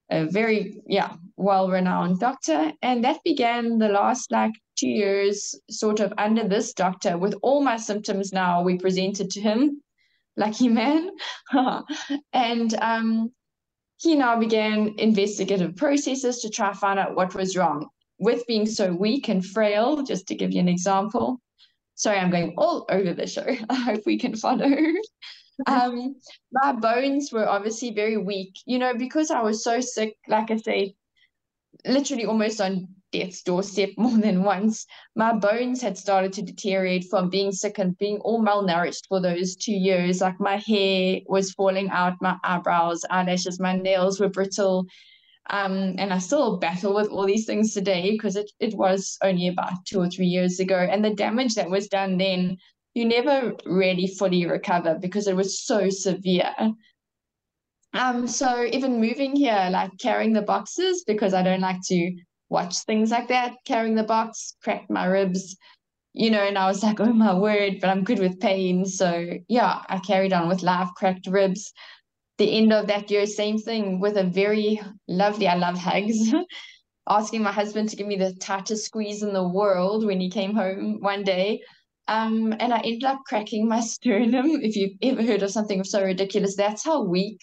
a 0.09 0.25
very, 0.25 0.81
yeah, 0.87 1.15
well 1.37 1.69
renowned 1.69 2.19
doctor. 2.19 2.73
And 2.81 3.03
that 3.03 3.23
began 3.23 3.79
the 3.79 3.89
last 3.89 4.31
like 4.31 4.51
two 4.77 4.89
years, 4.89 5.55
sort 5.69 5.99
of 5.99 6.13
under 6.17 6.47
this 6.47 6.73
doctor, 6.73 7.17
with 7.17 7.33
all 7.41 7.63
my 7.63 7.77
symptoms 7.77 8.33
now 8.33 8.61
we 8.61 8.77
presented 8.77 9.29
to 9.31 9.41
him. 9.41 9.81
Lucky 10.37 10.69
man. 10.69 11.11
and 12.33 12.73
um, 12.81 13.31
he 13.97 14.15
now 14.15 14.39
began 14.39 14.95
investigative 14.97 15.75
processes 15.75 16.39
to 16.41 16.49
try 16.49 16.73
find 16.73 16.99
out 16.99 17.15
what 17.15 17.35
was 17.35 17.55
wrong 17.55 17.89
with 18.21 18.45
being 18.45 18.67
so 18.67 18.93
weak 18.93 19.27
and 19.27 19.43
frail, 19.43 20.03
just 20.03 20.27
to 20.27 20.35
give 20.35 20.51
you 20.51 20.59
an 20.59 20.69
example. 20.69 21.41
Sorry, 21.95 22.19
I'm 22.19 22.29
going 22.29 22.53
all 22.55 22.85
over 22.89 23.13
the 23.13 23.27
show. 23.27 23.45
I 23.69 23.75
hope 23.75 24.03
we 24.05 24.17
can 24.17 24.35
follow. 24.35 24.71
um, 25.67 26.15
my 26.51 26.71
bones 26.71 27.31
were 27.33 27.49
obviously 27.49 27.91
very 27.91 28.17
weak, 28.17 28.53
you 28.65 28.77
know, 28.77 28.93
because 28.93 29.31
I 29.31 29.41
was 29.41 29.63
so 29.63 29.81
sick, 29.81 30.15
like 30.27 30.51
I 30.51 30.57
say, 30.57 30.93
literally 31.85 32.25
almost 32.25 32.61
on 32.61 32.87
death's 33.11 33.41
doorstep 33.41 33.89
more 33.97 34.17
than 34.17 34.43
once. 34.43 34.85
My 35.15 35.33
bones 35.33 35.81
had 35.81 35.97
started 35.97 36.31
to 36.33 36.43
deteriorate 36.43 37.05
from 37.09 37.31
being 37.31 37.51
sick 37.51 37.79
and 37.79 37.97
being 37.97 38.17
all 38.19 38.43
malnourished 38.43 39.07
for 39.09 39.19
those 39.19 39.55
two 39.55 39.73
years. 39.73 40.21
Like 40.21 40.39
my 40.39 40.57
hair 40.57 41.21
was 41.25 41.53
falling 41.53 41.89
out, 41.89 42.21
my 42.21 42.37
eyebrows, 42.43 43.01
eyelashes, 43.09 43.59
my 43.59 43.75
nails 43.75 44.19
were 44.19 44.29
brittle. 44.29 44.85
Um, 45.51 45.95
and 45.97 46.13
I 46.13 46.17
still 46.19 46.57
battle 46.57 46.95
with 46.95 47.09
all 47.09 47.25
these 47.25 47.45
things 47.45 47.73
today 47.73 48.11
because 48.11 48.37
it, 48.37 48.49
it 48.59 48.73
was 48.73 49.17
only 49.21 49.49
about 49.49 49.85
two 49.85 49.99
or 49.99 50.09
three 50.09 50.25
years 50.25 50.61
ago. 50.61 50.77
And 50.77 51.03
the 51.03 51.13
damage 51.13 51.55
that 51.55 51.69
was 51.69 51.89
done 51.89 52.17
then, 52.17 52.57
you 52.93 53.03
never 53.03 53.53
really 53.65 54.07
fully 54.07 54.45
recover 54.45 54.97
because 54.99 55.27
it 55.27 55.35
was 55.35 55.61
so 55.61 55.89
severe. 55.89 56.53
Um, 57.93 58.27
so 58.27 58.63
even 58.71 59.01
moving 59.01 59.35
here, 59.35 59.67
like 59.69 59.91
carrying 59.99 60.31
the 60.31 60.41
boxes, 60.41 61.03
because 61.05 61.33
I 61.33 61.43
don't 61.43 61.59
like 61.59 61.81
to 61.87 62.15
watch 62.47 62.79
things 62.79 63.11
like 63.11 63.27
that, 63.27 63.55
carrying 63.65 63.95
the 63.95 64.03
box, 64.03 64.55
cracked 64.63 64.89
my 64.89 65.05
ribs, 65.05 65.57
you 66.13 66.31
know, 66.31 66.43
and 66.43 66.57
I 66.57 66.67
was 66.67 66.81
like, 66.81 66.99
oh 67.01 67.11
my 67.11 67.33
word, 67.33 67.79
but 67.81 67.89
I'm 67.89 68.05
good 68.05 68.19
with 68.19 68.39
pain. 68.39 68.85
So 68.85 69.33
yeah, 69.49 69.81
I 69.89 69.99
carried 69.99 70.31
on 70.31 70.47
with 70.47 70.63
life, 70.63 70.89
cracked 70.95 71.27
ribs 71.27 71.73
the 72.41 72.57
end 72.57 72.73
of 72.73 72.87
that 72.87 73.11
year, 73.11 73.27
same 73.27 73.59
thing 73.59 73.99
with 73.99 74.17
a 74.17 74.23
very 74.23 74.81
lovely, 75.07 75.47
I 75.47 75.55
love 75.55 75.77
hugs, 75.77 76.33
asking 77.07 77.43
my 77.43 77.51
husband 77.51 77.89
to 77.89 77.95
give 77.95 78.07
me 78.07 78.15
the 78.15 78.33
tightest 78.33 78.85
squeeze 78.85 79.21
in 79.21 79.31
the 79.31 79.47
world 79.47 80.03
when 80.05 80.19
he 80.19 80.27
came 80.27 80.55
home 80.55 80.97
one 81.01 81.23
day. 81.23 81.61
Um, 82.07 82.55
and 82.59 82.73
I 82.73 82.79
ended 82.79 83.03
up 83.03 83.19
cracking 83.27 83.67
my 83.67 83.79
sternum. 83.93 84.59
If 84.63 84.75
you've 84.75 84.97
ever 85.03 85.21
heard 85.21 85.43
of 85.43 85.51
something 85.51 85.83
so 85.83 86.03
ridiculous, 86.03 86.55
that's 86.55 86.83
how 86.83 87.03
weak 87.03 87.39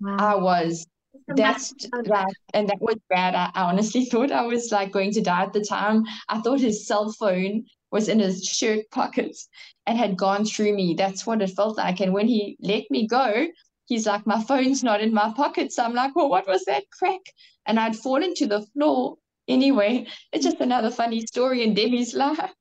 wow. 0.00 0.16
I 0.18 0.34
was. 0.36 0.86
That's 1.26 1.74
that, 2.04 2.32
and 2.54 2.68
that 2.70 2.80
was 2.80 2.96
bad. 3.10 3.34
I, 3.34 3.50
I 3.54 3.64
honestly 3.64 4.04
thought 4.10 4.32
I 4.32 4.46
was 4.46 4.72
like 4.72 4.92
going 4.92 5.12
to 5.12 5.20
die 5.20 5.42
at 5.42 5.52
the 5.52 5.62
time. 5.62 6.04
I 6.30 6.40
thought 6.40 6.60
his 6.60 6.86
cell 6.86 7.12
phone 7.12 7.66
was 7.90 8.08
in 8.08 8.18
his 8.18 8.44
shirt 8.44 8.90
pockets 8.92 9.46
and 9.86 9.98
had 9.98 10.16
gone 10.16 10.46
through 10.46 10.74
me. 10.74 10.94
That's 10.96 11.26
what 11.26 11.42
it 11.42 11.50
felt 11.50 11.76
like. 11.76 12.00
And 12.00 12.14
when 12.14 12.28
he 12.28 12.56
let 12.60 12.84
me 12.90 13.06
go, 13.06 13.46
he's 13.88 14.06
like, 14.06 14.26
my 14.26 14.42
phone's 14.44 14.84
not 14.84 15.00
in 15.00 15.12
my 15.12 15.32
pocket. 15.32 15.72
So 15.72 15.82
I'm 15.82 15.94
like, 15.94 16.14
well, 16.14 16.28
what 16.28 16.46
was 16.46 16.64
that 16.66 16.84
crack? 16.90 17.22
And 17.66 17.80
I'd 17.80 17.96
fallen 17.96 18.34
to 18.34 18.46
the 18.46 18.62
floor. 18.74 19.16
Anyway, 19.48 20.06
it's 20.32 20.44
just 20.44 20.60
another 20.60 20.90
funny 20.90 21.26
story 21.26 21.64
in 21.64 21.74
Debbie's 21.74 22.14
life. 22.14 22.52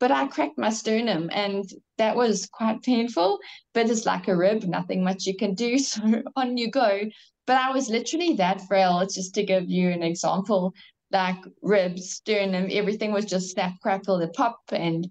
But 0.00 0.10
I 0.10 0.26
cracked 0.26 0.58
my 0.58 0.70
sternum 0.70 1.30
and 1.32 1.64
that 1.98 2.16
was 2.16 2.46
quite 2.46 2.82
painful, 2.82 3.38
but 3.74 3.88
it's 3.88 4.06
like 4.06 4.26
a 4.26 4.36
rib, 4.36 4.64
nothing 4.64 5.04
much 5.04 5.26
you 5.26 5.36
can 5.36 5.54
do. 5.54 5.78
So 5.78 6.22
on 6.34 6.56
you 6.56 6.70
go. 6.70 7.02
But 7.46 7.58
I 7.58 7.70
was 7.70 7.90
literally 7.90 8.34
that 8.34 8.62
frail. 8.62 9.00
It's 9.00 9.14
just 9.14 9.34
to 9.34 9.44
give 9.44 9.68
you 9.68 9.90
an 9.90 10.02
example 10.02 10.74
like 11.10 11.36
ribs, 11.62 12.10
sternum, 12.10 12.68
everything 12.70 13.12
was 13.12 13.24
just 13.24 13.50
snap, 13.50 13.74
crackle, 13.80 14.16
and 14.16 14.32
pop. 14.32 14.58
And 14.72 15.08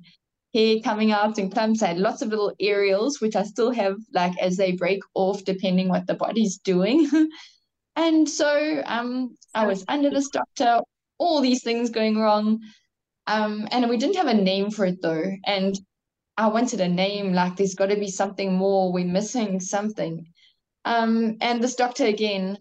hair 0.54 0.78
coming 0.84 1.12
out 1.12 1.38
and 1.38 1.52
clumps. 1.52 1.82
I 1.82 1.88
had 1.88 1.98
lots 1.98 2.22
of 2.22 2.30
little 2.30 2.54
areoles, 2.62 3.20
which 3.20 3.36
I 3.36 3.44
still 3.44 3.72
have 3.72 3.98
like 4.13 4.38
as 4.39 4.58
they 4.58 4.74
break 4.74 5.02
off, 5.16 5.44
depending 5.44 5.89
what 5.89 6.08
the 6.08 6.14
body's 6.14 6.58
doing. 6.58 7.10
and 7.95 8.30
so 8.30 8.84
um, 8.86 9.36
I 9.54 9.66
was 9.66 9.84
under 9.88 10.10
this 10.10 10.30
doctor, 10.30 10.82
all 11.18 11.41
these 11.41 11.64
things 11.64 11.89
going 11.89 12.18
wrong. 12.18 12.60
Um, 13.26 13.68
and 13.72 13.89
we 13.89 13.97
didn't 13.97 14.18
have 14.18 14.28
a 14.28 14.34
name 14.34 14.70
for 14.70 14.86
it 14.86 15.01
though. 15.01 15.32
And 15.45 15.78
I 16.38 16.47
wanted 16.47 16.82
a 16.82 16.88
name, 16.88 17.34
like 17.34 17.56
there's 17.56 17.76
got 17.76 17.88
to 17.88 17.95
be 17.95 18.10
something 18.10 18.54
more. 18.54 18.91
We're 18.91 19.06
missing 19.06 19.60
something. 19.60 20.26
Um, 20.86 21.38
and 21.41 21.64
this 21.64 21.76
doctor 21.76 22.06
again, 22.06 22.58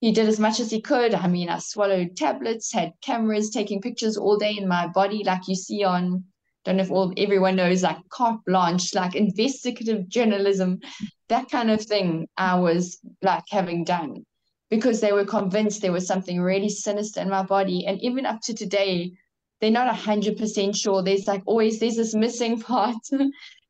he 0.00 0.12
did 0.12 0.28
as 0.28 0.38
much 0.38 0.60
as 0.60 0.70
he 0.70 0.80
could. 0.80 1.14
I 1.14 1.26
mean, 1.26 1.48
I 1.48 1.58
swallowed 1.58 2.16
tablets, 2.16 2.72
had 2.72 2.92
cameras 3.02 3.50
taking 3.50 3.80
pictures 3.80 4.16
all 4.16 4.36
day 4.36 4.56
in 4.56 4.68
my 4.68 4.86
body, 4.88 5.24
like 5.24 5.48
you 5.48 5.56
see 5.56 5.82
on 5.82 6.24
don't 6.68 6.76
know 6.76 6.82
if 6.82 6.90
all 6.90 7.12
everyone 7.16 7.56
knows 7.56 7.82
like 7.82 7.96
carte 8.10 8.44
blanche, 8.46 8.94
like 8.94 9.16
investigative 9.16 10.06
journalism, 10.08 10.80
that 11.28 11.50
kind 11.50 11.70
of 11.70 11.80
thing. 11.80 12.28
I 12.36 12.56
was 12.56 12.98
like 13.22 13.44
having 13.50 13.84
done 13.84 14.24
because 14.70 15.00
they 15.00 15.12
were 15.12 15.24
convinced 15.24 15.80
there 15.80 15.92
was 15.92 16.06
something 16.06 16.40
really 16.40 16.68
sinister 16.68 17.20
in 17.20 17.30
my 17.30 17.42
body, 17.42 17.86
and 17.86 17.98
even 18.02 18.26
up 18.26 18.40
to 18.42 18.54
today, 18.54 19.12
they're 19.60 19.70
not 19.70 19.94
hundred 19.96 20.36
percent 20.36 20.76
sure. 20.76 21.02
There's 21.02 21.26
like 21.26 21.42
always 21.46 21.80
there's 21.80 21.96
this 21.96 22.14
missing 22.14 22.60
part. 22.72 22.96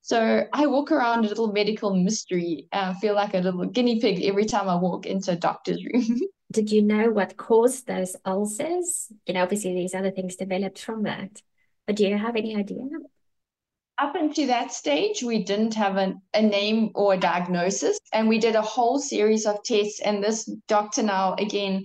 So 0.02 0.44
I 0.52 0.66
walk 0.66 0.90
around 0.90 1.24
a 1.24 1.28
little 1.28 1.52
medical 1.52 1.94
mystery 1.94 2.66
I 2.72 2.94
feel 2.94 3.14
like 3.14 3.34
a 3.34 3.38
little 3.40 3.66
guinea 3.66 4.00
pig 4.00 4.22
every 4.22 4.46
time 4.46 4.68
I 4.68 4.74
walk 4.74 5.06
into 5.06 5.32
a 5.32 5.36
doctor's 5.36 5.84
room. 5.84 6.18
Did 6.52 6.72
you 6.72 6.82
know 6.82 7.10
what 7.10 7.36
caused 7.36 7.86
those 7.86 8.16
ulcers? 8.24 9.12
You 9.26 9.34
know, 9.34 9.42
obviously 9.42 9.74
these 9.74 9.94
other 9.94 10.10
things 10.10 10.34
developed 10.34 10.80
from 10.80 11.02
that. 11.02 11.42
Do 11.94 12.06
you 12.06 12.18
have 12.18 12.36
any 12.36 12.54
idea? 12.54 12.82
Up 13.98 14.14
until 14.14 14.46
that 14.46 14.72
stage, 14.72 15.22
we 15.22 15.42
didn't 15.42 15.74
have 15.74 15.96
an, 15.96 16.20
a 16.34 16.42
name 16.42 16.90
or 16.94 17.14
a 17.14 17.18
diagnosis, 17.18 17.98
and 18.12 18.28
we 18.28 18.38
did 18.38 18.54
a 18.54 18.62
whole 18.62 18.98
series 18.98 19.46
of 19.46 19.62
tests. 19.64 20.00
And 20.00 20.22
this 20.22 20.44
doctor 20.68 21.02
now, 21.02 21.34
again, 21.34 21.84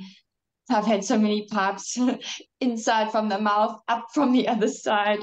I've 0.70 0.86
had 0.86 1.04
so 1.04 1.18
many 1.18 1.48
pipes 1.48 1.98
inside 2.62 3.12
from 3.12 3.30
the 3.30 3.40
mouth, 3.40 3.80
up 3.88 4.08
from 4.14 4.34
the 4.34 4.48
other 4.48 4.68
side. 4.68 5.20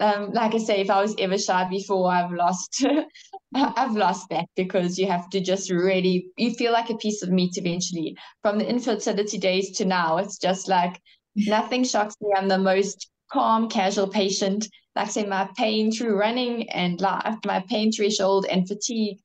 Um, 0.00 0.32
like 0.32 0.54
I 0.54 0.58
say, 0.58 0.80
if 0.80 0.90
I 0.90 1.00
was 1.00 1.14
ever 1.18 1.38
shy 1.38 1.68
before, 1.68 2.10
I've 2.10 2.32
lost, 2.32 2.84
I've 3.54 3.94
lost 3.94 4.28
that 4.30 4.46
because 4.56 4.98
you 4.98 5.06
have 5.06 5.30
to 5.30 5.40
just 5.40 5.70
really, 5.70 6.26
you 6.36 6.52
feel 6.54 6.72
like 6.72 6.90
a 6.90 6.96
piece 6.96 7.22
of 7.22 7.30
meat 7.30 7.56
eventually. 7.56 8.16
From 8.42 8.58
the 8.58 8.68
infertility 8.68 9.38
days 9.38 9.70
to 9.76 9.84
now, 9.84 10.16
it's 10.16 10.38
just 10.38 10.66
like 10.66 11.00
nothing 11.36 11.84
shocks 11.84 12.16
me. 12.20 12.32
I'm 12.36 12.48
the 12.48 12.58
most 12.58 13.08
calm, 13.34 13.68
casual 13.68 14.08
patient. 14.08 14.68
Like 14.94 15.10
say, 15.10 15.26
my 15.26 15.48
pain 15.56 15.90
through 15.90 16.16
running 16.16 16.70
and 16.70 17.00
life, 17.00 17.36
my 17.44 17.64
pain 17.68 17.90
threshold 17.90 18.46
and 18.48 18.66
fatigue 18.66 19.18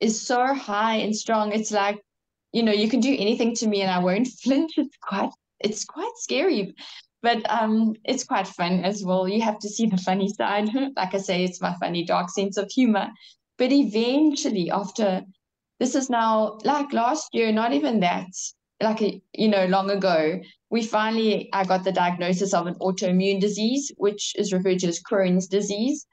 is 0.00 0.26
so 0.26 0.54
high 0.54 0.96
and 0.96 1.14
strong. 1.14 1.52
It's 1.52 1.70
like, 1.70 2.00
you 2.52 2.62
know, 2.62 2.72
you 2.72 2.88
can 2.88 3.00
do 3.00 3.14
anything 3.18 3.54
to 3.56 3.66
me 3.66 3.82
and 3.82 3.90
I 3.90 3.98
won't 3.98 4.28
flinch. 4.42 4.72
It's 4.78 4.96
quite, 5.02 5.30
it's 5.60 5.84
quite 5.84 6.12
scary, 6.16 6.74
but 7.22 7.38
um, 7.50 7.94
it's 8.04 8.24
quite 8.24 8.48
fun 8.48 8.82
as 8.82 9.04
well. 9.04 9.28
You 9.28 9.42
have 9.42 9.58
to 9.58 9.68
see 9.68 9.86
the 9.86 9.98
funny 9.98 10.30
side. 10.30 10.70
like 10.96 11.14
I 11.14 11.18
say, 11.18 11.44
it's 11.44 11.60
my 11.60 11.74
funny, 11.78 12.04
dark 12.04 12.30
sense 12.30 12.56
of 12.56 12.70
humor. 12.70 13.10
But 13.58 13.72
eventually, 13.72 14.70
after 14.70 15.22
this 15.80 15.94
is 15.94 16.08
now 16.08 16.58
like 16.64 16.92
last 16.94 17.28
year, 17.34 17.52
not 17.52 17.74
even 17.74 18.00
that, 18.00 18.32
like 18.84 19.02
a, 19.02 19.20
you 19.32 19.48
know, 19.48 19.66
long 19.66 19.90
ago, 19.90 20.40
we 20.70 20.86
finally 20.86 21.48
I 21.52 21.64
got 21.64 21.84
the 21.84 21.92
diagnosis 21.92 22.54
of 22.54 22.66
an 22.66 22.74
autoimmune 22.76 23.40
disease, 23.40 23.90
which 23.96 24.34
is 24.36 24.52
referred 24.52 24.78
to 24.80 24.88
as 24.88 25.02
Crohn's 25.02 25.48
disease, 25.48 26.06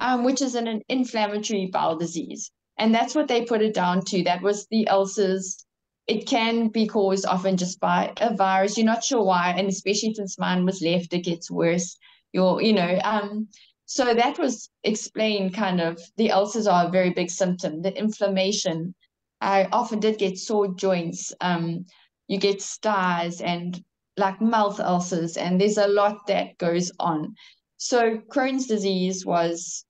um, 0.00 0.24
which 0.24 0.40
is 0.40 0.54
an, 0.54 0.66
an 0.66 0.80
inflammatory 0.88 1.66
bowel 1.66 1.96
disease. 1.96 2.50
And 2.78 2.94
that's 2.94 3.14
what 3.14 3.28
they 3.28 3.44
put 3.44 3.62
it 3.62 3.74
down 3.74 4.04
to. 4.06 4.22
That 4.24 4.42
was 4.42 4.66
the 4.70 4.88
ulcers. 4.88 5.64
It 6.06 6.26
can 6.26 6.68
be 6.68 6.86
caused 6.86 7.26
often 7.26 7.56
just 7.56 7.78
by 7.78 8.12
a 8.16 8.34
virus. 8.34 8.76
You're 8.76 8.86
not 8.86 9.04
sure 9.04 9.22
why, 9.22 9.54
and 9.56 9.68
especially 9.68 10.14
since 10.14 10.38
mine 10.38 10.64
was 10.64 10.82
left, 10.82 11.12
it 11.12 11.20
gets 11.20 11.50
worse. 11.50 11.96
You're, 12.32 12.60
you 12.62 12.72
know, 12.72 12.98
um, 13.04 13.48
so 13.86 14.14
that 14.14 14.38
was 14.38 14.70
explained 14.84 15.54
kind 15.54 15.80
of 15.80 16.00
the 16.16 16.32
ulcers 16.32 16.66
are 16.66 16.86
a 16.86 16.90
very 16.90 17.10
big 17.10 17.30
symptom, 17.30 17.82
the 17.82 17.96
inflammation. 17.96 18.94
I 19.40 19.68
often 19.70 20.00
did 20.00 20.18
get 20.18 20.38
sore 20.38 20.68
joints. 20.74 21.32
Um, 21.40 21.86
you 22.28 22.38
get 22.38 22.62
stars 22.62 23.40
and 23.40 23.82
like 24.16 24.40
mouth 24.40 24.78
ulcers, 24.80 25.36
and 25.36 25.60
there's 25.60 25.78
a 25.78 25.88
lot 25.88 26.26
that 26.26 26.58
goes 26.58 26.92
on. 26.98 27.34
So 27.78 28.18
Crohn's 28.28 28.66
disease 28.66 29.26
was, 29.26 29.84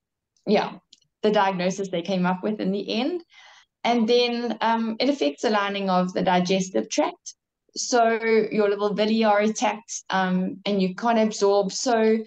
yeah, 0.47 0.77
the 1.23 1.31
diagnosis 1.31 1.89
they 1.89 2.03
came 2.03 2.27
up 2.27 2.43
with 2.43 2.61
in 2.61 2.73
the 2.73 2.89
end. 3.01 3.23
And 3.85 4.09
then 4.09 4.57
um, 4.61 4.97
it 5.01 5.09
affects 5.09 5.43
the 5.43 5.51
lining 5.51 5.91
of 5.91 6.13
the 6.13 6.23
digestive 6.23 6.89
tract. 6.89 7.35
So 7.77 8.21
your 8.51 8.69
little 8.69 8.95
villi 8.95 9.25
are 9.25 9.41
attacked 9.41 10.05
um, 10.11 10.59
and 10.67 10.81
you 10.81 10.95
can't 10.95 11.19
absorb. 11.19 11.73
So 11.73 12.19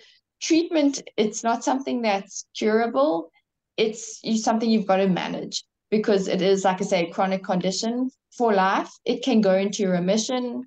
treatment, 0.42 1.02
it's 1.18 1.44
not 1.44 1.64
something 1.64 2.02
that's 2.02 2.46
curable. 2.58 3.32
It's 3.78 4.22
something 4.44 4.70
you've 4.70 4.88
got 4.88 4.98
to 4.98 5.08
manage 5.08 5.64
because 5.92 6.28
it 6.28 6.42
is, 6.42 6.66
like 6.66 6.82
I 6.82 6.86
say, 6.86 7.08
a 7.08 7.14
chronic 7.14 7.44
condition 7.44 8.10
for 8.38 8.54
life. 8.54 8.92
It 9.06 9.24
can 9.24 9.42
go 9.42 9.56
into 9.56 9.90
remission 9.90 10.66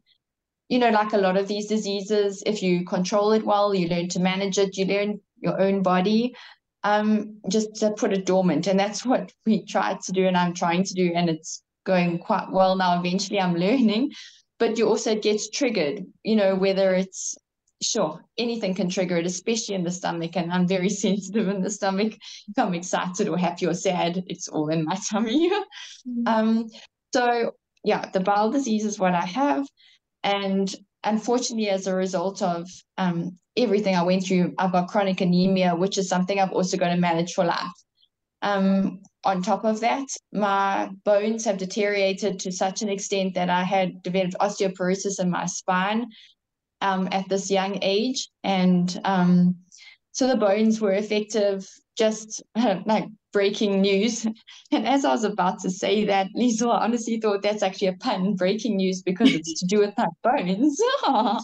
you 0.69 0.79
know, 0.79 0.91
like 0.91 1.15
a 1.15 1.19
lot 1.19 1.37
of 1.37 1.49
these 1.49 1.67
diseases, 1.67 2.43
if 2.45 2.63
you 2.63 2.85
control 2.85 3.33
it 3.33 3.45
well, 3.45 3.75
you 3.75 3.89
learn 3.89 4.09
to 4.09 4.21
manage 4.21 4.59
it, 4.59 4.77
you 4.77 4.85
learn 4.85 5.21
your 5.41 5.61
own 5.61 5.83
body, 5.83 6.35
um, 6.85 7.39
just 7.49 7.75
to 7.77 7.91
put 7.93 8.13
it 8.13 8.27
dormant. 8.27 8.67
And 8.67 8.79
that's 8.79 9.05
what 9.07 9.33
we 9.47 9.65
tried 9.65 10.01
to 10.03 10.13
do, 10.13 10.27
and 10.27 10.37
I'm 10.37 10.55
trying 10.55 10.85
to 10.85 10.95
do, 10.95 11.13
and 11.15 11.31
it's 11.31 11.63
going 11.85 12.19
quite 12.19 12.51
well 12.51 12.77
now. 12.77 12.99
Eventually, 13.01 13.41
I'm 13.41 13.57
learning, 13.57 14.13
but 14.59 14.77
you 14.77 14.87
also 14.87 15.15
get 15.15 15.41
triggered, 15.53 16.05
you 16.23 16.37
know, 16.37 16.55
whether 16.55 16.95
it's 16.95 17.37
sure 17.81 18.25
anything 18.37 18.75
can 18.75 18.91
trigger 18.91 19.17
it, 19.17 19.25
especially 19.25 19.77
in 19.77 19.85
the 19.85 19.91
stomach. 19.91 20.37
And 20.37 20.53
I'm 20.53 20.69
very 20.69 20.91
sensitive 21.05 21.49
in 21.49 21.63
the 21.63 21.71
stomach. 21.71 22.13
If 22.13 22.59
I'm 22.59 22.75
excited 22.75 23.29
or 23.29 23.39
happy 23.39 23.67
or 23.67 23.75
sad, 23.75 24.23
it's 24.27 24.49
all 24.49 24.69
in 24.69 24.85
my 24.85 24.99
tummy. 25.11 25.49
mm-hmm. 25.49 26.27
um, 26.27 26.69
so 27.15 27.53
yeah, 27.85 28.11
the 28.13 28.21
bowel 28.21 28.51
disease 28.51 28.85
is 28.85 28.99
what 28.99 29.15
I 29.15 29.25
have. 29.25 29.67
And 30.23 30.75
unfortunately, 31.05 31.69
as 31.69 31.87
a 31.87 31.95
result 31.95 32.43
of 32.43 32.69
um, 32.97 33.39
everything 33.57 33.95
I 33.95 34.03
went 34.03 34.27
through, 34.27 34.55
I've 34.59 34.73
got 34.73 34.89
chronic 34.89 35.21
anemia, 35.21 35.75
which 35.75 35.99
is 35.99 36.09
something 36.09 36.39
I've 36.39 36.53
also 36.53 36.77
got 36.77 36.89
to 36.89 36.97
manage 36.97 37.35
for 37.35 37.45
life. 37.45 37.73
Um, 38.43 39.01
on 39.25 39.43
top 39.43 39.65
of 39.65 39.81
that, 39.81 40.07
my 40.33 40.91
bones 41.05 41.45
have 41.45 41.59
deteriorated 41.59 42.39
to 42.41 42.53
such 42.53 42.83
an 42.83 42.89
extent 42.89 43.35
that 43.35 43.51
I 43.51 43.65
had 43.65 44.03
developed 44.03 44.37
osteoporosis 44.41 45.21
in 45.21 45.31
my 45.31 45.47
spine 45.47 46.07
um, 46.81 47.09
at 47.11 47.29
this 47.29 47.51
young 47.51 47.79
age. 47.83 48.29
And 48.45 49.01
um, 49.05 49.57
so 50.13 50.29
the 50.29 50.37
bones 50.37 50.81
were 50.81 50.93
effective, 50.93 51.69
just 51.97 52.43
like 52.87 53.09
breaking 53.33 53.81
news. 53.81 54.27
And 54.71 54.87
as 54.87 55.07
I 55.07 55.13
was 55.13 55.25
about 55.25 55.61
to 55.61 55.71
say 55.71 56.05
that, 56.05 56.29
Liezl, 56.37 56.71
I 56.71 56.85
honestly 56.85 57.19
thought 57.19 57.41
that's 57.43 57.63
actually 57.63 57.89
a 57.89 57.95
pun, 57.95 58.35
breaking 58.35 58.77
news, 58.77 59.01
because 59.01 59.33
it's 59.33 59.59
to 59.61 59.67
do 59.67 59.79
with 59.79 59.95
my 59.97 60.09
bones. 60.23 60.79
oh 61.07 61.41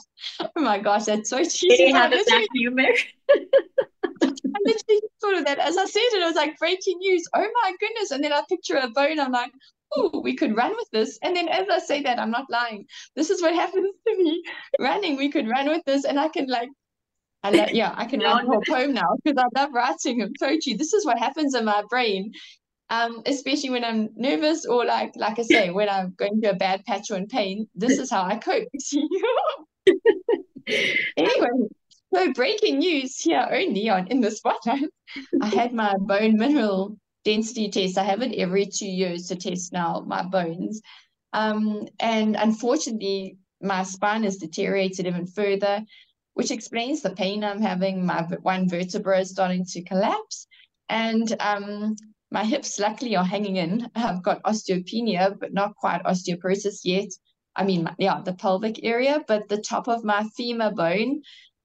my 0.56 0.78
gosh, 0.78 1.04
that's 1.04 1.30
so 1.30 1.42
cheesy. 1.42 1.90
Have 1.90 2.10
that 2.10 2.48
humor. 2.54 2.92
I 4.22 4.58
literally 4.66 5.00
thought 5.20 5.38
of 5.38 5.44
that 5.46 5.58
as 5.58 5.78
I 5.78 5.86
said 5.86 6.02
it. 6.12 6.22
I 6.22 6.26
was 6.26 6.36
like, 6.36 6.58
breaking 6.58 6.98
news. 6.98 7.24
Oh 7.34 7.48
my 7.62 7.72
goodness. 7.80 8.10
And 8.10 8.22
then 8.22 8.32
I 8.32 8.42
picture 8.48 8.76
a 8.76 8.88
bone. 8.88 9.18
I'm 9.18 9.32
like, 9.32 9.52
oh, 9.96 10.20
we 10.22 10.36
could 10.36 10.56
run 10.56 10.72
with 10.76 10.90
this. 10.92 11.18
And 11.22 11.34
then 11.34 11.48
as 11.48 11.66
I 11.70 11.78
say 11.78 12.02
that, 12.02 12.18
I'm 12.18 12.30
not 12.30 12.50
lying. 12.50 12.86
This 13.16 13.30
is 13.30 13.40
what 13.40 13.54
happens 13.54 13.90
to 14.06 14.16
me. 14.16 14.42
Running, 14.78 15.16
we 15.16 15.30
could 15.30 15.48
run 15.48 15.68
with 15.68 15.84
this. 15.86 16.04
And 16.04 16.20
I 16.20 16.28
can 16.28 16.46
like 16.46 16.68
I 17.44 17.50
love, 17.50 17.70
yeah, 17.72 17.92
I 17.94 18.06
can 18.06 18.20
write 18.20 18.42
a 18.42 18.46
whole 18.46 18.62
poem 18.66 18.94
now 18.94 19.16
because 19.22 19.36
I 19.36 19.60
love 19.60 19.74
writing 19.74 20.22
and 20.22 20.34
poetry. 20.40 20.72
This 20.74 20.94
is 20.94 21.04
what 21.04 21.18
happens 21.18 21.54
in 21.54 21.66
my 21.66 21.82
brain, 21.90 22.32
um, 22.88 23.22
especially 23.26 23.68
when 23.68 23.84
I'm 23.84 24.08
nervous 24.16 24.64
or 24.64 24.86
like, 24.86 25.12
like 25.14 25.38
I 25.38 25.42
say, 25.42 25.70
when 25.70 25.90
I'm 25.90 26.14
going 26.16 26.40
through 26.40 26.52
a 26.52 26.56
bad 26.56 26.86
patch 26.86 27.10
or 27.10 27.18
in 27.18 27.26
pain. 27.26 27.68
This 27.74 27.98
is 27.98 28.10
how 28.10 28.22
I 28.22 28.38
cope. 28.38 28.68
anyway, 31.18 31.48
so 32.14 32.32
breaking 32.32 32.78
news 32.78 33.18
here 33.18 33.46
only 33.50 33.90
on 33.90 34.06
in 34.06 34.22
the 34.22 34.30
spotlight. 34.30 34.88
I 35.42 35.48
had 35.48 35.74
my 35.74 35.94
bone 35.98 36.38
mineral 36.38 36.96
density 37.26 37.68
test. 37.68 37.98
I 37.98 38.04
have 38.04 38.22
it 38.22 38.34
every 38.36 38.64
two 38.66 38.88
years 38.88 39.28
to 39.28 39.36
test 39.36 39.70
now 39.70 40.02
my 40.06 40.22
bones. 40.22 40.80
Um, 41.34 41.88
and 42.00 42.36
unfortunately, 42.36 43.36
my 43.60 43.82
spine 43.82 44.22
has 44.22 44.38
deteriorated 44.38 45.06
even 45.06 45.26
further 45.26 45.84
which 46.34 46.50
explains 46.50 47.00
the 47.00 47.10
pain 47.10 47.42
I'm 47.42 47.62
having. 47.62 48.04
My 48.04 48.22
one 48.42 48.68
vertebra 48.68 49.20
is 49.20 49.30
starting 49.30 49.64
to 49.66 49.82
collapse, 49.82 50.46
and 50.88 51.34
um, 51.40 51.96
my 52.30 52.44
hips 52.44 52.78
luckily 52.78 53.16
are 53.16 53.24
hanging 53.24 53.56
in. 53.56 53.88
I've 53.94 54.22
got 54.22 54.42
osteopenia, 54.42 55.38
but 55.38 55.52
not 55.52 55.76
quite 55.76 56.02
osteoporosis 56.04 56.80
yet. 56.84 57.08
I 57.56 57.64
mean, 57.64 57.88
yeah, 57.98 58.20
the 58.20 58.34
pelvic 58.34 58.84
area, 58.84 59.24
but 59.28 59.48
the 59.48 59.58
top 59.58 59.88
of 59.88 60.04
my 60.04 60.24
femur 60.36 60.72
bone, 60.72 61.22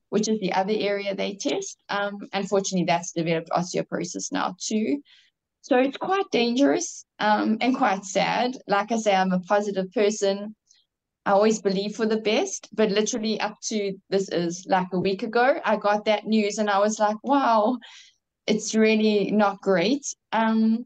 which 0.09 0.27
is 0.27 0.39
the 0.39 0.53
other 0.53 0.75
area 0.75 1.15
they 1.15 1.35
test, 1.35 1.77
um, 1.89 2.19
unfortunately, 2.33 2.85
that's 2.85 3.11
developed 3.11 3.49
osteoporosis 3.49 4.31
now 4.31 4.55
too. 4.59 5.01
So 5.61 5.77
it's 5.77 5.97
quite 5.97 6.29
dangerous 6.31 7.05
um, 7.19 7.57
and 7.59 7.75
quite 7.75 8.05
sad. 8.05 8.57
Like 8.67 8.91
I 8.91 8.97
say, 8.97 9.15
I'm 9.15 9.33
a 9.33 9.39
positive 9.39 9.91
person. 9.91 10.55
I 11.25 11.31
always 11.31 11.61
believe 11.61 11.95
for 11.95 12.05
the 12.05 12.17
best, 12.17 12.69
but 12.73 12.91
literally 12.91 13.39
up 13.39 13.59
to 13.65 13.97
this 14.09 14.29
is 14.29 14.65
like 14.67 14.87
a 14.93 14.99
week 14.99 15.23
ago, 15.23 15.59
I 15.63 15.75
got 15.77 16.05
that 16.05 16.25
news 16.25 16.57
and 16.57 16.69
I 16.69 16.79
was 16.79 16.99
like, 16.99 17.17
wow, 17.23 17.77
it's 18.47 18.73
really 18.73 19.31
not 19.31 19.61
great. 19.61 20.05
Um, 20.31 20.85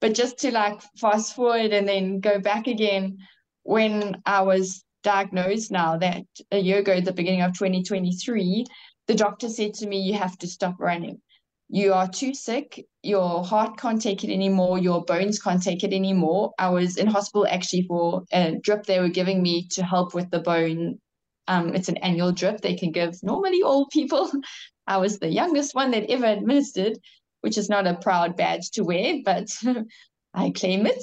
but 0.00 0.14
just 0.14 0.38
to 0.38 0.50
like 0.52 0.80
fast 0.96 1.34
forward 1.34 1.72
and 1.72 1.88
then 1.88 2.20
go 2.20 2.38
back 2.38 2.66
again, 2.66 3.18
when 3.62 4.22
I 4.24 4.42
was 4.42 4.84
diagnosed 5.02 5.70
now 5.70 5.96
that 5.98 6.22
a 6.50 6.58
year 6.58 6.78
ago, 6.78 6.92
at 6.92 7.04
the 7.04 7.12
beginning 7.12 7.42
of 7.42 7.52
2023, 7.52 8.66
the 9.06 9.14
doctor 9.14 9.48
said 9.48 9.74
to 9.74 9.86
me, 9.86 10.00
you 10.00 10.14
have 10.14 10.38
to 10.38 10.46
stop 10.46 10.76
running 10.78 11.20
you 11.72 11.92
are 11.92 12.08
too 12.08 12.34
sick, 12.34 12.84
your 13.02 13.44
heart 13.44 13.78
can't 13.78 14.02
take 14.02 14.24
it 14.24 14.32
anymore, 14.32 14.78
your 14.78 15.04
bones 15.04 15.40
can't 15.40 15.62
take 15.62 15.84
it 15.84 15.92
anymore. 15.92 16.52
I 16.58 16.68
was 16.70 16.96
in 16.96 17.06
hospital 17.06 17.46
actually 17.48 17.82
for 17.82 18.24
a 18.32 18.56
drip 18.60 18.84
they 18.84 18.98
were 18.98 19.08
giving 19.08 19.40
me 19.40 19.68
to 19.72 19.84
help 19.84 20.12
with 20.12 20.30
the 20.30 20.40
bone. 20.40 20.98
Um, 21.46 21.74
it's 21.74 21.88
an 21.88 21.96
annual 21.98 22.32
drip 22.32 22.60
they 22.60 22.74
can 22.74 22.90
give 22.90 23.22
normally 23.22 23.62
all 23.62 23.86
people. 23.86 24.30
I 24.86 24.96
was 24.96 25.18
the 25.18 25.28
youngest 25.28 25.74
one 25.74 25.92
that 25.92 26.10
ever 26.10 26.26
administered. 26.26 26.98
which 27.42 27.56
is 27.56 27.68
not 27.68 27.86
a 27.86 27.94
proud 27.94 28.36
badge 28.36 28.70
to 28.72 28.82
wear, 28.82 29.14
but 29.24 29.48
I 30.34 30.50
claim 30.50 30.86
it. 30.86 31.02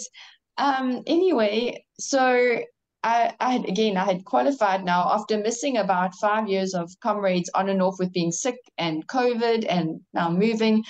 Um, 0.57 1.03
anyway, 1.05 1.83
so 1.99 2.59
I, 3.07 3.33
I 3.39 3.51
had 3.53 3.69
again 3.69 3.95
I 3.95 4.03
had 4.03 4.25
qualified 4.25 4.83
now 4.83 5.09
after 5.13 5.37
missing 5.37 5.77
about 5.77 6.13
five 6.15 6.49
years 6.49 6.73
of 6.73 6.91
comrades 7.01 7.49
on 7.55 7.69
and 7.69 7.81
off 7.81 7.95
with 7.99 8.11
being 8.11 8.33
sick 8.33 8.57
and 8.77 9.07
COVID 9.07 9.65
and 9.69 10.01
now 10.13 10.29
moving. 10.29 10.83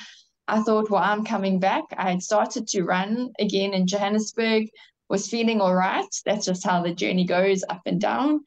I 0.47 0.63
thought, 0.63 0.89
well, 0.89 1.03
I'm 1.03 1.23
coming 1.23 1.59
back. 1.59 1.83
I 1.95 2.09
had 2.09 2.23
started 2.23 2.67
to 2.69 2.83
run 2.83 3.29
again 3.39 3.75
in 3.75 3.85
Johannesburg, 3.85 4.63
was 5.09 5.29
feeling 5.29 5.61
all 5.61 5.75
right. 5.75 6.09
That's 6.25 6.47
just 6.47 6.65
how 6.65 6.81
the 6.81 6.95
journey 6.95 7.25
goes 7.25 7.63
up 7.69 7.81
and 7.85 8.01
down. 8.01 8.39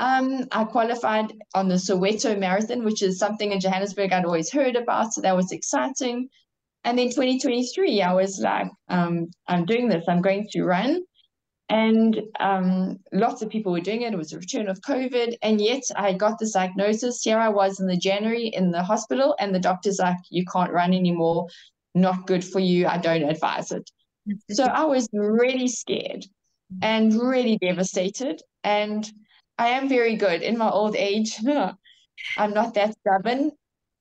Um, 0.00 0.46
I 0.52 0.64
qualified 0.64 1.32
on 1.54 1.68
the 1.68 1.76
Soweto 1.76 2.38
Marathon, 2.38 2.84
which 2.84 3.02
is 3.02 3.18
something 3.18 3.52
in 3.52 3.60
Johannesburg 3.60 4.12
I'd 4.12 4.26
always 4.26 4.52
heard 4.52 4.76
about. 4.76 5.14
So 5.14 5.22
that 5.22 5.36
was 5.36 5.50
exciting. 5.50 6.28
And 6.82 6.98
then 6.98 7.08
2023, 7.08 8.02
I 8.02 8.12
was 8.12 8.38
like, 8.40 8.68
um, 8.88 9.28
I'm 9.48 9.64
doing 9.64 9.88
this, 9.88 10.04
I'm 10.08 10.20
going 10.20 10.46
to 10.50 10.64
run. 10.64 11.00
And 11.70 12.20
um, 12.40 13.00
lots 13.12 13.40
of 13.40 13.48
people 13.48 13.72
were 13.72 13.80
doing 13.80 14.02
it. 14.02 14.12
It 14.12 14.16
was 14.16 14.32
a 14.32 14.38
return 14.38 14.68
of 14.68 14.80
COVID. 14.82 15.36
And 15.42 15.60
yet 15.60 15.82
I 15.96 16.12
got 16.12 16.38
this 16.38 16.52
diagnosis. 16.52 17.22
Here 17.22 17.38
I 17.38 17.48
was 17.48 17.80
in 17.80 17.86
the 17.86 17.96
January 17.96 18.48
in 18.48 18.70
the 18.70 18.82
hospital, 18.82 19.34
and 19.38 19.54
the 19.54 19.60
doctor's 19.60 19.98
like, 19.98 20.18
You 20.30 20.44
can't 20.44 20.72
run 20.72 20.92
anymore. 20.92 21.48
Not 21.94 22.26
good 22.26 22.44
for 22.44 22.60
you. 22.60 22.86
I 22.86 22.98
don't 22.98 23.22
advise 23.22 23.72
it. 23.72 23.90
So 24.50 24.64
I 24.64 24.84
was 24.84 25.08
really 25.12 25.68
scared 25.68 26.24
and 26.82 27.14
really 27.14 27.58
devastated. 27.58 28.42
And 28.62 29.10
I 29.58 29.68
am 29.68 29.88
very 29.88 30.16
good 30.16 30.42
in 30.42 30.58
my 30.58 30.70
old 30.70 30.96
age. 30.96 31.36
I'm 32.38 32.54
not 32.54 32.74
that 32.74 32.96
stubborn. 32.98 33.52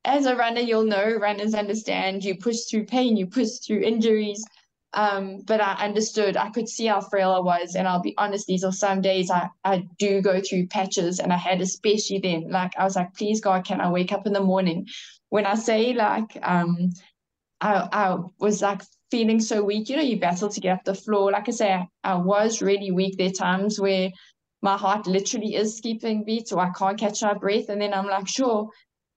As 0.05 0.25
a 0.25 0.35
runner, 0.35 0.61
you'll 0.61 0.83
know 0.83 1.15
runners 1.15 1.53
understand 1.53 2.23
you 2.23 2.35
push 2.35 2.65
through 2.69 2.85
pain, 2.85 3.15
you 3.15 3.27
push 3.27 3.59
through 3.65 3.81
injuries. 3.81 4.43
Um, 4.95 5.39
but 5.45 5.59
I 5.59 5.73
understood, 5.73 6.37
I 6.37 6.49
could 6.51 6.69
see 6.69 6.85
how 6.85 7.01
frail 7.01 7.31
I 7.31 7.39
was. 7.39 7.75
And 7.75 7.87
I'll 7.87 8.01
be 8.01 8.13
honest, 8.17 8.45
these 8.45 8.63
are 8.63 8.71
some 8.71 9.01
days 9.01 9.31
I, 9.31 9.49
I 9.63 9.87
do 9.97 10.21
go 10.21 10.39
through 10.39 10.67
patches. 10.67 11.19
And 11.19 11.33
I 11.33 11.37
had, 11.37 11.61
especially 11.61 12.19
then, 12.19 12.49
like, 12.49 12.73
I 12.77 12.83
was 12.83 12.95
like, 12.95 13.13
please, 13.15 13.41
God, 13.41 13.65
can 13.65 13.81
I 13.81 13.89
wake 13.89 14.11
up 14.11 14.27
in 14.27 14.33
the 14.33 14.41
morning? 14.41 14.87
When 15.29 15.45
I 15.45 15.55
say, 15.55 15.93
like, 15.93 16.37
um, 16.43 16.91
I, 17.59 17.87
I 17.91 18.17
was 18.39 18.61
like 18.61 18.81
feeling 19.09 19.39
so 19.39 19.63
weak, 19.63 19.89
you 19.89 19.95
know, 19.95 20.01
you 20.01 20.19
battle 20.19 20.49
to 20.49 20.59
get 20.59 20.77
up 20.77 20.83
the 20.83 20.93
floor. 20.93 21.31
Like 21.31 21.47
I 21.47 21.51
say, 21.51 21.71
I, 21.71 21.87
I 22.03 22.15
was 22.15 22.61
really 22.61 22.91
weak. 22.91 23.17
There 23.17 23.31
times 23.31 23.79
where 23.79 24.11
my 24.61 24.77
heart 24.77 25.07
literally 25.07 25.55
is 25.55 25.77
skipping 25.77 26.23
beats 26.23 26.51
or 26.51 26.59
I 26.59 26.71
can't 26.77 26.99
catch 26.99 27.21
my 27.21 27.33
breath. 27.33 27.69
And 27.69 27.81
then 27.81 27.93
I'm 27.93 28.07
like, 28.07 28.27
sure, 28.27 28.69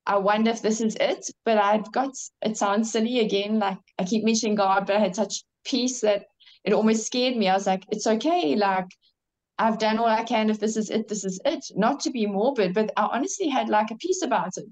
I 0.06 0.16
wonder 0.16 0.50
if 0.50 0.62
this 0.62 0.80
is 0.80 0.96
it. 1.00 1.26
But 1.44 1.58
I've 1.58 1.90
got, 1.92 2.10
it 2.42 2.56
sounds 2.56 2.92
silly 2.92 3.20
again. 3.20 3.58
Like 3.58 3.78
I 3.98 4.04
keep 4.04 4.24
mentioning 4.24 4.54
God, 4.54 4.86
but 4.86 4.96
I 4.96 5.00
had 5.00 5.16
such 5.16 5.42
peace 5.66 6.00
that 6.00 6.26
it 6.64 6.72
almost 6.72 7.06
scared 7.06 7.36
me. 7.36 7.48
I 7.48 7.54
was 7.54 7.66
like, 7.66 7.84
it's 7.90 8.06
okay. 8.06 8.56
Like 8.56 8.86
I've 9.58 9.78
done 9.78 9.98
all 9.98 10.06
I 10.06 10.24
can. 10.24 10.50
If 10.50 10.60
this 10.60 10.76
is 10.76 10.90
it, 10.90 11.08
this 11.08 11.24
is 11.24 11.40
it. 11.44 11.64
Not 11.74 12.00
to 12.00 12.10
be 12.10 12.26
morbid, 12.26 12.74
but 12.74 12.92
I 12.96 13.04
honestly 13.12 13.48
had 13.48 13.68
like 13.68 13.90
a 13.90 13.96
piece 13.96 14.22
about 14.22 14.56
it. 14.56 14.66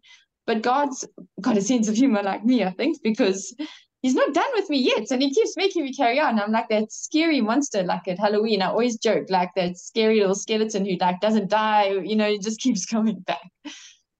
But 0.46 0.62
God's 0.62 1.06
got 1.40 1.56
a 1.56 1.62
sense 1.62 1.88
of 1.88 1.94
humor 1.96 2.22
like 2.22 2.44
me, 2.44 2.64
I 2.64 2.70
think, 2.70 3.02
because 3.02 3.54
he's 4.02 4.14
not 4.14 4.34
done 4.34 4.50
with 4.54 4.68
me 4.68 4.78
yet. 4.78 5.10
And 5.10 5.22
he 5.22 5.32
keeps 5.32 5.56
making 5.56 5.84
me 5.84 5.94
carry 5.94 6.20
on. 6.20 6.38
I'm 6.38 6.52
like 6.52 6.68
that 6.68 6.92
scary 6.92 7.40
monster, 7.40 7.82
like 7.82 8.06
at 8.08 8.18
Halloween. 8.18 8.60
I 8.60 8.66
always 8.66 8.98
joke, 8.98 9.30
like 9.30 9.50
that 9.56 9.78
scary 9.78 10.20
little 10.20 10.34
skeleton 10.34 10.84
who 10.84 10.96
like 11.00 11.20
doesn't 11.20 11.48
die, 11.48 11.88
you 11.88 12.16
know, 12.16 12.28
he 12.28 12.38
just 12.38 12.60
keeps 12.66 12.84
coming 12.84 13.20
back. 13.20 13.50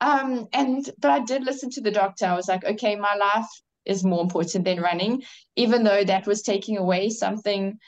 Um, 0.01 0.49
and 0.53 0.91
but 0.99 1.11
I 1.11 1.21
did 1.21 1.45
listen 1.45 1.71
to 1.71 1.81
the 1.81 1.91
doctor. 1.91 2.27
I 2.27 2.35
was 2.35 2.49
like, 2.49 2.65
okay, 2.65 2.97
my 2.97 3.15
life 3.15 3.49
is 3.87 4.05
more 4.05 4.23
important 4.23 4.65
than 4.65 4.81
running, 4.81 5.23
even 5.57 5.85
though 5.85 6.05
that 6.05 6.27
was 6.27 6.43
taking 6.43 6.77
away 6.77 7.11
something. 7.11 7.79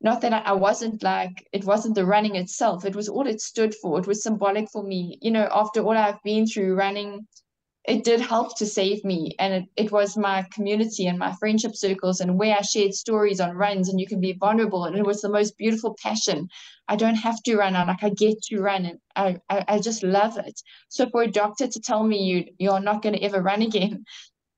Not 0.00 0.20
that 0.20 0.46
I, 0.46 0.52
wasn't 0.52 1.02
like 1.02 1.48
it 1.52 1.64
wasn't 1.64 1.94
the 1.94 2.04
running 2.04 2.36
itself, 2.36 2.84
it 2.84 2.94
was 2.94 3.08
all 3.08 3.26
it 3.26 3.40
stood 3.40 3.74
for. 3.74 3.98
It 3.98 4.06
was 4.06 4.22
symbolic 4.22 4.68
for 4.70 4.82
me. 4.82 5.18
You 5.22 5.30
know, 5.30 5.48
after 5.50 5.80
all 5.80 5.96
I've 5.96 6.22
been 6.22 6.46
through 6.46 6.74
running 6.74 7.26
it 7.86 8.02
did 8.02 8.20
help 8.20 8.56
to 8.56 8.66
save 8.66 9.04
me. 9.04 9.34
And 9.38 9.52
it, 9.52 9.64
it 9.76 9.92
was 9.92 10.16
my 10.16 10.46
community 10.52 11.06
and 11.06 11.18
my 11.18 11.32
friendship 11.32 11.76
circles 11.76 12.20
and 12.20 12.38
where 12.38 12.56
I 12.56 12.62
shared 12.62 12.94
stories 12.94 13.40
on 13.40 13.56
runs 13.56 13.88
and 13.88 14.00
you 14.00 14.06
can 14.06 14.20
be 14.20 14.32
vulnerable. 14.32 14.84
And 14.84 14.96
it 14.96 15.04
was 15.04 15.20
the 15.20 15.28
most 15.28 15.58
beautiful 15.58 15.94
passion. 16.02 16.48
I 16.88 16.96
don't 16.96 17.16
have 17.16 17.42
to 17.42 17.56
run. 17.56 17.76
I 17.76 17.84
like 17.84 18.02
I 18.02 18.10
get 18.10 18.40
to 18.44 18.60
run 18.60 18.86
and 18.86 18.98
I, 19.16 19.36
I, 19.50 19.64
I 19.68 19.78
just 19.80 20.02
love 20.02 20.38
it. 20.38 20.60
So 20.88 21.08
for 21.10 21.22
a 21.22 21.30
doctor 21.30 21.66
to 21.66 21.80
tell 21.80 22.02
me 22.02 22.22
you 22.22 22.44
you're 22.58 22.80
not 22.80 23.02
going 23.02 23.16
to 23.16 23.22
ever 23.22 23.42
run 23.42 23.60
again, 23.60 24.04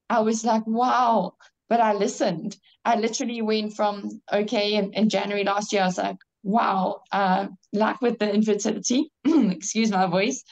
I 0.09 0.20
was 0.20 0.44
like, 0.44 0.66
wow. 0.66 1.34
But 1.68 1.80
I 1.80 1.94
listened. 1.94 2.57
I 2.84 2.94
literally 2.96 3.42
went 3.42 3.74
from 3.74 4.20
okay 4.32 4.74
in, 4.74 4.92
in 4.92 5.09
January 5.09 5.42
last 5.42 5.72
year, 5.72 5.82
I 5.82 5.86
was 5.86 5.98
like, 5.98 6.16
wow, 6.46 7.00
uh, 7.11 7.48
like 7.72 8.00
with 8.00 8.20
the 8.20 8.32
infertility, 8.32 9.11
excuse 9.24 9.90
my 9.90 10.07
voice, 10.07 10.44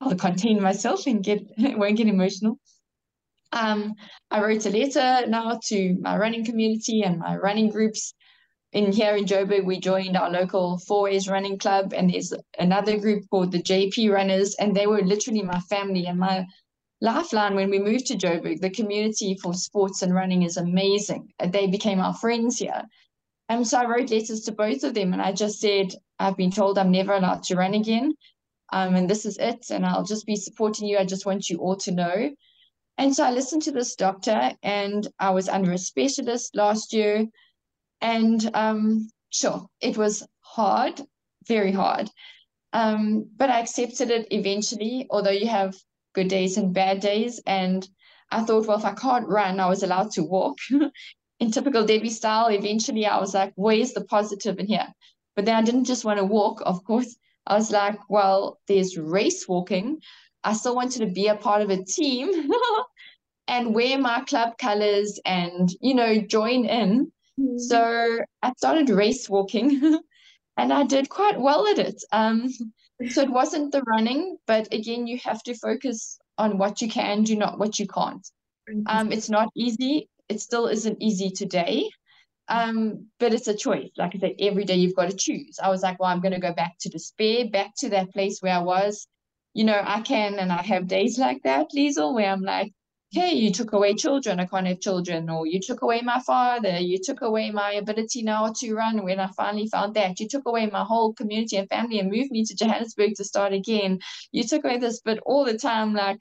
I'll 0.00 0.16
contain 0.16 0.60
myself 0.60 1.06
and 1.06 1.22
get 1.22 1.42
won't 1.58 1.98
get 1.98 2.08
emotional. 2.08 2.58
Um, 3.52 3.94
I 4.30 4.40
wrote 4.40 4.66
a 4.66 4.70
letter 4.70 5.28
now 5.28 5.60
to 5.66 5.96
my 6.00 6.16
running 6.16 6.44
community 6.44 7.02
and 7.02 7.18
my 7.18 7.36
running 7.36 7.70
groups. 7.70 8.14
In 8.72 8.90
here 8.90 9.14
in 9.14 9.26
Joburg, 9.26 9.64
we 9.64 9.78
joined 9.78 10.16
our 10.16 10.30
local 10.30 10.78
Four 10.78 11.04
Ways 11.04 11.28
Running 11.28 11.58
Club, 11.58 11.92
and 11.94 12.12
there's 12.12 12.32
another 12.58 12.98
group 12.98 13.22
called 13.30 13.52
the 13.52 13.62
JP 13.62 14.10
Runners, 14.10 14.56
and 14.58 14.74
they 14.74 14.88
were 14.88 15.00
literally 15.02 15.42
my 15.42 15.60
family 15.60 16.06
and 16.06 16.18
my 16.18 16.44
lifeline 17.00 17.54
when 17.54 17.70
we 17.70 17.78
moved 17.78 18.06
to 18.06 18.16
Joburg. 18.16 18.60
The 18.60 18.70
community 18.70 19.36
for 19.42 19.54
sports 19.54 20.02
and 20.02 20.14
running 20.14 20.42
is 20.42 20.56
amazing. 20.56 21.32
They 21.44 21.66
became 21.66 22.00
our 22.00 22.14
friends 22.14 22.58
here. 22.58 22.82
And 23.48 23.66
so 23.66 23.78
I 23.78 23.86
wrote 23.86 24.10
letters 24.10 24.42
to 24.42 24.52
both 24.52 24.84
of 24.84 24.94
them, 24.94 25.12
and 25.12 25.20
I 25.20 25.32
just 25.32 25.60
said, 25.60 25.94
I've 26.18 26.36
been 26.36 26.50
told 26.50 26.78
I'm 26.78 26.90
never 26.90 27.12
allowed 27.12 27.42
to 27.44 27.56
run 27.56 27.74
again 27.74 28.14
um, 28.74 28.96
and 28.96 29.08
this 29.08 29.24
is 29.24 29.38
it, 29.38 29.70
and 29.70 29.86
I'll 29.86 30.04
just 30.04 30.26
be 30.26 30.34
supporting 30.34 30.88
you. 30.88 30.98
I 30.98 31.04
just 31.04 31.26
want 31.26 31.48
you 31.48 31.58
all 31.58 31.76
to 31.76 31.92
know. 31.92 32.30
And 32.98 33.14
so 33.14 33.24
I 33.24 33.30
listened 33.30 33.62
to 33.62 33.72
this 33.72 33.94
doctor, 33.94 34.52
and 34.64 35.06
I 35.20 35.30
was 35.30 35.48
under 35.48 35.72
a 35.72 35.78
specialist 35.78 36.56
last 36.56 36.92
year. 36.92 37.24
And 38.00 38.50
um, 38.52 39.08
sure, 39.30 39.66
it 39.80 39.96
was 39.96 40.26
hard, 40.40 41.00
very 41.46 41.70
hard. 41.70 42.10
Um, 42.72 43.30
but 43.36 43.48
I 43.48 43.60
accepted 43.60 44.10
it 44.10 44.26
eventually, 44.32 45.06
although 45.08 45.30
you 45.30 45.46
have 45.46 45.76
good 46.14 46.28
days 46.28 46.56
and 46.56 46.72
bad 46.72 47.00
days. 47.00 47.40
And 47.46 47.86
I 48.30 48.42
thought, 48.42 48.66
well, 48.66 48.78
if 48.78 48.84
I 48.84 48.94
can't 48.94 49.28
run, 49.28 49.60
I 49.60 49.68
was 49.68 49.82
allowed 49.82 50.10
to 50.12 50.22
walk. 50.22 50.58
in 51.40 51.50
typical 51.50 51.84
Debbie 51.84 52.10
style, 52.10 52.48
eventually 52.48 53.06
I 53.06 53.18
was 53.18 53.34
like, 53.34 53.52
where's 53.56 53.92
the 53.92 54.04
positive 54.04 54.58
in 54.58 54.66
here? 54.66 54.86
But 55.36 55.44
then 55.44 55.56
I 55.56 55.62
didn't 55.62 55.84
just 55.84 56.04
want 56.04 56.18
to 56.18 56.24
walk, 56.24 56.62
of 56.64 56.84
course. 56.84 57.16
I 57.46 57.54
was 57.54 57.70
like, 57.70 57.98
well, 58.08 58.60
there's 58.68 58.96
race 58.96 59.46
walking. 59.48 60.00
I 60.44 60.52
still 60.52 60.74
wanted 60.74 61.00
to 61.00 61.06
be 61.06 61.26
a 61.26 61.34
part 61.34 61.62
of 61.62 61.70
a 61.70 61.84
team 61.84 62.50
and 63.48 63.74
wear 63.74 63.98
my 63.98 64.20
club 64.20 64.56
colors 64.58 65.18
and, 65.24 65.68
you 65.80 65.94
know, 65.94 66.20
join 66.20 66.64
in. 66.64 67.12
Mm-hmm. 67.38 67.58
So 67.58 68.20
I 68.42 68.52
started 68.56 68.88
race 68.90 69.28
walking 69.28 70.00
and 70.56 70.72
I 70.72 70.84
did 70.84 71.08
quite 71.08 71.40
well 71.40 71.66
at 71.66 71.78
it. 71.78 72.02
Um, 72.12 72.48
so 73.08 73.22
it 73.22 73.30
wasn't 73.30 73.72
the 73.72 73.82
running, 73.82 74.36
but 74.46 74.72
again, 74.72 75.06
you 75.06 75.18
have 75.24 75.42
to 75.44 75.54
focus 75.54 76.18
on 76.38 76.58
what 76.58 76.80
you 76.80 76.88
can 76.88 77.22
do, 77.22 77.36
not 77.36 77.58
what 77.58 77.78
you 77.78 77.86
can't. 77.86 78.26
Um, 78.86 79.12
it's 79.12 79.28
not 79.28 79.48
easy. 79.54 80.08
It 80.28 80.40
still 80.40 80.66
isn't 80.68 81.02
easy 81.02 81.30
today. 81.30 81.88
Um, 82.48 83.06
but 83.18 83.32
it's 83.32 83.48
a 83.48 83.56
choice. 83.56 83.90
Like 83.96 84.14
I 84.14 84.18
said, 84.18 84.34
every 84.38 84.64
day 84.64 84.76
you've 84.76 84.96
got 84.96 85.10
to 85.10 85.16
choose. 85.16 85.58
I 85.62 85.70
was 85.70 85.82
like, 85.82 85.98
well, 85.98 86.10
I'm 86.10 86.20
going 86.20 86.34
to 86.34 86.40
go 86.40 86.52
back 86.52 86.74
to 86.80 86.88
despair, 86.88 87.48
back 87.48 87.72
to 87.78 87.88
that 87.90 88.12
place 88.12 88.40
where 88.40 88.54
I 88.54 88.58
was. 88.58 89.06
You 89.54 89.64
know, 89.64 89.80
I 89.82 90.00
can, 90.00 90.38
and 90.38 90.52
I 90.52 90.62
have 90.62 90.88
days 90.88 91.18
like 91.18 91.42
that, 91.44 91.68
Liezl, 91.74 92.14
where 92.14 92.30
I'm 92.30 92.42
like, 92.42 92.72
hey, 93.14 93.32
you 93.34 93.52
took 93.52 93.72
away 93.72 93.94
children, 93.94 94.40
I 94.40 94.46
can't 94.46 94.66
have 94.66 94.80
children, 94.80 95.30
or 95.30 95.46
you 95.46 95.60
took 95.60 95.82
away 95.82 96.02
my 96.02 96.20
father, 96.20 96.78
you 96.78 96.98
took 97.02 97.22
away 97.22 97.50
my 97.50 97.72
ability 97.74 98.22
now 98.22 98.52
to 98.56 98.74
run 98.74 99.04
when 99.04 99.20
I 99.20 99.28
finally 99.36 99.68
found 99.68 99.94
that. 99.94 100.18
You 100.18 100.28
took 100.28 100.46
away 100.46 100.66
my 100.66 100.82
whole 100.82 101.12
community 101.14 101.56
and 101.56 101.68
family 101.68 102.00
and 102.00 102.10
moved 102.10 102.32
me 102.32 102.44
to 102.44 102.54
Johannesburg 102.54 103.14
to 103.16 103.24
start 103.24 103.52
again. 103.52 104.00
You 104.32 104.42
took 104.42 104.64
away 104.64 104.78
this, 104.78 105.00
but 105.04 105.20
all 105.24 105.44
the 105.44 105.56
time, 105.56 105.94
like, 105.94 106.18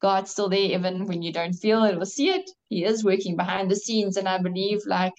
God's 0.00 0.30
still 0.30 0.48
there, 0.48 0.58
even 0.58 1.06
when 1.06 1.20
you 1.20 1.30
don't 1.30 1.52
feel 1.52 1.84
it 1.84 1.96
or 1.96 2.06
see 2.06 2.30
it. 2.30 2.50
He 2.70 2.84
is 2.84 3.04
working 3.04 3.36
behind 3.36 3.70
the 3.70 3.76
scenes. 3.76 4.16
And 4.16 4.26
I 4.26 4.38
believe, 4.38 4.80
like, 4.86 5.12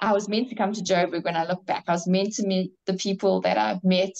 I 0.00 0.12
was 0.12 0.28
meant 0.28 0.48
to 0.48 0.56
come 0.56 0.72
to 0.72 0.82
Joburg 0.82 1.24
when 1.24 1.36
I 1.36 1.46
look 1.46 1.64
back. 1.64 1.84
I 1.86 1.92
was 1.92 2.08
meant 2.08 2.34
to 2.34 2.46
meet 2.46 2.72
the 2.86 2.94
people 2.94 3.40
that 3.42 3.56
I've 3.56 3.84
met. 3.84 4.14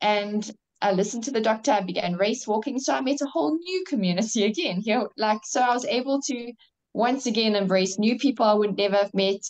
And 0.00 0.50
I 0.82 0.92
listened 0.92 1.24
to 1.24 1.30
the 1.30 1.40
doctor, 1.40 1.70
I 1.72 1.80
began 1.80 2.16
race 2.16 2.46
walking. 2.46 2.78
So 2.78 2.92
I 2.92 3.00
met 3.00 3.20
a 3.22 3.26
whole 3.26 3.56
new 3.56 3.84
community 3.86 4.44
again. 4.44 4.80
Here, 4.80 5.08
like 5.16 5.40
so 5.44 5.60
I 5.60 5.72
was 5.72 5.84
able 5.84 6.20
to 6.22 6.52
once 6.92 7.26
again 7.26 7.54
embrace 7.56 7.98
new 7.98 8.18
people 8.18 8.44
I 8.44 8.54
would 8.54 8.76
never 8.76 8.96
have 8.96 9.14
met, 9.14 9.40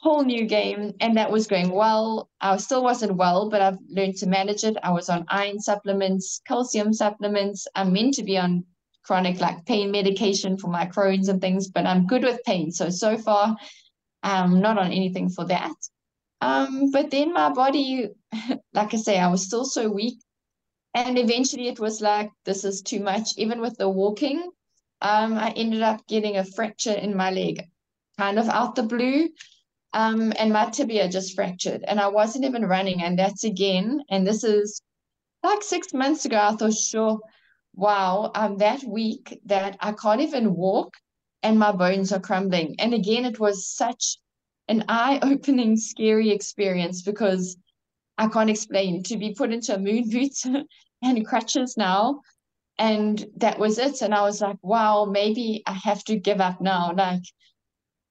whole 0.00 0.24
new 0.24 0.46
game, 0.46 0.94
and 1.00 1.16
that 1.16 1.30
was 1.30 1.46
going 1.46 1.70
well. 1.70 2.30
I 2.40 2.56
still 2.56 2.82
wasn't 2.82 3.16
well, 3.16 3.50
but 3.50 3.60
I've 3.60 3.78
learned 3.88 4.16
to 4.16 4.26
manage 4.26 4.64
it. 4.64 4.76
I 4.82 4.90
was 4.90 5.08
on 5.08 5.26
iron 5.28 5.60
supplements, 5.60 6.40
calcium 6.46 6.92
supplements. 6.92 7.66
I'm 7.74 7.92
meant 7.92 8.14
to 8.14 8.22
be 8.22 8.38
on 8.38 8.64
chronic 9.04 9.40
like 9.40 9.64
pain 9.64 9.90
medication 9.90 10.58
for 10.58 10.68
my 10.68 10.86
Crohn's 10.86 11.28
and 11.28 11.40
things, 11.40 11.68
but 11.68 11.86
I'm 11.86 12.06
good 12.06 12.22
with 12.22 12.44
pain. 12.44 12.70
So 12.70 12.90
so 12.90 13.18
far, 13.18 13.56
I'm 14.22 14.60
not 14.60 14.78
on 14.78 14.92
anything 14.92 15.30
for 15.30 15.44
that. 15.46 15.74
Um, 16.40 16.90
but 16.90 17.10
then 17.10 17.32
my 17.32 17.50
body, 17.50 18.08
like 18.72 18.94
I 18.94 18.96
say, 18.96 19.18
I 19.18 19.28
was 19.28 19.44
still 19.44 19.64
so 19.64 19.90
weak. 19.90 20.18
And 21.06 21.16
eventually 21.16 21.68
it 21.68 21.78
was 21.78 22.00
like, 22.00 22.30
this 22.44 22.64
is 22.64 22.82
too 22.82 22.98
much. 22.98 23.30
Even 23.36 23.60
with 23.60 23.76
the 23.78 23.88
walking, 23.88 24.50
um, 25.00 25.34
I 25.34 25.50
ended 25.50 25.80
up 25.80 26.04
getting 26.08 26.36
a 26.36 26.44
fracture 26.44 26.92
in 26.92 27.16
my 27.16 27.30
leg, 27.30 27.62
kind 28.18 28.36
of 28.36 28.48
out 28.48 28.74
the 28.74 28.82
blue. 28.82 29.28
Um, 29.92 30.32
and 30.38 30.52
my 30.52 30.66
tibia 30.70 31.08
just 31.08 31.36
fractured. 31.36 31.84
And 31.86 32.00
I 32.00 32.08
wasn't 32.08 32.46
even 32.46 32.66
running. 32.66 33.02
And 33.02 33.16
that's 33.16 33.44
again, 33.44 34.00
and 34.10 34.26
this 34.26 34.42
is 34.42 34.82
like 35.44 35.62
six 35.62 35.94
months 35.94 36.24
ago, 36.24 36.36
I 36.36 36.56
thought, 36.56 36.74
sure, 36.74 37.20
wow, 37.74 38.32
I'm 38.34 38.58
that 38.58 38.82
weak 38.82 39.40
that 39.46 39.76
I 39.78 39.92
can't 39.92 40.20
even 40.20 40.56
walk 40.56 40.94
and 41.44 41.60
my 41.60 41.70
bones 41.70 42.12
are 42.12 42.18
crumbling. 42.20 42.74
And 42.80 42.92
again, 42.92 43.24
it 43.24 43.38
was 43.38 43.68
such 43.68 44.18
an 44.66 44.84
eye-opening, 44.88 45.76
scary 45.76 46.30
experience 46.30 47.02
because 47.02 47.56
I 48.18 48.26
can't 48.26 48.50
explain 48.50 49.04
to 49.04 49.16
be 49.16 49.32
put 49.32 49.52
into 49.52 49.76
a 49.76 49.78
moon 49.78 50.10
boot 50.10 50.66
and 51.02 51.26
crutches 51.26 51.76
now. 51.76 52.22
And 52.78 53.24
that 53.36 53.58
was 53.58 53.78
it. 53.78 54.02
And 54.02 54.14
I 54.14 54.22
was 54.22 54.40
like, 54.40 54.58
wow, 54.62 55.04
maybe 55.04 55.62
I 55.66 55.72
have 55.72 56.04
to 56.04 56.16
give 56.16 56.40
up 56.40 56.60
now. 56.60 56.92
Like, 56.96 57.22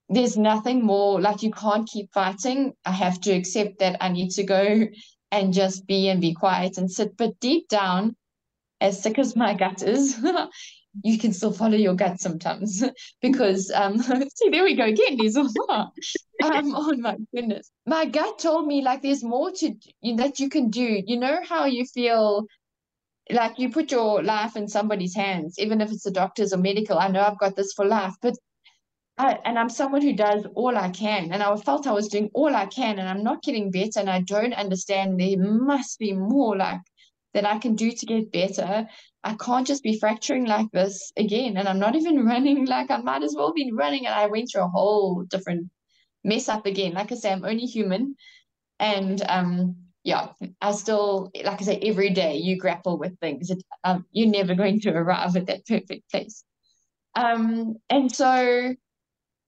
there's 0.09 0.37
nothing 0.37 0.83
more, 0.83 1.19
like, 1.21 1.43
you 1.43 1.51
can't 1.51 1.87
keep 1.87 2.13
fighting. 2.13 2.73
I 2.85 2.91
have 2.91 3.19
to 3.21 3.31
accept 3.31 3.79
that 3.79 3.97
I 4.01 4.09
need 4.09 4.31
to 4.31 4.43
go 4.43 4.87
and 5.31 5.53
just 5.53 5.85
be 5.87 6.09
and 6.09 6.21
be 6.21 6.33
quiet 6.33 6.77
and 6.77 6.91
sit. 6.91 7.15
But 7.17 7.39
deep 7.39 7.67
down, 7.69 8.15
as 8.81 9.01
sick 9.01 9.19
as 9.19 9.35
my 9.35 9.53
gut 9.53 9.83
is, 9.83 10.17
you 11.03 11.17
can 11.17 11.33
still 11.33 11.51
follow 11.51 11.75
your 11.77 11.93
gut 11.93 12.19
sometimes 12.19 12.83
because 13.21 13.71
um 13.75 13.97
see 14.35 14.49
there 14.49 14.63
we 14.63 14.75
go 14.75 14.85
again 14.85 15.17
Liz. 15.17 15.37
um 15.37 15.51
oh 16.75 16.93
my 16.97 17.15
goodness 17.33 17.71
my 17.85 18.05
gut 18.05 18.39
told 18.39 18.67
me 18.67 18.81
like 18.81 19.01
there's 19.01 19.23
more 19.23 19.51
to 19.51 19.73
that 20.15 20.39
you 20.39 20.49
can 20.49 20.69
do 20.69 21.01
you 21.05 21.19
know 21.19 21.39
how 21.47 21.65
you 21.65 21.85
feel 21.85 22.45
like 23.31 23.59
you 23.59 23.69
put 23.69 23.91
your 23.91 24.23
life 24.23 24.55
in 24.55 24.67
somebody's 24.67 25.15
hands 25.15 25.59
even 25.59 25.81
if 25.81 25.91
it's 25.91 26.05
a 26.05 26.11
doctor's 26.11 26.53
or 26.53 26.57
medical 26.57 26.97
I 26.97 27.07
know 27.07 27.21
I've 27.21 27.39
got 27.39 27.55
this 27.55 27.73
for 27.73 27.85
life 27.85 28.13
but 28.21 28.35
I, 29.19 29.39
and 29.45 29.57
I'm 29.57 29.69
someone 29.69 30.03
who 30.03 30.13
does 30.13 30.45
all 30.53 30.77
I 30.77 30.89
can 30.89 31.31
and 31.31 31.41
I 31.41 31.55
felt 31.57 31.87
I 31.87 31.91
was 31.91 32.07
doing 32.07 32.29
all 32.33 32.55
I 32.55 32.67
can 32.67 32.99
and 32.99 33.09
I'm 33.09 33.23
not 33.23 33.43
getting 33.43 33.71
better 33.71 33.99
and 33.99 34.09
I 34.09 34.21
don't 34.21 34.53
understand 34.53 35.19
there 35.19 35.37
must 35.37 35.97
be 35.97 36.13
more 36.13 36.55
like 36.55 36.81
that 37.33 37.45
I 37.45 37.57
can 37.57 37.75
do 37.75 37.91
to 37.91 38.05
get 38.05 38.31
better 38.31 38.87
I 39.27 39.35
can't 39.35 39.67
just 39.67 39.83
be 39.83 39.99
fracturing 39.99 40.45
like 40.45 40.71
this 40.71 41.11
again. 41.17 41.57
And 41.57 41.67
I'm 41.67 41.79
not 41.79 41.95
even 41.95 42.25
running 42.25 42.65
like 42.65 42.89
I 42.89 42.97
might 42.97 43.23
as 43.23 43.35
well 43.35 43.51
be 43.51 43.71
running. 43.73 44.05
And 44.05 44.15
I 44.15 44.27
went 44.27 44.49
through 44.49 44.63
a 44.63 44.69
whole 44.69 45.23
different 45.23 45.69
mess 46.23 46.47
up 46.47 46.65
again. 46.65 46.93
Like 46.93 47.11
I 47.11 47.15
say, 47.15 47.33
I'm 47.33 47.43
only 47.43 47.65
human. 47.65 48.15
And 48.79 49.21
um, 49.27 49.75
yeah, 50.07 50.29
I 50.61 50.71
still, 50.71 51.31
like 51.43 51.61
I 51.61 51.65
say, 51.65 51.79
every 51.83 52.11
day 52.11 52.37
you 52.37 52.57
grapple 52.57 52.97
with 52.97 53.19
things. 53.19 53.51
Um, 53.83 54.05
you're 54.13 54.29
never 54.29 54.55
going 54.55 54.79
to 54.81 54.91
arrive 54.91 55.35
at 55.35 55.47
that 55.47 55.65
perfect 55.65 56.09
place. 56.09 56.45
Um, 57.15 57.75
and 57.89 58.09
so 58.09 58.73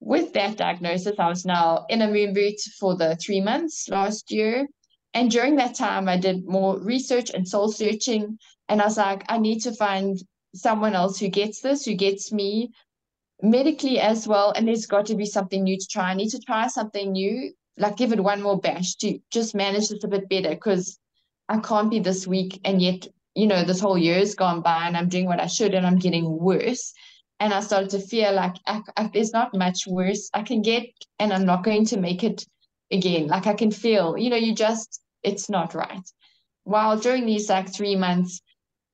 with 0.02 0.34
that 0.34 0.58
diagnosis, 0.58 1.18
I 1.18 1.30
was 1.30 1.46
now 1.46 1.86
in 1.88 2.02
a 2.02 2.10
moon 2.10 2.34
boot 2.34 2.60
for 2.78 2.98
the 2.98 3.16
three 3.16 3.40
months 3.40 3.88
last 3.88 4.34
year. 4.34 4.68
And 5.14 5.32
during 5.32 5.56
that 5.56 5.76
time, 5.76 6.10
I 6.10 6.18
did 6.18 6.46
more 6.46 6.78
research 6.78 7.30
and 7.30 7.48
soul 7.48 7.72
searching. 7.72 8.38
And 8.68 8.82
I 8.82 8.86
was 8.86 8.98
like, 8.98 9.24
I 9.30 9.38
need 9.38 9.62
to 9.62 9.74
find 9.74 10.18
someone 10.54 10.94
else 10.94 11.18
who 11.18 11.30
gets 11.30 11.62
this, 11.62 11.86
who 11.86 11.94
gets 11.94 12.34
me 12.34 12.72
medically 13.42 13.98
as 13.98 14.28
well. 14.28 14.52
And 14.52 14.68
there's 14.68 14.88
got 14.88 15.06
to 15.06 15.16
be 15.16 15.26
something 15.26 15.64
new 15.64 15.78
to 15.78 15.88
try. 15.90 16.12
I 16.12 16.16
need 16.16 16.32
to 16.32 16.40
try 16.40 16.68
something 16.68 17.14
new, 17.14 17.54
like 17.80 17.98
give 17.98 18.12
it 18.12 18.20
one 18.20 18.42
more 18.42 18.60
bash 18.60 18.96
to 18.96 19.20
just 19.32 19.56
manage 19.56 19.90
this 19.90 20.04
a 20.04 20.08
bit 20.08 20.30
better 20.30 20.50
because 20.50 21.00
I 21.48 21.60
can't 21.60 21.90
be 21.90 22.00
this 22.00 22.28
weak. 22.28 22.60
And 22.66 22.82
yet, 22.82 23.08
you 23.34 23.48
know, 23.48 23.64
this 23.64 23.80
whole 23.80 23.98
year's 23.98 24.36
gone 24.36 24.62
by 24.62 24.86
and 24.86 24.96
I'm 24.96 25.10
doing 25.10 25.26
what 25.26 25.40
I 25.40 25.48
should 25.48 25.74
and 25.74 25.86
I'm 25.88 25.98
getting 25.98 26.38
worse. 26.38 26.94
And 27.40 27.54
I 27.54 27.62
started 27.62 27.90
to 27.92 28.00
feel 28.00 28.34
like 28.34 28.56
I, 28.68 28.82
I, 28.98 29.10
there's 29.14 29.32
not 29.32 29.56
much 29.56 29.88
worse 29.88 30.30
I 30.34 30.44
can 30.44 30.62
get, 30.62 30.84
and 31.20 31.32
I'm 31.32 31.46
not 31.46 31.64
going 31.64 31.86
to 31.86 31.98
make 31.98 32.22
it 32.24 32.46
again. 32.92 33.28
Like 33.28 33.48
I 33.48 33.54
can 33.54 33.72
feel, 33.72 34.18
you 34.18 34.30
know, 34.30 34.36
you 34.36 34.54
just, 34.54 35.02
it's 35.24 35.50
not 35.50 35.74
right. 35.74 36.02
While 36.66 37.00
during 37.00 37.26
these 37.26 37.50
like 37.50 37.74
three 37.74 37.96
months, 37.96 38.42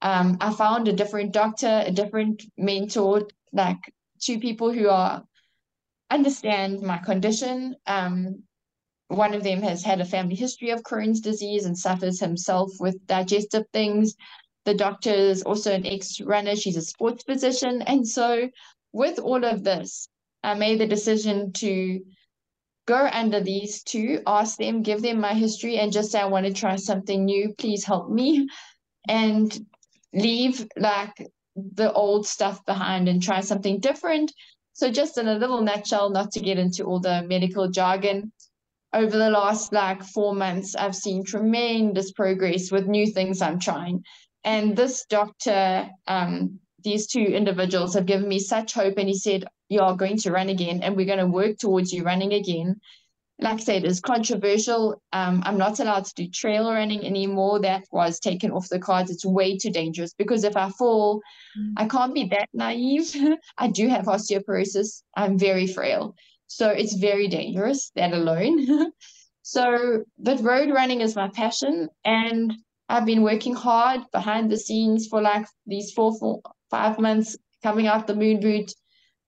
um, 0.03 0.37
I 0.39 0.53
found 0.53 0.87
a 0.87 0.93
different 0.93 1.33
doctor, 1.33 1.83
a 1.85 1.91
different 1.91 2.43
mentor, 2.55 3.27
like 3.51 3.79
two 4.21 4.39
people 4.39 4.71
who 4.71 4.89
are 4.89 5.23
understand 6.11 6.81
my 6.81 6.97
condition. 6.97 7.75
Um, 7.87 8.43
one 9.07 9.33
of 9.33 9.43
them 9.43 9.61
has 9.61 9.83
had 9.83 10.01
a 10.01 10.05
family 10.05 10.35
history 10.35 10.71
of 10.71 10.83
Crohn's 10.83 11.21
disease 11.21 11.65
and 11.65 11.77
suffers 11.77 12.19
himself 12.19 12.71
with 12.79 13.05
digestive 13.05 13.65
things. 13.71 14.15
The 14.65 14.73
doctor 14.73 15.11
is 15.11 15.43
also 15.43 15.71
an 15.71 15.85
ex-runner. 15.85 16.55
She's 16.55 16.77
a 16.77 16.81
sports 16.81 17.23
physician. 17.23 17.83
And 17.83 18.07
so 18.07 18.49
with 18.93 19.19
all 19.19 19.43
of 19.45 19.63
this, 19.63 20.07
I 20.43 20.55
made 20.55 20.79
the 20.79 20.87
decision 20.87 21.51
to 21.53 22.01
go 22.87 23.07
under 23.11 23.41
these 23.41 23.83
two, 23.83 24.21
ask 24.25 24.57
them, 24.57 24.81
give 24.81 25.01
them 25.01 25.19
my 25.19 25.33
history, 25.33 25.77
and 25.77 25.91
just 25.91 26.11
say, 26.11 26.19
I 26.19 26.25
want 26.25 26.45
to 26.45 26.53
try 26.53 26.75
something 26.75 27.25
new. 27.25 27.53
Please 27.57 27.83
help 27.83 28.09
me. 28.09 28.47
And 29.07 29.55
leave 30.13 30.67
like 30.77 31.27
the 31.55 31.91
old 31.93 32.25
stuff 32.25 32.65
behind 32.65 33.07
and 33.07 33.21
try 33.21 33.41
something 33.41 33.79
different. 33.79 34.33
So, 34.73 34.91
just 34.91 35.17
in 35.17 35.27
a 35.27 35.37
little 35.37 35.61
nutshell, 35.61 36.09
not 36.09 36.31
to 36.31 36.39
get 36.39 36.57
into 36.57 36.83
all 36.83 36.99
the 36.99 37.23
medical 37.23 37.69
jargon, 37.69 38.31
over 38.95 39.17
the 39.17 39.29
last 39.29 39.73
like 39.73 40.01
four 40.03 40.33
months, 40.33 40.73
I've 40.73 40.95
seen 40.95 41.23
tremendous 41.23 42.11
progress 42.13 42.71
with 42.71 42.87
new 42.87 43.05
things 43.05 43.41
I'm 43.41 43.59
trying. 43.59 44.03
And 44.45 44.75
this 44.75 45.05
doctor, 45.09 45.89
um, 46.07 46.59
these 46.83 47.05
two 47.07 47.19
individuals 47.19 47.93
have 47.95 48.05
given 48.05 48.29
me 48.29 48.39
such 48.39 48.73
hope. 48.73 48.97
And 48.97 49.09
he 49.09 49.17
said, 49.17 49.45
you 49.67 49.81
are 49.81 49.97
going 49.97 50.17
to 50.19 50.31
run 50.31 50.49
again 50.49 50.81
and 50.81 50.95
we're 50.95 51.05
going 51.05 51.19
to 51.19 51.27
work 51.27 51.57
towards 51.57 51.91
you 51.91 52.03
running 52.03 52.33
again. 52.33 52.79
Like 53.37 53.55
I 53.55 53.63
said, 53.63 53.83
it's 53.83 53.99
controversial. 53.99 55.01
Um, 55.11 55.43
I'm 55.45 55.57
not 55.57 55.81
allowed 55.81 56.05
to 56.05 56.13
do 56.15 56.29
trail 56.29 56.71
running 56.71 57.05
anymore. 57.05 57.59
That 57.59 57.83
was 57.91 58.17
taken 58.19 58.51
off 58.51 58.69
the 58.69 58.79
cards. 58.79 59.11
It's 59.11 59.25
way 59.25 59.57
too 59.57 59.71
dangerous 59.71 60.13
because 60.13 60.45
if 60.45 60.55
I 60.55 60.69
fall, 60.69 61.21
mm. 61.59 61.73
I 61.75 61.85
can't 61.85 62.13
be 62.13 62.29
that 62.29 62.47
naive. 62.53 63.13
I 63.57 63.67
do 63.67 63.89
have 63.89 64.05
osteoporosis. 64.05 65.03
I'm 65.17 65.37
very 65.37 65.67
frail. 65.67 66.15
So 66.47 66.69
it's 66.69 66.95
very 66.95 67.27
dangerous, 67.27 67.91
that 67.95 68.13
alone. 68.13 68.91
so, 69.41 70.03
but 70.17 70.41
road 70.41 70.69
running 70.69 71.01
is 71.01 71.15
my 71.15 71.29
passion. 71.29 71.89
And 72.03 72.53
I've 72.87 73.05
been 73.05 73.23
working 73.23 73.55
hard 73.55 74.01
behind 74.11 74.51
the 74.51 74.57
scenes 74.57 75.07
for 75.07 75.21
like 75.21 75.45
these 75.65 75.91
four, 75.91 76.17
four 76.19 76.41
five 76.69 76.99
months 76.99 77.37
coming 77.63 77.87
out 77.87 78.07
the 78.07 78.15
moon 78.15 78.39
boot 78.39 78.71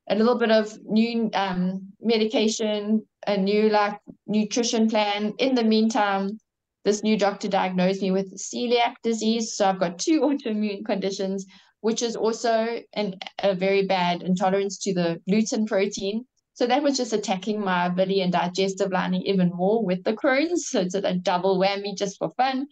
a 0.10 0.16
little 0.16 0.38
bit 0.38 0.52
of 0.52 0.78
new 0.84 1.30
um, 1.34 1.92
medication, 2.02 3.06
a 3.26 3.38
new 3.38 3.70
like 3.70 4.00
nutrition 4.26 4.90
plan. 4.90 5.34
In 5.38 5.56
the 5.56 5.64
meantime, 5.64 6.40
this 6.86 7.04
new 7.04 7.18
doctor 7.18 7.48
diagnosed 7.50 8.02
me 8.02 8.12
with 8.12 8.38
celiac 8.38 8.96
disease. 9.04 9.56
So 9.56 9.68
I've 9.68 9.80
got 9.80 10.00
two 10.00 10.22
autoimmune 10.28 10.86
conditions, 10.86 11.46
which 11.82 12.02
is 12.02 12.16
also 12.16 12.80
an, 12.94 13.16
a 13.44 13.54
very 13.54 13.86
bad 13.86 14.24
intolerance 14.24 14.78
to 14.80 14.94
the 14.94 15.22
gluten 15.28 15.66
protein. 15.66 16.26
So 16.58 16.66
that 16.66 16.82
was 16.82 16.98
just 16.98 17.14
attacking 17.14 17.64
my 17.64 17.86
ability 17.86 18.22
and 18.22 18.34
digestive 18.34 18.92
lining 18.92 19.22
even 19.28 19.52
more 19.54 19.86
with 19.86 20.04
the 20.04 20.14
Crohn's. 20.14 20.70
So 20.70 20.82
it's 20.82 20.96
a 20.96 21.14
double 21.14 21.60
whammy 21.60 21.96
just 21.96 22.18
for 22.18 22.32
fun. 22.32 22.66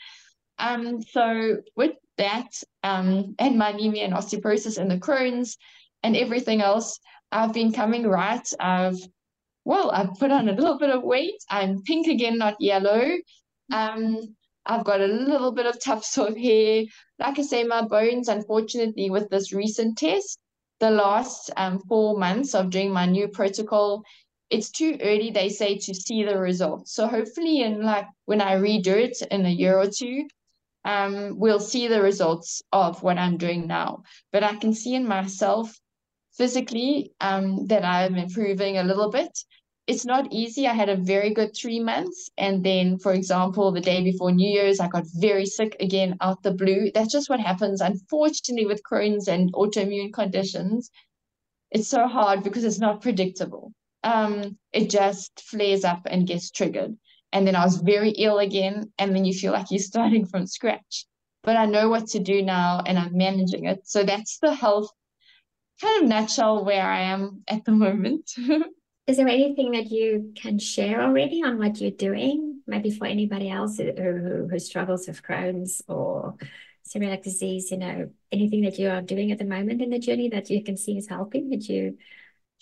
Um, 0.57 1.03
so 1.03 1.57
with 1.75 1.91
that, 2.17 2.47
um, 2.81 3.36
and 3.38 3.59
my 3.59 3.69
anemia 3.69 4.05
and 4.05 4.13
osteoporosis 4.15 4.79
and 4.79 4.89
the 4.89 4.97
Crohn's 4.97 5.57
and 6.01 6.17
everything 6.17 6.61
else, 6.61 6.99
I've 7.31 7.53
been 7.53 7.71
coming 7.71 8.07
right. 8.07 8.47
I've 8.59 8.97
well, 9.65 9.91
I've 9.91 10.15
put 10.17 10.31
on 10.31 10.49
a 10.49 10.53
little 10.53 10.79
bit 10.79 10.89
of 10.89 11.03
weight. 11.03 11.43
I'm 11.51 11.83
pink 11.83 12.07
again, 12.07 12.39
not 12.39 12.55
yellow. 12.59 13.11
Um, 13.71 14.36
I've 14.65 14.83
got 14.83 15.01
a 15.01 15.05
little 15.05 15.51
bit 15.51 15.67
of 15.67 15.79
tufts 15.79 16.17
of 16.17 16.36
hair. 16.36 16.86
Like 17.19 17.38
I 17.38 17.43
say, 17.43 17.63
my 17.63 17.83
bones, 17.83 18.29
unfortunately, 18.29 19.11
with 19.11 19.29
this 19.29 19.53
recent 19.53 19.99
test, 19.99 20.39
the 20.80 20.91
last 20.91 21.51
um, 21.57 21.80
four 21.80 22.17
months 22.17 22.53
of 22.53 22.69
doing 22.69 22.91
my 22.91 23.05
new 23.05 23.28
protocol, 23.28 24.03
it's 24.49 24.69
too 24.69 24.97
early, 25.01 25.32
they 25.32 25.49
say, 25.49 25.78
to 25.78 25.93
see 25.93 26.23
the 26.23 26.38
results. 26.38 26.93
So 26.93 27.07
hopefully, 27.07 27.61
in 27.61 27.82
like 27.82 28.07
when 28.26 28.41
I 28.41 28.55
redo 28.55 28.88
it 28.88 29.17
in 29.32 29.45
a 29.45 29.49
year 29.49 29.78
or 29.78 29.88
two, 29.88 30.28
um, 30.84 31.39
we'll 31.39 31.59
see 31.59 31.88
the 31.88 32.01
results 32.01 32.61
of 32.71 33.01
what 33.01 33.17
I'm 33.17 33.38
doing 33.38 33.67
now. 33.67 34.03
But 34.32 34.43
I 34.43 34.55
can 34.55 34.73
see 34.73 34.93
in 34.95 35.07
myself 35.07 35.76
physically 36.38 37.11
um, 37.19 37.65
that 37.67 37.84
I'm 37.84 38.15
improving 38.15 38.78
a 38.78 38.84
little 38.84 39.09
bit. 39.09 39.32
It's 39.88 40.05
not 40.05 40.31
easy. 40.31 40.67
I 40.67 40.73
had 40.73 40.89
a 40.89 40.95
very 40.95 41.33
good 41.33 41.55
three 41.55 41.79
months. 41.79 42.31
And 42.38 42.63
then, 42.63 42.97
for 42.97 43.13
example, 43.13 43.71
the 43.71 43.81
day 43.81 44.03
before 44.03 44.31
New 44.31 44.49
Year's, 44.49 44.79
I 44.79 44.88
got 44.88 45.05
very 45.13 45.45
sick 45.45 45.75
again 45.79 46.17
out 46.21 46.41
the 46.41 46.53
blue. 46.53 46.91
That's 46.93 47.11
just 47.11 47.29
what 47.29 47.39
happens, 47.39 47.81
unfortunately, 47.81 48.65
with 48.65 48.81
Crohn's 48.83 49.27
and 49.27 49.53
autoimmune 49.53 50.11
conditions. 50.11 50.89
It's 51.69 51.88
so 51.88 52.07
hard 52.07 52.43
because 52.43 52.63
it's 52.63 52.79
not 52.79 53.01
predictable. 53.01 53.73
Um, 54.03 54.57
it 54.73 54.89
just 54.89 55.41
flares 55.41 55.83
up 55.83 56.01
and 56.05 56.27
gets 56.27 56.49
triggered. 56.49 56.97
And 57.31 57.45
then 57.45 57.55
I 57.55 57.65
was 57.65 57.77
very 57.77 58.11
ill 58.11 58.39
again. 58.39 58.91
And 58.97 59.15
then 59.15 59.25
you 59.25 59.33
feel 59.33 59.51
like 59.51 59.69
you're 59.69 59.79
starting 59.93 60.25
from 60.25 60.47
scratch. 60.47 61.05
But 61.43 61.57
I 61.57 61.67
know 61.67 61.89
what 61.89 62.07
to 62.07 62.19
do 62.19 62.41
now 62.41 62.81
and 62.88 62.97
I'm 62.97 63.15
managing 63.15 63.65
it. 63.65 63.81
So 63.88 64.03
that's 64.03 64.39
the 64.39 64.53
health 64.53 64.89
kind 65.79 66.03
of 66.03 66.09
nutshell 66.09 66.65
where 66.65 66.88
I 66.89 67.01
am 67.01 67.43
at 67.47 67.65
the 67.65 67.71
moment. 67.71 68.31
Is 69.08 69.18
there 69.18 69.28
anything 69.28 69.72
that 69.72 69.91
you 69.91 70.34
can 70.36 70.58
share 70.58 71.01
already 71.01 71.43
on 71.43 71.60
what 71.60 71.80
you're 71.80 71.91
doing? 71.91 72.62
Maybe 72.66 72.89
for 72.89 73.06
anybody 73.06 73.51
else 73.51 73.78
who, 73.78 73.91
who, 74.49 74.60
struggles 74.60 75.08
with 75.08 75.22
Crohn's 75.22 75.84
or 75.88 76.36
celiac 76.88 77.22
disease, 77.22 77.70
you 77.70 77.78
know, 77.78 78.10
anything 78.32 78.62
that 78.62 78.80
you 78.80 78.89
are 78.89 79.03
doing 79.03 79.32
at 79.32 79.38
the 79.38 79.45
moment 79.45 79.84
in 79.84 79.91
the 79.91 79.99
journey 79.99 80.30
that 80.30 80.49
you 80.49 80.64
can 80.64 80.76
see 80.76 80.97
is 80.97 81.08
helping 81.08 81.49
that 81.49 81.70
you? 81.70 81.97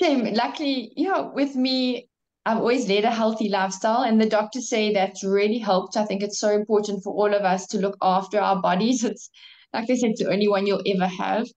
Same. 0.01 0.33
Luckily, 0.33 0.91
yeah, 0.97 1.31
with 1.31 1.55
me, 1.55 2.09
I've 2.45 2.57
always 2.57 2.89
led 2.89 3.05
a 3.05 3.11
healthy 3.11 3.47
lifestyle, 3.47 4.01
and 4.03 4.19
the 4.19 4.29
doctors 4.29 4.67
say 4.67 4.91
that's 4.91 5.23
really 5.23 5.59
helped. 5.59 5.95
I 5.95 6.03
think 6.05 6.21
it's 6.23 6.39
so 6.39 6.49
important 6.49 7.03
for 7.03 7.13
all 7.13 7.33
of 7.33 7.43
us 7.43 7.67
to 7.67 7.77
look 7.77 7.97
after 8.01 8.39
our 8.39 8.61
bodies. 8.61 9.03
It's 9.09 9.29
like 9.71 9.87
they 9.87 9.95
said, 9.95 10.11
it's 10.11 10.21
the 10.21 10.31
only 10.31 10.49
one 10.49 10.67
you'll 10.67 10.83
ever 10.85 11.07
have. 11.07 11.47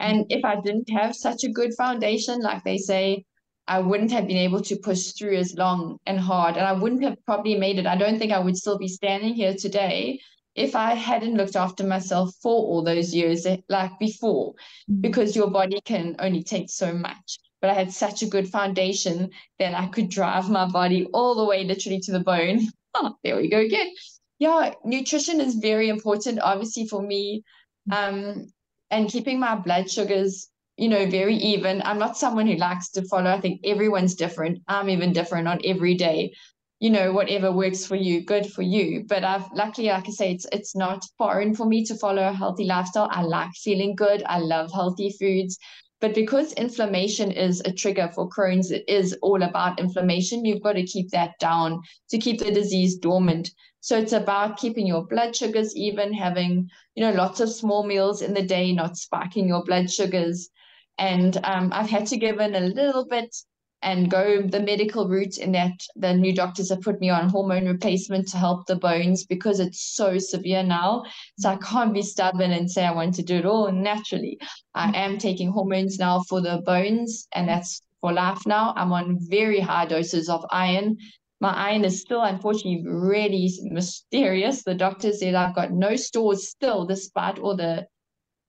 And 0.00 0.26
if 0.30 0.44
I 0.44 0.60
didn't 0.60 0.90
have 0.90 1.14
such 1.14 1.44
a 1.44 1.52
good 1.52 1.72
foundation, 1.74 2.40
like 2.40 2.64
they 2.64 2.76
say, 2.76 3.24
I 3.68 3.78
wouldn't 3.78 4.10
have 4.10 4.26
been 4.26 4.36
able 4.36 4.60
to 4.62 4.76
push 4.76 5.12
through 5.12 5.36
as 5.36 5.54
long 5.56 5.98
and 6.06 6.18
hard, 6.18 6.56
and 6.56 6.66
I 6.66 6.72
wouldn't 6.72 7.02
have 7.02 7.24
probably 7.24 7.56
made 7.56 7.78
it. 7.78 7.86
I 7.86 7.96
don't 7.96 8.18
think 8.18 8.32
I 8.32 8.38
would 8.38 8.56
still 8.56 8.78
be 8.78 8.88
standing 8.88 9.34
here 9.34 9.54
today 9.54 10.20
if 10.54 10.76
I 10.76 10.94
hadn't 10.94 11.36
looked 11.36 11.56
after 11.56 11.84
myself 11.84 12.34
for 12.42 12.52
all 12.52 12.82
those 12.82 13.14
years, 13.14 13.46
eh, 13.46 13.58
like 13.68 13.98
before, 13.98 14.52
mm-hmm. 14.52 15.00
because 15.00 15.34
your 15.34 15.50
body 15.50 15.80
can 15.84 16.16
only 16.18 16.42
take 16.42 16.70
so 16.70 16.92
much. 16.92 17.38
But 17.60 17.70
I 17.70 17.74
had 17.74 17.92
such 17.92 18.22
a 18.22 18.26
good 18.26 18.48
foundation 18.48 19.30
that 19.58 19.74
I 19.74 19.86
could 19.86 20.10
drive 20.10 20.50
my 20.50 20.66
body 20.66 21.06
all 21.12 21.34
the 21.34 21.44
way 21.44 21.64
literally 21.64 22.00
to 22.00 22.12
the 22.12 22.20
bone. 22.20 22.68
Oh, 22.94 23.14
there 23.24 23.36
we 23.36 23.48
go 23.48 23.60
again. 23.60 23.92
Yeah, 24.38 24.74
nutrition 24.84 25.40
is 25.40 25.54
very 25.54 25.88
important, 25.88 26.40
obviously, 26.42 26.88
for 26.88 27.00
me. 27.00 27.44
Um, 27.90 28.48
and 28.90 29.08
keeping 29.08 29.40
my 29.40 29.54
blood 29.54 29.90
sugars 29.90 30.48
you 30.76 30.88
know, 30.88 31.06
very 31.06 31.36
even. 31.36 31.82
I'm 31.82 31.98
not 31.98 32.16
someone 32.16 32.46
who 32.46 32.56
likes 32.56 32.90
to 32.92 33.02
follow. 33.08 33.30
I 33.30 33.40
think 33.40 33.60
everyone's 33.64 34.14
different. 34.14 34.62
I'm 34.68 34.88
even 34.88 35.12
different 35.12 35.48
on 35.48 35.60
every 35.64 35.94
day. 35.94 36.32
You 36.80 36.90
know, 36.90 37.12
whatever 37.12 37.52
works 37.52 37.86
for 37.86 37.94
you, 37.94 38.24
good 38.24 38.46
for 38.46 38.62
you. 38.62 39.04
But 39.06 39.22
I've 39.22 39.46
luckily, 39.54 39.88
like 39.88 40.08
I 40.08 40.10
say, 40.10 40.32
it's 40.32 40.46
it's 40.50 40.74
not 40.74 41.04
foreign 41.18 41.54
for 41.54 41.66
me 41.66 41.84
to 41.84 41.94
follow 41.96 42.26
a 42.26 42.32
healthy 42.32 42.64
lifestyle. 42.64 43.08
I 43.10 43.22
like 43.22 43.52
feeling 43.54 43.94
good. 43.94 44.22
I 44.26 44.38
love 44.38 44.72
healthy 44.72 45.14
foods. 45.20 45.58
But 46.00 46.16
because 46.16 46.52
inflammation 46.54 47.30
is 47.30 47.62
a 47.64 47.72
trigger 47.72 48.10
for 48.12 48.28
Crohn's, 48.28 48.72
it 48.72 48.84
is 48.88 49.16
all 49.22 49.44
about 49.44 49.78
inflammation. 49.78 50.44
You've 50.44 50.62
got 50.62 50.72
to 50.72 50.82
keep 50.84 51.10
that 51.10 51.38
down 51.38 51.80
to 52.10 52.18
keep 52.18 52.40
the 52.40 52.50
disease 52.50 52.96
dormant. 52.96 53.52
So 53.82 53.96
it's 53.96 54.12
about 54.12 54.56
keeping 54.56 54.84
your 54.84 55.06
blood 55.06 55.36
sugars 55.36 55.76
even, 55.76 56.12
having, 56.12 56.68
you 56.96 57.04
know, 57.04 57.12
lots 57.12 57.38
of 57.38 57.50
small 57.50 57.84
meals 57.86 58.20
in 58.20 58.34
the 58.34 58.42
day, 58.42 58.72
not 58.72 58.96
spiking 58.96 59.46
your 59.46 59.62
blood 59.62 59.88
sugars, 59.88 60.50
and 60.98 61.38
um, 61.44 61.70
I've 61.72 61.90
had 61.90 62.06
to 62.08 62.16
give 62.16 62.40
in 62.40 62.54
a 62.54 62.60
little 62.60 63.06
bit 63.06 63.34
and 63.82 64.10
go 64.10 64.40
the 64.42 64.60
medical 64.60 65.08
route 65.08 65.38
in 65.38 65.52
that 65.52 65.72
the 65.96 66.14
new 66.14 66.32
doctors 66.32 66.70
have 66.70 66.80
put 66.82 67.00
me 67.00 67.10
on 67.10 67.28
hormone 67.28 67.66
replacement 67.66 68.28
to 68.28 68.36
help 68.36 68.66
the 68.66 68.76
bones 68.76 69.24
because 69.24 69.58
it's 69.58 69.94
so 69.94 70.18
severe 70.18 70.62
now. 70.62 71.02
So 71.38 71.50
I 71.50 71.56
can't 71.56 71.92
be 71.92 72.02
stubborn 72.02 72.52
and 72.52 72.70
say 72.70 72.84
I 72.84 72.92
want 72.92 73.14
to 73.14 73.22
do 73.22 73.36
it 73.36 73.46
all 73.46 73.70
naturally. 73.72 74.38
I 74.74 74.86
mm. 74.88 74.94
am 74.94 75.18
taking 75.18 75.50
hormones 75.50 75.98
now 75.98 76.22
for 76.28 76.40
the 76.40 76.62
bones, 76.64 77.26
and 77.32 77.48
that's 77.48 77.82
for 78.00 78.12
life 78.12 78.46
now. 78.46 78.72
I'm 78.76 78.92
on 78.92 79.18
very 79.20 79.60
high 79.60 79.86
doses 79.86 80.28
of 80.28 80.44
iron. 80.50 80.96
My 81.40 81.70
iron 81.70 81.84
is 81.84 82.00
still, 82.00 82.22
unfortunately, 82.22 82.84
really 82.86 83.50
mysterious. 83.64 84.62
The 84.62 84.74
doctor 84.74 85.12
said 85.12 85.34
I've 85.34 85.56
got 85.56 85.72
no 85.72 85.96
stores 85.96 86.48
still, 86.48 86.86
despite 86.86 87.40
all 87.40 87.56
the 87.56 87.88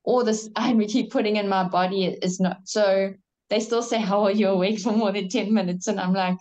all 0.03 0.23
this 0.23 0.49
we 0.75 0.87
keep 0.95 1.11
putting 1.11 1.37
in 1.37 1.47
my 1.47 1.63
body 1.63 2.05
is 2.05 2.39
not 2.39 2.57
so 2.65 3.13
they 3.49 3.59
still 3.59 3.83
say 3.83 3.99
how 3.99 4.23
are 4.23 4.31
you 4.31 4.47
awake 4.47 4.79
for 4.79 4.91
more 4.91 5.11
than 5.11 5.29
10 5.29 5.53
minutes? 5.53 5.87
And 5.87 5.99
i'm 5.99 6.13
like 6.13 6.37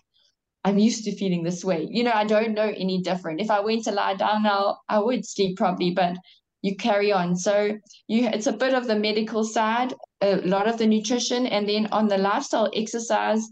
i'm 0.65 0.79
used 0.79 1.05
to 1.05 1.17
feeling 1.17 1.43
this 1.43 1.65
way. 1.65 1.87
You 1.91 2.05
know 2.05 2.13
i 2.15 2.25
don't 2.25 2.55
know 2.55 2.73
any 2.77 3.03
different. 3.03 3.41
If 3.41 3.51
i 3.51 3.61
went 3.61 3.85
to 3.85 3.93
lie 3.93 4.15
down 4.15 4.43
now 4.43 4.79
i 4.89 4.99
would 4.99 5.27
sleep 5.27 5.57
probably 5.57 5.91
but 5.93 6.17
you 6.63 6.77
carry 6.77 7.13
on. 7.13 7.35
So 7.37 7.77
you 8.09 8.27
it's 8.29 8.47
a 8.47 8.53
bit 8.53 8.75
of 8.75 8.87
the 8.87 8.97
medical 8.97 9.45
side 9.45 9.95
a 10.21 10.37
lot 10.37 10.69
of 10.69 10.79
the 10.79 10.87
nutrition 10.87 11.47
and 11.47 11.69
then 11.69 11.89
on 11.93 12.09
the 12.09 12.19
lifestyle 12.19 12.71
exercise 12.75 13.49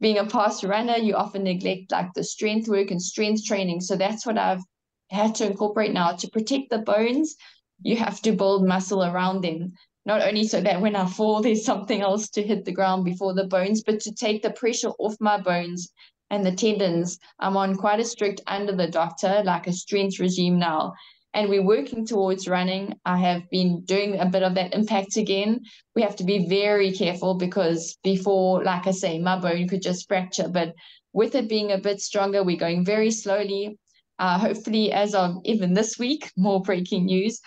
being 0.00 0.18
a 0.18 0.26
past 0.26 0.62
runner 0.62 0.96
you 0.96 1.14
often 1.14 1.42
neglect 1.42 1.90
like 1.90 2.12
the 2.14 2.22
strength 2.22 2.68
work 2.68 2.90
and 2.90 3.02
strength 3.02 3.44
training. 3.44 3.80
So 3.80 3.96
that's 3.96 4.24
what 4.24 4.38
i've 4.38 4.62
had 5.10 5.34
to 5.34 5.46
incorporate 5.46 5.92
now 5.92 6.12
to 6.12 6.28
protect 6.28 6.70
the 6.70 6.78
bones 6.78 7.34
you 7.82 7.96
have 7.96 8.20
to 8.22 8.32
build 8.32 8.66
muscle 8.66 9.04
around 9.04 9.42
them 9.42 9.72
not 10.08 10.22
only 10.22 10.48
so 10.48 10.58
that 10.62 10.80
when 10.80 10.96
I 10.96 11.06
fall, 11.06 11.42
there's 11.42 11.66
something 11.66 12.00
else 12.00 12.30
to 12.30 12.42
hit 12.42 12.64
the 12.64 12.72
ground 12.72 13.04
before 13.04 13.34
the 13.34 13.44
bones, 13.44 13.82
but 13.82 14.00
to 14.00 14.10
take 14.10 14.42
the 14.42 14.50
pressure 14.50 14.88
off 14.98 15.14
my 15.20 15.38
bones 15.38 15.92
and 16.30 16.44
the 16.46 16.52
tendons. 16.52 17.18
I'm 17.38 17.58
on 17.58 17.76
quite 17.76 18.00
a 18.00 18.04
strict 18.04 18.40
under 18.46 18.74
the 18.74 18.86
doctor, 18.88 19.42
like 19.44 19.66
a 19.66 19.72
strength 19.72 20.18
regime 20.18 20.58
now. 20.58 20.94
And 21.34 21.50
we're 21.50 21.62
working 21.62 22.06
towards 22.06 22.48
running. 22.48 22.94
I 23.04 23.18
have 23.18 23.42
been 23.50 23.82
doing 23.82 24.18
a 24.18 24.24
bit 24.24 24.42
of 24.42 24.54
that 24.54 24.72
impact 24.72 25.18
again. 25.18 25.60
We 25.94 26.00
have 26.00 26.16
to 26.16 26.24
be 26.24 26.48
very 26.48 26.90
careful 26.90 27.34
because 27.34 27.98
before, 28.02 28.64
like 28.64 28.86
I 28.86 28.92
say, 28.92 29.18
my 29.18 29.38
bone 29.38 29.68
could 29.68 29.82
just 29.82 30.08
fracture. 30.08 30.48
But 30.48 30.72
with 31.12 31.34
it 31.34 31.50
being 31.50 31.72
a 31.72 31.78
bit 31.78 32.00
stronger, 32.00 32.42
we're 32.42 32.56
going 32.56 32.82
very 32.82 33.10
slowly. 33.10 33.78
Uh, 34.18 34.38
hopefully, 34.38 34.92
as 34.92 35.14
of 35.14 35.36
even 35.44 35.74
this 35.74 35.98
week, 35.98 36.30
more 36.36 36.60
breaking 36.60 37.06
news. 37.06 37.40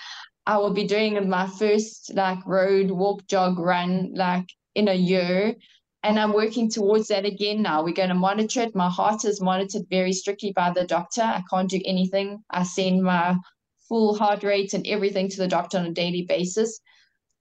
I 0.46 0.58
will 0.58 0.74
be 0.74 0.86
doing 0.86 1.30
my 1.30 1.48
first 1.48 2.14
like 2.16 2.40
road 2.46 2.92
walk, 2.92 3.28
jog, 3.28 3.60
run 3.60 4.12
like 4.16 4.48
in 4.76 4.88
a 4.88 4.94
year. 4.94 5.56
And 6.04 6.20
I'm 6.20 6.34
working 6.34 6.70
towards 6.70 7.10
that 7.10 7.26
again 7.26 7.62
now. 7.62 7.84
We're 7.84 7.94
going 7.94 8.10
to 8.10 8.16
monitor 8.16 8.62
it. 8.62 8.76
My 8.76 8.90
heart 8.90 9.24
is 9.24 9.40
monitored 9.40 9.84
very 9.90 10.14
strictly 10.14 10.52
by 10.52 10.72
the 10.72 10.84
doctor. 10.84 11.22
I 11.22 11.44
can't 11.48 11.70
do 11.70 11.80
anything. 11.86 12.40
I 12.50 12.64
send 12.64 13.04
my 13.04 13.38
full 13.88 14.18
heart 14.18 14.42
rate 14.44 14.74
and 14.74 14.88
everything 14.88 15.30
to 15.30 15.38
the 15.38 15.48
doctor 15.48 15.78
on 15.78 15.86
a 15.86 15.92
daily 15.92 16.26
basis. 16.28 16.80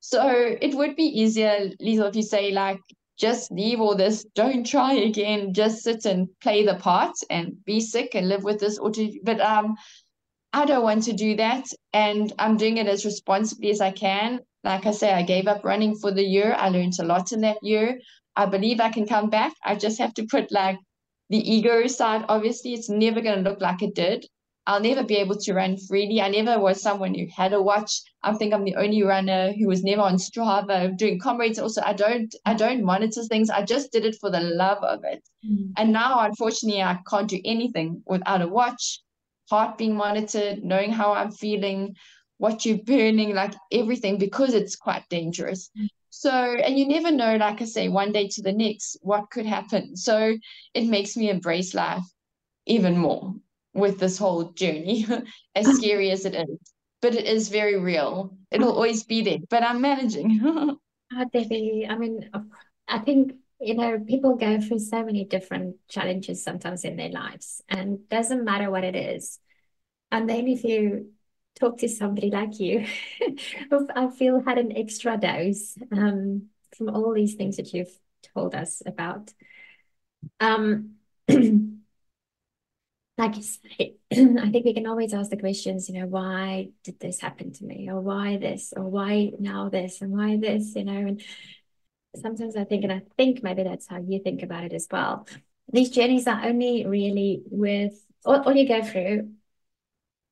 So 0.00 0.28
it 0.60 0.74
would 0.74 0.94
be 0.96 1.04
easier, 1.04 1.70
Liezl, 1.80 2.08
if 2.08 2.16
you 2.16 2.22
say 2.22 2.50
like, 2.50 2.80
just 3.20 3.52
leave 3.52 3.80
all 3.80 3.94
this, 3.94 4.24
don't 4.34 4.66
try 4.66 4.94
again, 4.94 5.52
just 5.52 5.82
sit 5.82 6.06
and 6.06 6.28
play 6.40 6.64
the 6.64 6.76
part 6.76 7.14
and 7.28 7.62
be 7.64 7.80
sick 7.80 8.14
and 8.14 8.28
live 8.28 8.42
with 8.42 8.58
this. 8.58 8.78
Or 8.78 8.90
to, 8.90 9.20
But 9.22 9.40
um, 9.40 9.76
I 10.52 10.64
don't 10.64 10.82
want 10.82 11.04
to 11.04 11.12
do 11.12 11.36
that. 11.36 11.66
And 11.92 12.32
I'm 12.38 12.56
doing 12.56 12.78
it 12.78 12.86
as 12.86 13.04
responsibly 13.04 13.70
as 13.70 13.80
I 13.80 13.90
can. 13.90 14.40
Like 14.64 14.86
I 14.86 14.90
say, 14.92 15.12
I 15.12 15.22
gave 15.22 15.46
up 15.46 15.64
running 15.64 15.96
for 15.96 16.10
the 16.10 16.24
year. 16.24 16.54
I 16.58 16.70
learned 16.70 16.94
a 16.98 17.04
lot 17.04 17.32
in 17.32 17.42
that 17.42 17.58
year. 17.62 18.00
I 18.36 18.46
believe 18.46 18.80
I 18.80 18.90
can 18.90 19.06
come 19.06 19.28
back. 19.28 19.52
I 19.64 19.74
just 19.74 19.98
have 19.98 20.14
to 20.14 20.26
put 20.30 20.50
like 20.50 20.78
the 21.28 21.38
ego 21.38 21.86
side. 21.86 22.24
Obviously, 22.28 22.72
it's 22.72 22.88
never 22.88 23.20
going 23.20 23.42
to 23.42 23.50
look 23.50 23.60
like 23.60 23.82
it 23.82 23.94
did. 23.94 24.26
I'll 24.70 24.80
never 24.80 25.02
be 25.02 25.16
able 25.16 25.34
to 25.34 25.52
run 25.52 25.76
freely. 25.76 26.20
I 26.20 26.28
never 26.28 26.60
was 26.60 26.80
someone 26.80 27.12
who 27.12 27.26
had 27.36 27.52
a 27.52 27.60
watch. 27.60 28.02
I 28.22 28.34
think 28.34 28.54
I'm 28.54 28.62
the 28.62 28.76
only 28.76 29.02
runner 29.02 29.52
who 29.52 29.66
was 29.66 29.82
never 29.82 30.02
on 30.02 30.14
Strava 30.14 30.96
doing 30.96 31.18
comrades. 31.18 31.58
Also, 31.58 31.82
I 31.84 31.92
don't 31.92 32.32
I 32.46 32.54
don't 32.54 32.84
monitor 32.84 33.24
things. 33.24 33.50
I 33.50 33.64
just 33.64 33.90
did 33.90 34.04
it 34.04 34.14
for 34.20 34.30
the 34.30 34.40
love 34.40 34.78
of 34.84 35.00
it. 35.02 35.28
Mm. 35.44 35.72
And 35.76 35.92
now, 35.92 36.20
unfortunately, 36.20 36.82
I 36.82 37.00
can't 37.10 37.28
do 37.28 37.40
anything 37.44 38.04
without 38.06 38.42
a 38.42 38.46
watch 38.46 39.00
heart 39.50 39.76
being 39.76 39.96
monitored, 39.96 40.62
knowing 40.62 40.92
how 40.92 41.14
I'm 41.14 41.32
feeling, 41.32 41.96
what 42.38 42.64
you're 42.64 42.84
burning, 42.84 43.34
like 43.34 43.54
everything, 43.72 44.18
because 44.18 44.54
it's 44.54 44.76
quite 44.76 45.02
dangerous. 45.08 45.68
So, 46.10 46.30
and 46.30 46.78
you 46.78 46.86
never 46.86 47.10
know, 47.10 47.34
like 47.34 47.60
I 47.60 47.64
say, 47.64 47.88
one 47.88 48.12
day 48.12 48.28
to 48.28 48.42
the 48.42 48.52
next, 48.52 48.98
what 49.02 49.30
could 49.30 49.46
happen. 49.46 49.96
So 49.96 50.36
it 50.74 50.86
makes 50.86 51.16
me 51.16 51.28
embrace 51.28 51.74
life 51.74 52.04
even 52.66 52.96
more 52.96 53.34
with 53.72 53.98
this 53.98 54.18
whole 54.18 54.52
journey, 54.52 55.06
as 55.54 55.66
scary 55.76 56.10
as 56.10 56.24
it 56.24 56.34
is. 56.34 56.58
But 57.02 57.14
it 57.14 57.24
is 57.24 57.48
very 57.48 57.78
real. 57.78 58.36
It'll 58.50 58.72
always 58.72 59.04
be 59.04 59.22
there, 59.22 59.38
but 59.48 59.62
I'm 59.62 59.80
managing. 59.80 60.40
oh, 60.44 61.24
Debbie, 61.32 61.86
I 61.88 61.96
mean, 61.96 62.30
I 62.86 62.98
think 62.98 63.32
you 63.60 63.74
know, 63.74 63.98
people 63.98 64.36
go 64.36 64.58
through 64.58 64.78
so 64.78 65.04
many 65.04 65.24
different 65.24 65.76
challenges 65.88 66.42
sometimes 66.42 66.84
in 66.84 66.96
their 66.96 67.10
lives, 67.10 67.62
and 67.68 68.08
doesn't 68.08 68.44
matter 68.44 68.70
what 68.70 68.84
it 68.84 68.96
is. 68.96 69.38
And 70.10 70.28
then 70.28 70.48
if 70.48 70.64
you 70.64 71.12
talk 71.58 71.78
to 71.78 71.88
somebody 71.88 72.30
like 72.30 72.58
you, 72.58 72.86
who 73.70 73.88
I 73.94 74.08
feel 74.08 74.42
had 74.42 74.58
an 74.58 74.76
extra 74.76 75.18
dose 75.18 75.76
um, 75.92 76.48
from 76.76 76.88
all 76.88 77.12
these 77.12 77.34
things 77.34 77.58
that 77.58 77.72
you've 77.74 77.96
told 78.34 78.54
us 78.54 78.82
about, 78.86 79.32
um, 80.40 80.94
like 83.20 83.36
you 83.36 83.42
say, 83.78 83.94
I 84.12 84.50
think 84.50 84.64
we 84.64 84.74
can 84.74 84.86
always 84.86 85.14
ask 85.14 85.30
the 85.30 85.36
questions, 85.36 85.88
you 85.88 86.00
know, 86.00 86.06
why 86.06 86.70
did 86.84 86.98
this 87.00 87.20
happen 87.20 87.52
to 87.52 87.64
me? 87.64 87.88
Or 87.90 88.00
why 88.00 88.36
this? 88.36 88.72
Or 88.76 88.84
why 88.84 89.32
now 89.38 89.68
this? 89.68 90.00
And 90.00 90.12
why 90.12 90.36
this? 90.36 90.74
You 90.74 90.84
know, 90.84 90.92
and 90.92 91.22
sometimes 92.16 92.56
I 92.56 92.64
think, 92.64 92.84
and 92.84 92.92
I 92.92 93.02
think 93.16 93.42
maybe 93.42 93.62
that's 93.62 93.86
how 93.86 93.98
you 93.98 94.20
think 94.20 94.42
about 94.42 94.64
it 94.64 94.72
as 94.72 94.88
well. 94.90 95.26
These 95.72 95.90
journeys 95.90 96.26
are 96.26 96.44
only 96.44 96.84
really 96.86 97.42
with 97.46 97.94
all, 98.24 98.40
all 98.42 98.54
you 98.54 98.66
go 98.66 98.82
through 98.82 99.30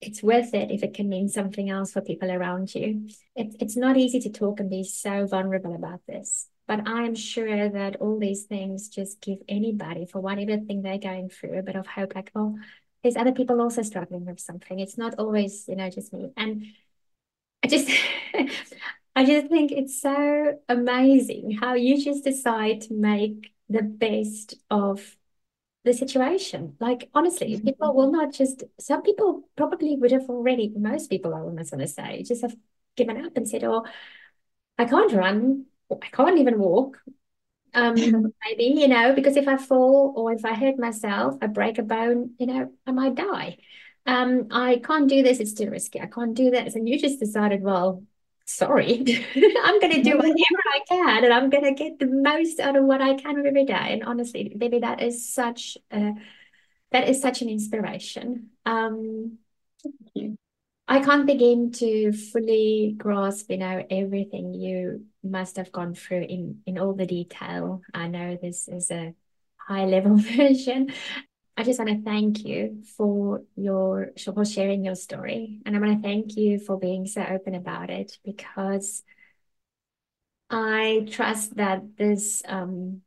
it's 0.00 0.22
worth 0.22 0.54
it 0.54 0.70
if 0.70 0.82
it 0.82 0.94
can 0.94 1.08
mean 1.08 1.28
something 1.28 1.70
else 1.70 1.92
for 1.92 2.00
people 2.00 2.30
around 2.30 2.74
you. 2.74 3.08
It, 3.34 3.56
it's 3.60 3.76
not 3.76 3.96
easy 3.96 4.20
to 4.20 4.30
talk 4.30 4.60
and 4.60 4.70
be 4.70 4.84
so 4.84 5.26
vulnerable 5.26 5.74
about 5.74 6.00
this, 6.06 6.48
but 6.68 6.86
I'm 6.86 7.14
sure 7.14 7.70
that 7.70 7.96
all 7.96 8.18
these 8.18 8.44
things 8.44 8.90
just 8.90 9.22
give 9.22 9.38
anybody, 9.48 10.04
for 10.04 10.20
whatever 10.20 10.58
thing 10.58 10.82
they're 10.82 10.98
going 10.98 11.30
through, 11.30 11.58
a 11.58 11.62
bit 11.62 11.76
of 11.76 11.86
hope 11.86 12.14
like, 12.14 12.30
oh, 12.34 12.58
there's 13.02 13.16
other 13.16 13.32
people 13.32 13.62
also 13.62 13.80
struggling 13.80 14.26
with 14.26 14.38
something. 14.38 14.78
It's 14.78 14.98
not 14.98 15.14
always, 15.18 15.66
you 15.66 15.76
know, 15.76 15.88
just 15.88 16.12
me. 16.12 16.30
And 16.36 16.66
I 17.64 17.68
just, 17.68 17.88
I 19.16 19.24
just 19.24 19.48
think 19.48 19.72
it's 19.72 20.00
so 20.00 20.58
amazing 20.68 21.56
how 21.58 21.72
you 21.72 22.04
just 22.04 22.22
decide 22.22 22.82
to 22.82 22.94
make 22.94 23.54
the 23.70 23.82
best 23.82 24.54
of 24.70 25.16
the 25.84 25.94
situation. 25.94 26.76
Like, 26.80 27.08
honestly, 27.14 27.54
mm-hmm. 27.54 27.66
people 27.66 27.94
will 27.94 28.12
not 28.12 28.34
just, 28.34 28.64
some 28.78 29.02
people 29.02 29.48
probably 29.56 29.96
would 29.96 30.12
have 30.12 30.28
already, 30.28 30.70
most 30.76 31.08
people, 31.08 31.34
I 31.34 31.40
almost 31.40 31.72
want 31.72 31.80
to 31.80 31.88
say, 31.88 32.22
just 32.24 32.42
have 32.42 32.56
given 32.94 33.24
up 33.24 33.36
and 33.36 33.48
said, 33.48 33.64
oh, 33.64 33.86
I 34.76 34.84
can't 34.84 35.12
run, 35.12 35.64
I 35.90 36.08
can't 36.12 36.38
even 36.38 36.58
walk. 36.58 36.98
Um, 37.74 37.94
maybe, 38.44 38.80
you 38.80 38.88
know, 38.88 39.14
because 39.14 39.36
if 39.36 39.48
I 39.48 39.56
fall 39.56 40.14
or 40.16 40.32
if 40.32 40.44
I 40.44 40.54
hurt 40.54 40.78
myself, 40.78 41.36
I 41.40 41.46
break 41.46 41.78
a 41.78 41.82
bone, 41.82 42.34
you 42.38 42.46
know, 42.46 42.72
I 42.86 42.92
might 42.92 43.14
die. 43.14 43.58
Um, 44.06 44.48
I 44.50 44.80
can't 44.82 45.08
do 45.08 45.22
this, 45.22 45.38
it's 45.38 45.52
too 45.52 45.70
risky. 45.70 46.00
I 46.00 46.06
can't 46.06 46.34
do 46.34 46.50
this. 46.50 46.74
And 46.74 46.88
you 46.88 46.98
just 46.98 47.20
decided, 47.20 47.62
well, 47.62 48.02
sorry, 48.46 49.04
I'm 49.62 49.80
going 49.80 49.92
to 49.92 50.02
do 50.02 50.16
whatever 50.16 50.34
I 50.72 50.80
can 50.88 51.24
and 51.24 51.32
I'm 51.32 51.50
going 51.50 51.64
to 51.64 51.74
get 51.74 51.98
the 51.98 52.06
most 52.06 52.58
out 52.58 52.76
of 52.76 52.84
what 52.84 53.02
I 53.02 53.14
can 53.14 53.46
every 53.46 53.66
day. 53.66 53.74
And 53.74 54.04
honestly, 54.04 54.54
baby, 54.56 54.80
that 54.80 55.02
is 55.02 55.32
such 55.32 55.76
a, 55.92 56.12
that 56.90 57.08
is 57.08 57.20
such 57.20 57.42
an 57.42 57.50
inspiration. 57.50 58.50
Um, 58.64 59.38
I 60.88 61.00
can't 61.00 61.26
begin 61.26 61.72
to 61.72 62.12
fully 62.12 62.94
grasp, 62.96 63.50
you 63.50 63.58
know, 63.58 63.84
everything 63.90 64.54
you 64.54 65.04
must 65.28 65.56
have 65.56 65.72
gone 65.72 65.94
through 65.94 66.22
in 66.22 66.62
in 66.66 66.78
all 66.78 66.94
the 66.94 67.06
detail. 67.06 67.82
I 67.94 68.08
know 68.08 68.36
this 68.40 68.68
is 68.68 68.90
a 68.90 69.14
high 69.56 69.84
level 69.84 70.16
version, 70.16 70.90
I 71.58 71.64
just 71.64 71.80
want 71.80 71.90
to 71.90 72.02
thank 72.04 72.44
you 72.44 72.84
for 72.96 73.42
your 73.56 74.12
for 74.32 74.44
sharing 74.44 74.84
your 74.84 74.94
story, 74.94 75.60
and 75.66 75.74
I 75.74 75.80
want 75.80 76.00
to 76.00 76.08
thank 76.08 76.36
you 76.36 76.60
for 76.60 76.78
being 76.78 77.04
so 77.04 77.20
open 77.20 77.56
about 77.56 77.90
it 77.90 78.16
because 78.24 79.02
I 80.50 81.04
trust 81.10 81.56
that 81.56 81.96
this 81.96 82.44
um 82.46 83.02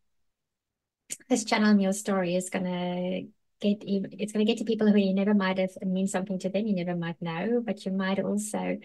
this 1.29 1.45
channel 1.45 1.69
and 1.69 1.81
your 1.81 1.93
story 1.93 2.35
is 2.35 2.49
gonna 2.49 3.21
get 3.61 3.81
even 3.85 4.11
it's 4.19 4.33
gonna 4.33 4.43
get 4.43 4.57
to 4.57 4.65
people 4.65 4.91
who 4.91 4.97
you 4.97 5.13
never 5.13 5.33
might 5.33 5.57
have 5.57 5.71
mean 5.81 6.07
something 6.07 6.37
to 6.39 6.49
them 6.49 6.67
you 6.67 6.75
never 6.75 6.97
might 6.97 7.21
know, 7.21 7.63
but 7.65 7.85
you 7.85 7.93
might 7.93 8.19
also 8.19 8.77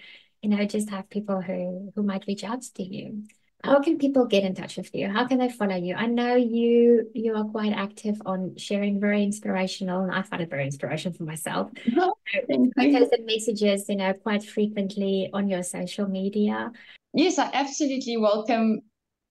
you 0.47 0.57
know 0.57 0.65
just 0.65 0.91
have 0.91 1.11
people 1.11 1.41
who 1.41 1.91
who 1.97 2.03
might 2.05 2.25
reach 2.29 2.45
out 2.45 2.63
to 2.63 2.85
you 2.85 3.25
how 3.65 3.81
can 3.81 3.99
people 3.99 4.27
get 4.27 4.45
in 4.45 4.55
touch 4.55 4.77
with 4.77 4.95
you? 4.95 5.09
How 5.09 5.27
can 5.27 5.39
they 5.39 5.49
follow 5.49 5.75
you? 5.75 5.95
I 5.97 6.07
know 6.07 6.37
you 6.37 7.11
you 7.15 7.35
are 7.35 7.45
quite 7.45 7.73
active 7.73 8.21
on 8.25 8.57
sharing 8.57 9.01
very 9.01 9.25
inspirational, 9.25 10.05
and 10.05 10.13
I 10.13 10.23
find 10.23 10.43
it 10.43 10.51
very 10.51 10.65
inspirational 10.65 11.17
for 11.17 11.25
myself. 11.25 11.73
Oh, 11.99 12.15
photos 12.33 13.09
and 13.13 13.27
messages, 13.27 13.89
you 13.89 13.97
know, 13.97 14.13
quite 14.13 14.45
frequently 14.45 15.31
on 15.33 15.49
your 15.49 15.65
social 15.65 16.07
media. 16.07 16.71
Yes, 17.13 17.39
I 17.41 17.51
absolutely 17.53 18.17
welcome 18.19 18.83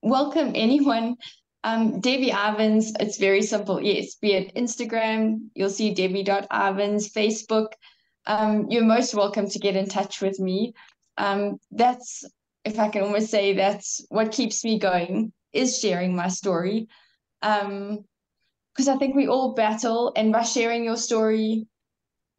welcome 0.01 0.51
anyone. 0.53 1.16
Um, 1.63 1.99
Debbie 2.01 2.32
Ivins, 2.32 2.91
it's 2.99 3.18
very 3.18 3.41
simple. 3.41 3.82
Yes, 3.82 4.16
be 4.16 4.34
it 4.34 4.55
Instagram, 4.55 5.49
you'll 5.55 5.70
see 5.70 5.93
Debbie.ivins, 5.93 7.09
Facebook. 7.09 7.70
Um, 8.28 8.68
you're 8.70 8.84
most 8.84 9.16
welcome 9.16 9.49
to 9.49 9.59
get 9.59 9.76
in 9.76 9.88
touch 9.88 10.22
with 10.22 10.39
me. 10.39 10.74
Um, 11.18 11.57
that's 11.72 12.24
if 12.63 12.80
I 12.80 12.89
can 12.89 13.03
almost 13.03 13.30
say 13.30 13.53
that's 13.53 14.05
what 14.09 14.32
keeps 14.32 14.63
me 14.63 14.80
going 14.80 15.32
is 15.53 15.80
sharing 15.80 16.16
my 16.16 16.28
story. 16.28 16.88
Um, 17.41 18.05
because 18.74 18.89
I 18.89 18.97
think 18.97 19.16
we 19.16 19.28
all 19.28 19.53
battle, 19.53 20.11
and 20.18 20.34
by 20.34 20.41
sharing 20.41 20.84
your 20.84 20.97
story, 20.97 21.66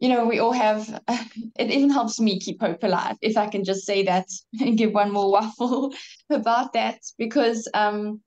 you 0.00 0.08
know, 0.10 0.26
we 0.26 0.38
all 0.38 0.52
have. 0.52 1.00
It 1.58 1.70
even 1.70 1.88
helps 1.88 2.20
me 2.20 2.38
keep 2.38 2.60
hope 2.60 2.82
alive, 2.82 3.16
if 3.22 3.38
I 3.38 3.46
can 3.46 3.64
just 3.64 3.86
say 3.86 4.02
that 4.04 4.26
and 4.60 4.76
give 4.76 4.92
one 4.92 5.10
more 5.10 5.30
waffle 5.36 5.94
about 6.28 6.74
that, 6.74 6.98
because 7.16 7.66
um, 7.72 8.20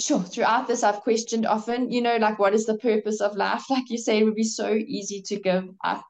sure, 0.00 0.22
throughout 0.22 0.66
this, 0.66 0.82
I've 0.82 1.00
questioned 1.00 1.46
often, 1.46 1.90
you 1.90 2.00
know, 2.00 2.16
like 2.16 2.38
what 2.38 2.54
is 2.54 2.66
the 2.66 2.78
purpose 2.78 3.20
of 3.20 3.36
life? 3.36 3.68
Like 3.70 3.90
you 3.90 3.98
say, 3.98 4.18
it 4.18 4.24
would 4.24 4.34
be 4.34 4.44
so 4.44 4.72
easy 4.72 5.22
to 5.22 5.40
give 5.40 5.68
up 5.84 6.04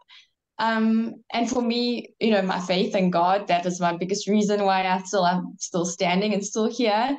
um, 0.59 1.15
and 1.33 1.49
for 1.49 1.63
me, 1.63 2.15
you 2.21 2.31
know, 2.31 2.43
my 2.43 2.61
faith 2.61 2.95
in 2.95 3.11
God, 3.11 3.49
that 3.49 3.67
is 3.67 3.81
my 3.81 3.97
biggest 3.97 4.29
reason 4.29 4.65
why 4.65 4.87
I 4.87 5.03
still 5.03 5.27
am 5.27 5.57
still 5.59 5.85
standing 5.85 6.35
and 6.35 6.45
still 6.45 6.71
here. 6.71 7.17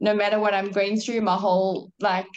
No 0.00 0.14
matter 0.14 0.38
what 0.38 0.54
I'm 0.54 0.70
going 0.70 0.98
through, 1.00 1.22
my 1.22 1.36
whole 1.36 1.92
like 2.00 2.28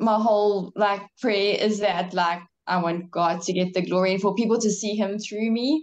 my 0.00 0.16
whole 0.16 0.72
like 0.76 1.02
prayer 1.20 1.56
is 1.60 1.80
that 1.80 2.14
like 2.14 2.40
I 2.66 2.82
want 2.82 3.10
God 3.10 3.42
to 3.42 3.52
get 3.52 3.74
the 3.74 3.82
glory 3.82 4.12
and 4.12 4.20
for 4.22 4.34
people 4.34 4.58
to 4.60 4.70
see 4.70 4.94
him 4.94 5.18
through 5.18 5.50
me. 5.50 5.82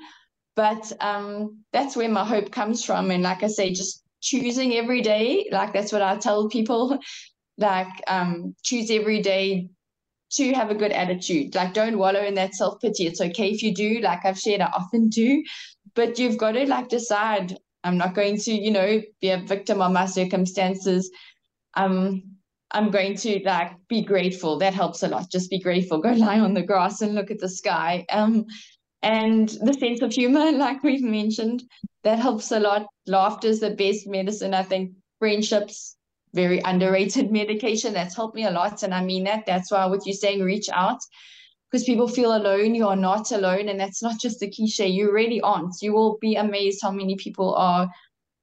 But 0.55 0.91
um 1.01 1.59
that's 1.73 1.95
where 1.95 2.09
my 2.09 2.25
hope 2.25 2.51
comes 2.51 2.83
from. 2.83 3.11
And 3.11 3.23
like 3.23 3.43
I 3.43 3.47
say, 3.47 3.71
just 3.71 4.03
choosing 4.21 4.73
every 4.75 5.01
day, 5.01 5.47
like 5.51 5.73
that's 5.73 5.91
what 5.91 6.01
I 6.01 6.17
tell 6.17 6.49
people. 6.49 6.97
like 7.57 7.89
um 8.07 8.55
choose 8.63 8.89
every 8.91 9.21
day 9.21 9.69
to 10.31 10.53
have 10.53 10.71
a 10.71 10.75
good 10.75 10.91
attitude. 10.91 11.55
Like, 11.55 11.73
don't 11.73 11.97
wallow 11.97 12.23
in 12.23 12.35
that 12.35 12.55
self 12.55 12.79
pity. 12.81 13.05
It's 13.05 13.21
okay 13.21 13.51
if 13.51 13.61
you 13.61 13.73
do, 13.73 13.99
like 14.01 14.25
I've 14.25 14.39
shared, 14.39 14.61
I 14.61 14.67
often 14.67 15.09
do, 15.09 15.43
but 15.95 16.19
you've 16.19 16.37
got 16.37 16.53
to 16.53 16.65
like 16.67 16.89
decide. 16.89 17.57
I'm 17.83 17.97
not 17.97 18.13
going 18.13 18.37
to, 18.37 18.51
you 18.53 18.69
know, 18.71 19.01
be 19.21 19.29
a 19.31 19.39
victim 19.39 19.81
of 19.81 19.91
my 19.91 20.05
circumstances. 20.05 21.09
Um, 21.73 22.23
I'm 22.71 22.91
going 22.91 23.17
to 23.17 23.41
like 23.43 23.71
be 23.87 24.01
grateful. 24.01 24.57
That 24.59 24.73
helps 24.73 25.03
a 25.03 25.07
lot. 25.07 25.31
Just 25.31 25.49
be 25.49 25.59
grateful. 25.59 25.99
Go 25.99 26.11
lie 26.11 26.39
on 26.39 26.53
the 26.53 26.61
grass 26.61 27.01
and 27.01 27.15
look 27.15 27.31
at 27.31 27.39
the 27.39 27.49
sky. 27.49 28.05
Um, 28.11 28.45
and 29.01 29.49
the 29.49 29.73
sense 29.73 30.01
of 30.01 30.13
humor, 30.13 30.51
like 30.57 30.83
we've 30.83 31.03
mentioned, 31.03 31.63
that 32.03 32.19
helps 32.19 32.51
a 32.51 32.59
lot. 32.59 32.85
Laughter 33.07 33.47
is 33.47 33.59
the 33.59 33.71
best 33.71 34.07
medicine. 34.07 34.53
I 34.53 34.63
think 34.63 34.91
friendships, 35.19 35.97
very 36.33 36.59
underrated 36.63 37.31
medication 37.41 37.93
that's 37.93 38.15
helped 38.15 38.35
me 38.35 38.45
a 38.45 38.51
lot. 38.51 38.83
And 38.83 38.93
I 38.93 39.03
mean 39.03 39.23
that. 39.25 39.45
That's 39.45 39.71
why 39.71 39.85
what 39.85 40.05
you're 40.05 40.13
saying, 40.13 40.41
reach 40.41 40.69
out 40.69 40.99
because 41.71 41.85
people 41.85 42.07
feel 42.07 42.35
alone. 42.35 42.75
You 42.75 42.87
are 42.87 42.95
not 42.95 43.31
alone. 43.31 43.69
And 43.69 43.79
that's 43.79 44.03
not 44.03 44.19
just 44.19 44.43
a 44.43 44.49
cliche. 44.49 44.87
You 44.87 45.11
really 45.11 45.39
aren't. 45.41 45.75
You 45.81 45.93
will 45.93 46.17
be 46.19 46.35
amazed 46.35 46.79
how 46.81 46.91
many 46.91 47.15
people 47.15 47.55
are 47.55 47.89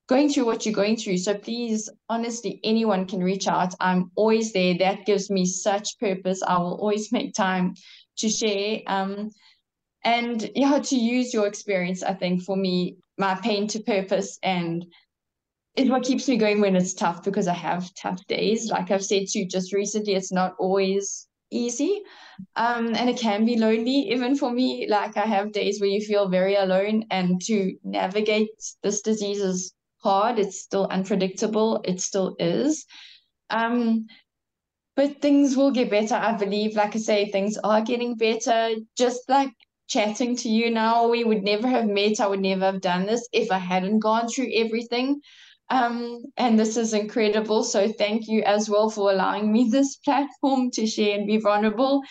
going 0.09 0.31
through 0.31 0.47
what 0.47 0.65
you're 0.65 0.75
going 0.75 0.97
through. 0.97 1.19
So 1.19 1.35
please, 1.35 1.91
honestly, 2.09 2.61
anyone 2.65 3.07
can 3.07 3.23
reach 3.23 3.47
out. 3.47 3.75
I'm 3.81 4.11
always 4.17 4.53
there. 4.53 4.77
That 4.79 5.05
gives 5.05 5.29
me 5.31 5.45
such 5.45 5.99
purpose. 6.01 6.43
I 6.43 6.57
will 6.59 6.79
always 6.81 7.13
make 7.13 7.35
time 7.35 7.75
to 8.19 8.29
share. 8.29 8.81
Um, 8.87 9.31
and 10.05 10.51
yeah, 10.55 10.79
to 10.79 10.97
use 10.97 11.35
your 11.35 11.47
experience, 11.47 12.03
I 12.03 12.15
think 12.15 12.43
for 12.43 12.57
me, 12.57 12.97
my 13.19 13.35
pain 13.35 13.67
to 13.69 13.81
purpose 13.81 14.39
and 14.43 14.87
is 15.79 15.89
what 15.89 16.03
keeps 16.03 16.29
me 16.29 16.37
going 16.37 16.61
when 16.61 16.75
it's 16.75 16.93
tough 16.93 17.23
because 17.23 17.47
I 17.47 17.55
have 17.55 17.95
tough 17.95 18.27
days. 18.27 18.69
Like 18.71 18.91
I've 18.91 19.05
said 19.05 19.29
to 19.29 19.39
you 19.39 19.47
just 19.47 19.73
recently, 19.73 20.15
it's 20.15 20.33
not 20.33 20.55
always 20.59 21.29
easy. 21.51 22.03
Um, 22.57 22.95
and 22.95 23.09
it 23.09 23.19
can 23.19 23.45
be 23.45 23.57
lonely, 23.57 24.11
even 24.11 24.37
for 24.37 24.51
me. 24.51 24.87
Like 24.89 25.17
I 25.17 25.25
have 25.25 25.53
days 25.53 25.81
where 25.81 25.89
you 25.89 26.01
feel 26.01 26.29
very 26.29 26.57
alone, 26.57 27.05
and 27.11 27.41
to 27.43 27.77
navigate 27.85 28.51
this 28.83 29.03
disease 29.03 29.41
is 29.41 29.73
hard. 30.03 30.39
It's 30.39 30.61
still 30.61 30.87
unpredictable. 30.87 31.81
It 31.85 32.01
still 32.01 32.35
is. 32.39 32.85
Um, 33.51 34.07
but 34.97 35.23
things 35.23 35.57
will 35.57 35.71
get 35.71 35.91
better, 35.91 36.17
I 36.17 36.33
believe. 36.33 36.75
Like 36.75 36.97
I 36.97 36.99
say, 36.99 37.31
things 37.31 37.57
are 37.63 37.83
getting 37.83 38.17
better. 38.17 38.75
Just 38.97 39.29
like 39.29 39.53
chatting 39.89 40.37
to 40.37 40.49
you 40.49 40.71
now, 40.71 41.09
we 41.09 41.23
would 41.25 41.43
never 41.45 41.69
have 41.69 41.87
met. 41.87 42.21
I 42.21 42.27
would 42.27 42.41
never 42.41 42.65
have 42.65 42.81
done 42.81 43.07
this 43.07 43.29
if 43.33 43.51
I 43.53 43.59
hadn't 43.59 44.01
gone 44.01 44.29
through 44.29 44.51
everything. 44.55 45.21
Um, 45.71 46.25
and 46.37 46.59
this 46.59 46.77
is 46.77 46.95
incredible. 46.95 47.63
So 47.63 47.93
thank 47.93 48.27
you 48.27 48.43
as 48.43 48.71
well 48.71 48.89
for 48.89 49.11
allowing 49.11 49.53
me 49.53 49.69
this 49.71 49.97
platform 49.97 50.71
to 50.73 50.87
share 50.87 51.19
and 51.19 51.27
be 51.27 51.37
vulnerable. 51.37 52.03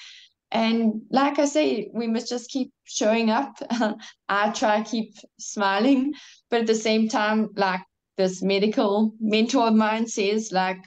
And 0.51 1.01
like 1.12 1.39
I 1.39 1.45
say, 1.45 1.89
we 1.93 2.08
must 2.08 2.30
just 2.30 2.49
keep 2.49 2.72
showing 2.86 3.30
up. 3.30 3.58
I 4.30 4.51
try 4.51 4.82
to 4.82 4.89
keep 4.89 5.16
smiling, 5.39 6.14
but 6.49 6.62
at 6.62 6.68
the 6.68 6.76
same 6.76 7.10
time, 7.10 7.49
like 7.55 7.82
this 8.16 8.41
medical 8.41 9.14
mentor 9.20 9.68
of 9.68 9.76
mine 9.76 10.08
says, 10.08 10.51
like 10.51 10.80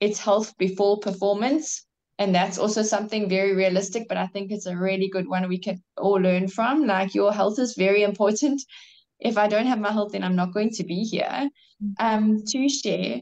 it's 0.00 0.18
health 0.18 0.56
before 0.58 0.98
performance. 0.98 1.84
and 2.18 2.34
that's 2.34 2.58
also 2.58 2.82
something 2.82 3.28
very 3.28 3.54
realistic, 3.54 4.06
but 4.08 4.16
I 4.16 4.26
think 4.28 4.50
it's 4.50 4.66
a 4.66 4.76
really 4.76 5.08
good 5.08 5.28
one 5.28 5.48
we 5.48 5.58
can 5.58 5.82
all 5.96 6.20
learn 6.20 6.46
from. 6.46 6.86
Like 6.86 7.14
your 7.14 7.32
health 7.32 7.58
is 7.58 7.74
very 7.74 8.02
important. 8.02 8.62
If 9.24 9.38
I 9.38 9.48
don't 9.48 9.66
have 9.66 9.80
my 9.80 9.92
health, 9.92 10.12
then 10.12 10.24
I'm 10.24 10.36
not 10.36 10.52
going 10.52 10.70
to 10.70 10.84
be 10.84 11.04
here 11.04 11.48
um, 11.98 12.42
to 12.46 12.68
share. 12.68 13.20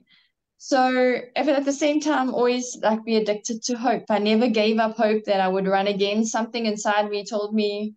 So, 0.62 1.20
but 1.34 1.48
at 1.48 1.64
the 1.64 1.72
same 1.72 2.00
time, 2.00 2.34
always 2.34 2.76
like 2.82 3.02
be 3.04 3.16
addicted 3.16 3.62
to 3.62 3.78
hope. 3.78 4.04
I 4.10 4.18
never 4.18 4.48
gave 4.48 4.78
up 4.78 4.96
hope 4.96 5.24
that 5.24 5.40
I 5.40 5.48
would 5.48 5.66
run 5.66 5.86
again. 5.86 6.24
Something 6.24 6.66
inside 6.66 7.08
me 7.08 7.24
told 7.24 7.54
me, 7.54 7.94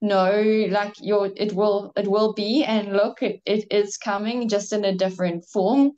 no, 0.00 0.40
like 0.70 0.94
your 1.00 1.30
it 1.36 1.52
will 1.52 1.92
it 1.96 2.06
will 2.06 2.32
be, 2.32 2.62
and 2.62 2.92
look, 2.92 3.22
it, 3.22 3.40
it 3.44 3.66
is 3.72 3.96
coming, 3.96 4.48
just 4.48 4.72
in 4.72 4.84
a 4.84 4.94
different 4.94 5.44
form. 5.46 5.92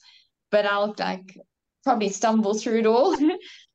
But 0.51 0.64
I'll 0.64 0.94
like 0.99 1.36
probably 1.84 2.09
stumble 2.09 2.55
through 2.55 2.78
it 2.78 2.86
all. 2.86 3.14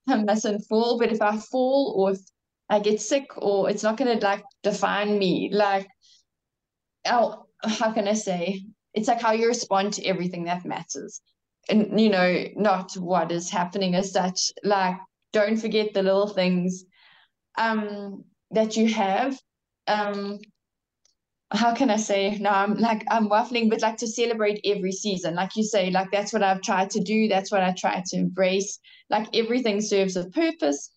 I 0.07 0.15
mustn't 0.23 0.65
fall. 0.67 0.97
But 0.97 1.11
if 1.11 1.21
I 1.21 1.37
fall 1.37 1.93
or 1.95 2.11
if 2.11 2.19
I 2.67 2.79
get 2.79 2.99
sick 2.99 3.27
or 3.37 3.69
it's 3.69 3.83
not 3.83 3.97
gonna 3.97 4.15
like 4.15 4.43
define 4.63 5.19
me, 5.19 5.51
like 5.53 5.87
how 7.05 7.42
how 7.63 7.91
can 7.91 8.07
I 8.07 8.13
say? 8.13 8.61
It's 8.93 9.07
like 9.07 9.21
how 9.21 9.31
you 9.31 9.47
respond 9.47 9.93
to 9.93 10.05
everything 10.05 10.45
that 10.45 10.65
matters 10.65 11.21
and 11.69 11.99
you 11.99 12.09
know 12.09 12.45
not 12.55 12.93
what 12.95 13.31
is 13.31 13.49
happening 13.49 13.95
as 13.95 14.11
such 14.11 14.51
like 14.63 14.97
don't 15.31 15.57
forget 15.57 15.93
the 15.93 16.03
little 16.03 16.27
things 16.27 16.83
um 17.57 18.23
that 18.51 18.75
you 18.77 18.87
have 18.93 19.39
um 19.87 20.39
how 21.51 21.73
can 21.75 21.89
I 21.91 21.97
say 21.97 22.37
No, 22.39 22.49
I'm 22.49 22.75
like 22.75 23.03
I'm 23.11 23.29
waffling, 23.29 23.69
but 23.69 23.81
like 23.81 23.97
to 23.97 24.07
celebrate 24.07 24.59
every 24.65 24.91
season, 24.91 25.35
like 25.35 25.55
you 25.55 25.63
say, 25.63 25.91
like 25.91 26.09
that's 26.11 26.33
what 26.33 26.43
I've 26.43 26.61
tried 26.61 26.89
to 26.91 26.99
do. 26.99 27.27
That's 27.27 27.51
what 27.51 27.61
I 27.61 27.73
try 27.77 28.01
to 28.07 28.17
embrace. 28.17 28.79
Like 29.09 29.27
everything 29.35 29.79
serves 29.81 30.15
a 30.17 30.29
purpose. 30.29 30.89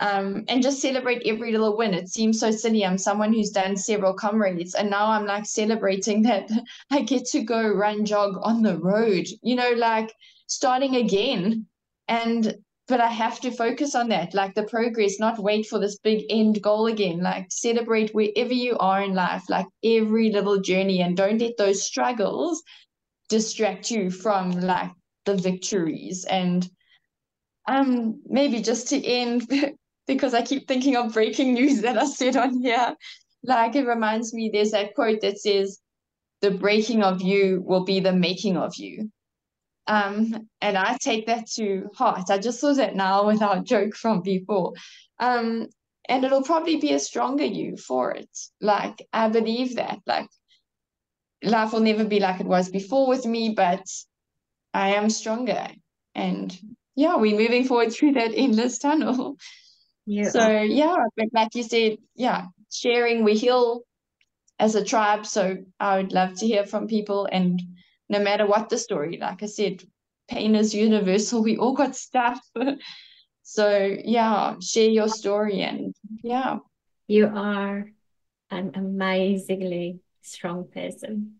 Um, 0.00 0.44
and 0.48 0.62
just 0.62 0.80
celebrate 0.80 1.22
every 1.24 1.52
little 1.52 1.76
win. 1.76 1.94
It 1.94 2.08
seems 2.08 2.40
so 2.40 2.50
silly. 2.50 2.84
I'm 2.84 2.98
someone 2.98 3.32
who's 3.32 3.50
done 3.50 3.76
several 3.76 4.14
Comrades, 4.14 4.74
and 4.74 4.90
now 4.90 5.06
I'm 5.06 5.26
like 5.26 5.46
celebrating 5.46 6.22
that 6.28 6.50
I 6.90 7.02
get 7.02 7.24
to 7.26 7.42
go 7.42 7.68
run 7.68 8.04
jog 8.04 8.36
on 8.42 8.62
the 8.62 8.78
road, 8.78 9.26
you 9.42 9.54
know, 9.54 9.72
like 9.76 10.12
starting 10.46 10.96
again. 10.96 11.66
And 12.08 12.56
but 12.88 13.00
I 13.00 13.08
have 13.08 13.40
to 13.40 13.50
focus 13.50 13.94
on 13.94 14.08
that, 14.08 14.34
like 14.34 14.54
the 14.54 14.64
progress, 14.64 15.18
not 15.18 15.38
wait 15.38 15.66
for 15.66 15.78
this 15.78 15.98
big 15.98 16.24
end 16.28 16.60
goal 16.62 16.86
again. 16.86 17.20
Like 17.20 17.46
celebrate 17.50 18.14
wherever 18.14 18.52
you 18.52 18.76
are 18.78 19.02
in 19.02 19.14
life, 19.14 19.44
like 19.48 19.66
every 19.84 20.30
little 20.30 20.60
journey, 20.60 21.00
and 21.00 21.16
don't 21.16 21.40
let 21.40 21.56
those 21.56 21.82
struggles 21.82 22.62
distract 23.28 23.90
you 23.90 24.10
from 24.10 24.50
like 24.50 24.90
the 25.24 25.36
victories. 25.36 26.24
And 26.24 26.68
um, 27.66 28.20
maybe 28.26 28.60
just 28.60 28.88
to 28.88 29.02
end 29.04 29.48
because 30.06 30.34
I 30.34 30.42
keep 30.42 30.66
thinking 30.66 30.96
of 30.96 31.12
breaking 31.12 31.54
news 31.54 31.80
that 31.82 31.98
I 31.98 32.06
said 32.06 32.36
on 32.36 32.60
here. 32.62 32.94
Like 33.44 33.74
it 33.74 33.86
reminds 33.86 34.32
me, 34.32 34.50
there's 34.52 34.70
that 34.70 34.94
quote 34.94 35.20
that 35.22 35.38
says, 35.38 35.80
"The 36.40 36.50
breaking 36.50 37.02
of 37.02 37.22
you 37.22 37.62
will 37.64 37.84
be 37.84 38.00
the 38.00 38.12
making 38.12 38.56
of 38.56 38.76
you." 38.76 39.10
Um, 39.86 40.48
and 40.60 40.78
I 40.78 40.96
take 41.00 41.26
that 41.26 41.48
to 41.56 41.88
heart. 41.94 42.30
I 42.30 42.38
just 42.38 42.60
saw 42.60 42.72
that 42.74 42.94
now 42.94 43.26
without 43.32 43.64
joke 43.64 43.94
from 43.94 44.22
before. 44.22 44.74
Um, 45.18 45.68
and 46.08 46.24
it'll 46.24 46.42
probably 46.42 46.76
be 46.76 46.92
a 46.92 46.98
stronger 46.98 47.44
you 47.44 47.76
for 47.76 48.12
it. 48.12 48.30
Like 48.60 49.06
I 49.12 49.28
believe 49.28 49.76
that. 49.76 49.98
Like 50.06 50.28
life 51.42 51.72
will 51.72 51.80
never 51.80 52.04
be 52.04 52.20
like 52.20 52.40
it 52.40 52.46
was 52.46 52.70
before 52.70 53.08
with 53.08 53.26
me, 53.26 53.50
but 53.50 53.84
I 54.74 54.94
am 54.94 55.10
stronger. 55.10 55.68
And 56.14 56.56
yeah, 56.94 57.16
we're 57.16 57.38
moving 57.38 57.64
forward 57.64 57.92
through 57.92 58.12
that 58.12 58.32
endless 58.36 58.78
tunnel. 58.78 59.36
Yeah. 60.06 60.28
So 60.28 60.60
yeah, 60.60 60.96
but 61.16 61.26
like 61.32 61.54
you 61.54 61.62
said, 61.62 61.98
yeah, 62.14 62.46
sharing 62.70 63.24
we 63.24 63.34
heal 63.34 63.82
as 64.58 64.74
a 64.74 64.84
tribe. 64.84 65.26
So 65.26 65.58
I 65.78 65.98
would 65.98 66.12
love 66.12 66.38
to 66.38 66.46
hear 66.46 66.66
from 66.66 66.86
people 66.86 67.28
and 67.30 67.60
no 68.08 68.20
matter 68.20 68.46
what 68.46 68.68
the 68.68 68.78
story, 68.78 69.18
like 69.20 69.42
I 69.42 69.46
said, 69.46 69.82
pain 70.28 70.54
is 70.54 70.74
universal. 70.74 71.42
We 71.42 71.56
all 71.56 71.72
got 71.72 71.96
stuff. 71.96 72.40
so 73.42 73.96
yeah, 74.04 74.56
share 74.60 74.90
your 74.90 75.08
story 75.08 75.62
and 75.62 75.94
yeah. 76.22 76.58
You 77.06 77.26
are 77.34 77.90
an 78.50 78.72
amazingly 78.74 80.00
strong 80.22 80.68
person. 80.68 81.36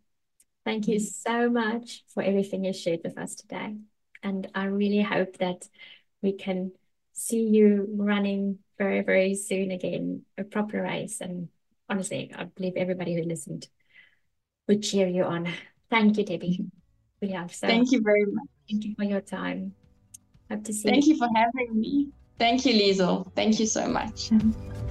Thank 0.64 0.88
you 0.88 0.96
mm-hmm. 0.96 1.30
so 1.30 1.50
much 1.50 2.04
for 2.08 2.22
everything 2.22 2.64
you 2.64 2.72
shared 2.72 3.00
with 3.04 3.18
us 3.18 3.34
today. 3.34 3.76
And 4.22 4.48
I 4.54 4.64
really 4.64 5.02
hope 5.02 5.38
that 5.38 5.68
we 6.22 6.32
can 6.32 6.72
see 7.22 7.42
you 7.42 7.86
running 7.96 8.58
very, 8.78 9.02
very 9.02 9.34
soon 9.34 9.70
again, 9.70 10.22
a 10.36 10.44
proper 10.44 10.82
race. 10.82 11.20
And 11.20 11.48
honestly, 11.88 12.32
I 12.36 12.44
believe 12.44 12.74
everybody 12.76 13.14
who 13.14 13.22
listened 13.22 13.68
would 14.68 14.82
cheer 14.82 15.06
you 15.06 15.24
on. 15.24 15.48
Thank 15.90 16.18
you, 16.18 16.24
Debbie. 16.24 16.58
Mm-hmm. 16.60 17.26
We 17.26 17.32
have 17.32 17.54
so 17.54 17.68
Thank 17.68 17.92
you 17.92 18.02
very 18.02 18.24
much. 18.26 18.46
Thank 18.68 18.84
you 18.84 18.94
for 18.96 19.04
your 19.04 19.20
time. 19.20 19.74
Hope 20.50 20.64
to 20.64 20.72
see 20.72 20.88
Thank 20.88 21.06
you. 21.06 21.14
you 21.14 21.18
for 21.18 21.28
having 21.34 21.78
me. 21.78 22.08
Thank 22.38 22.66
you, 22.66 22.72
Liezl. 22.72 23.32
Thank 23.36 23.60
you 23.60 23.66
so 23.66 23.86
much. 23.86 24.30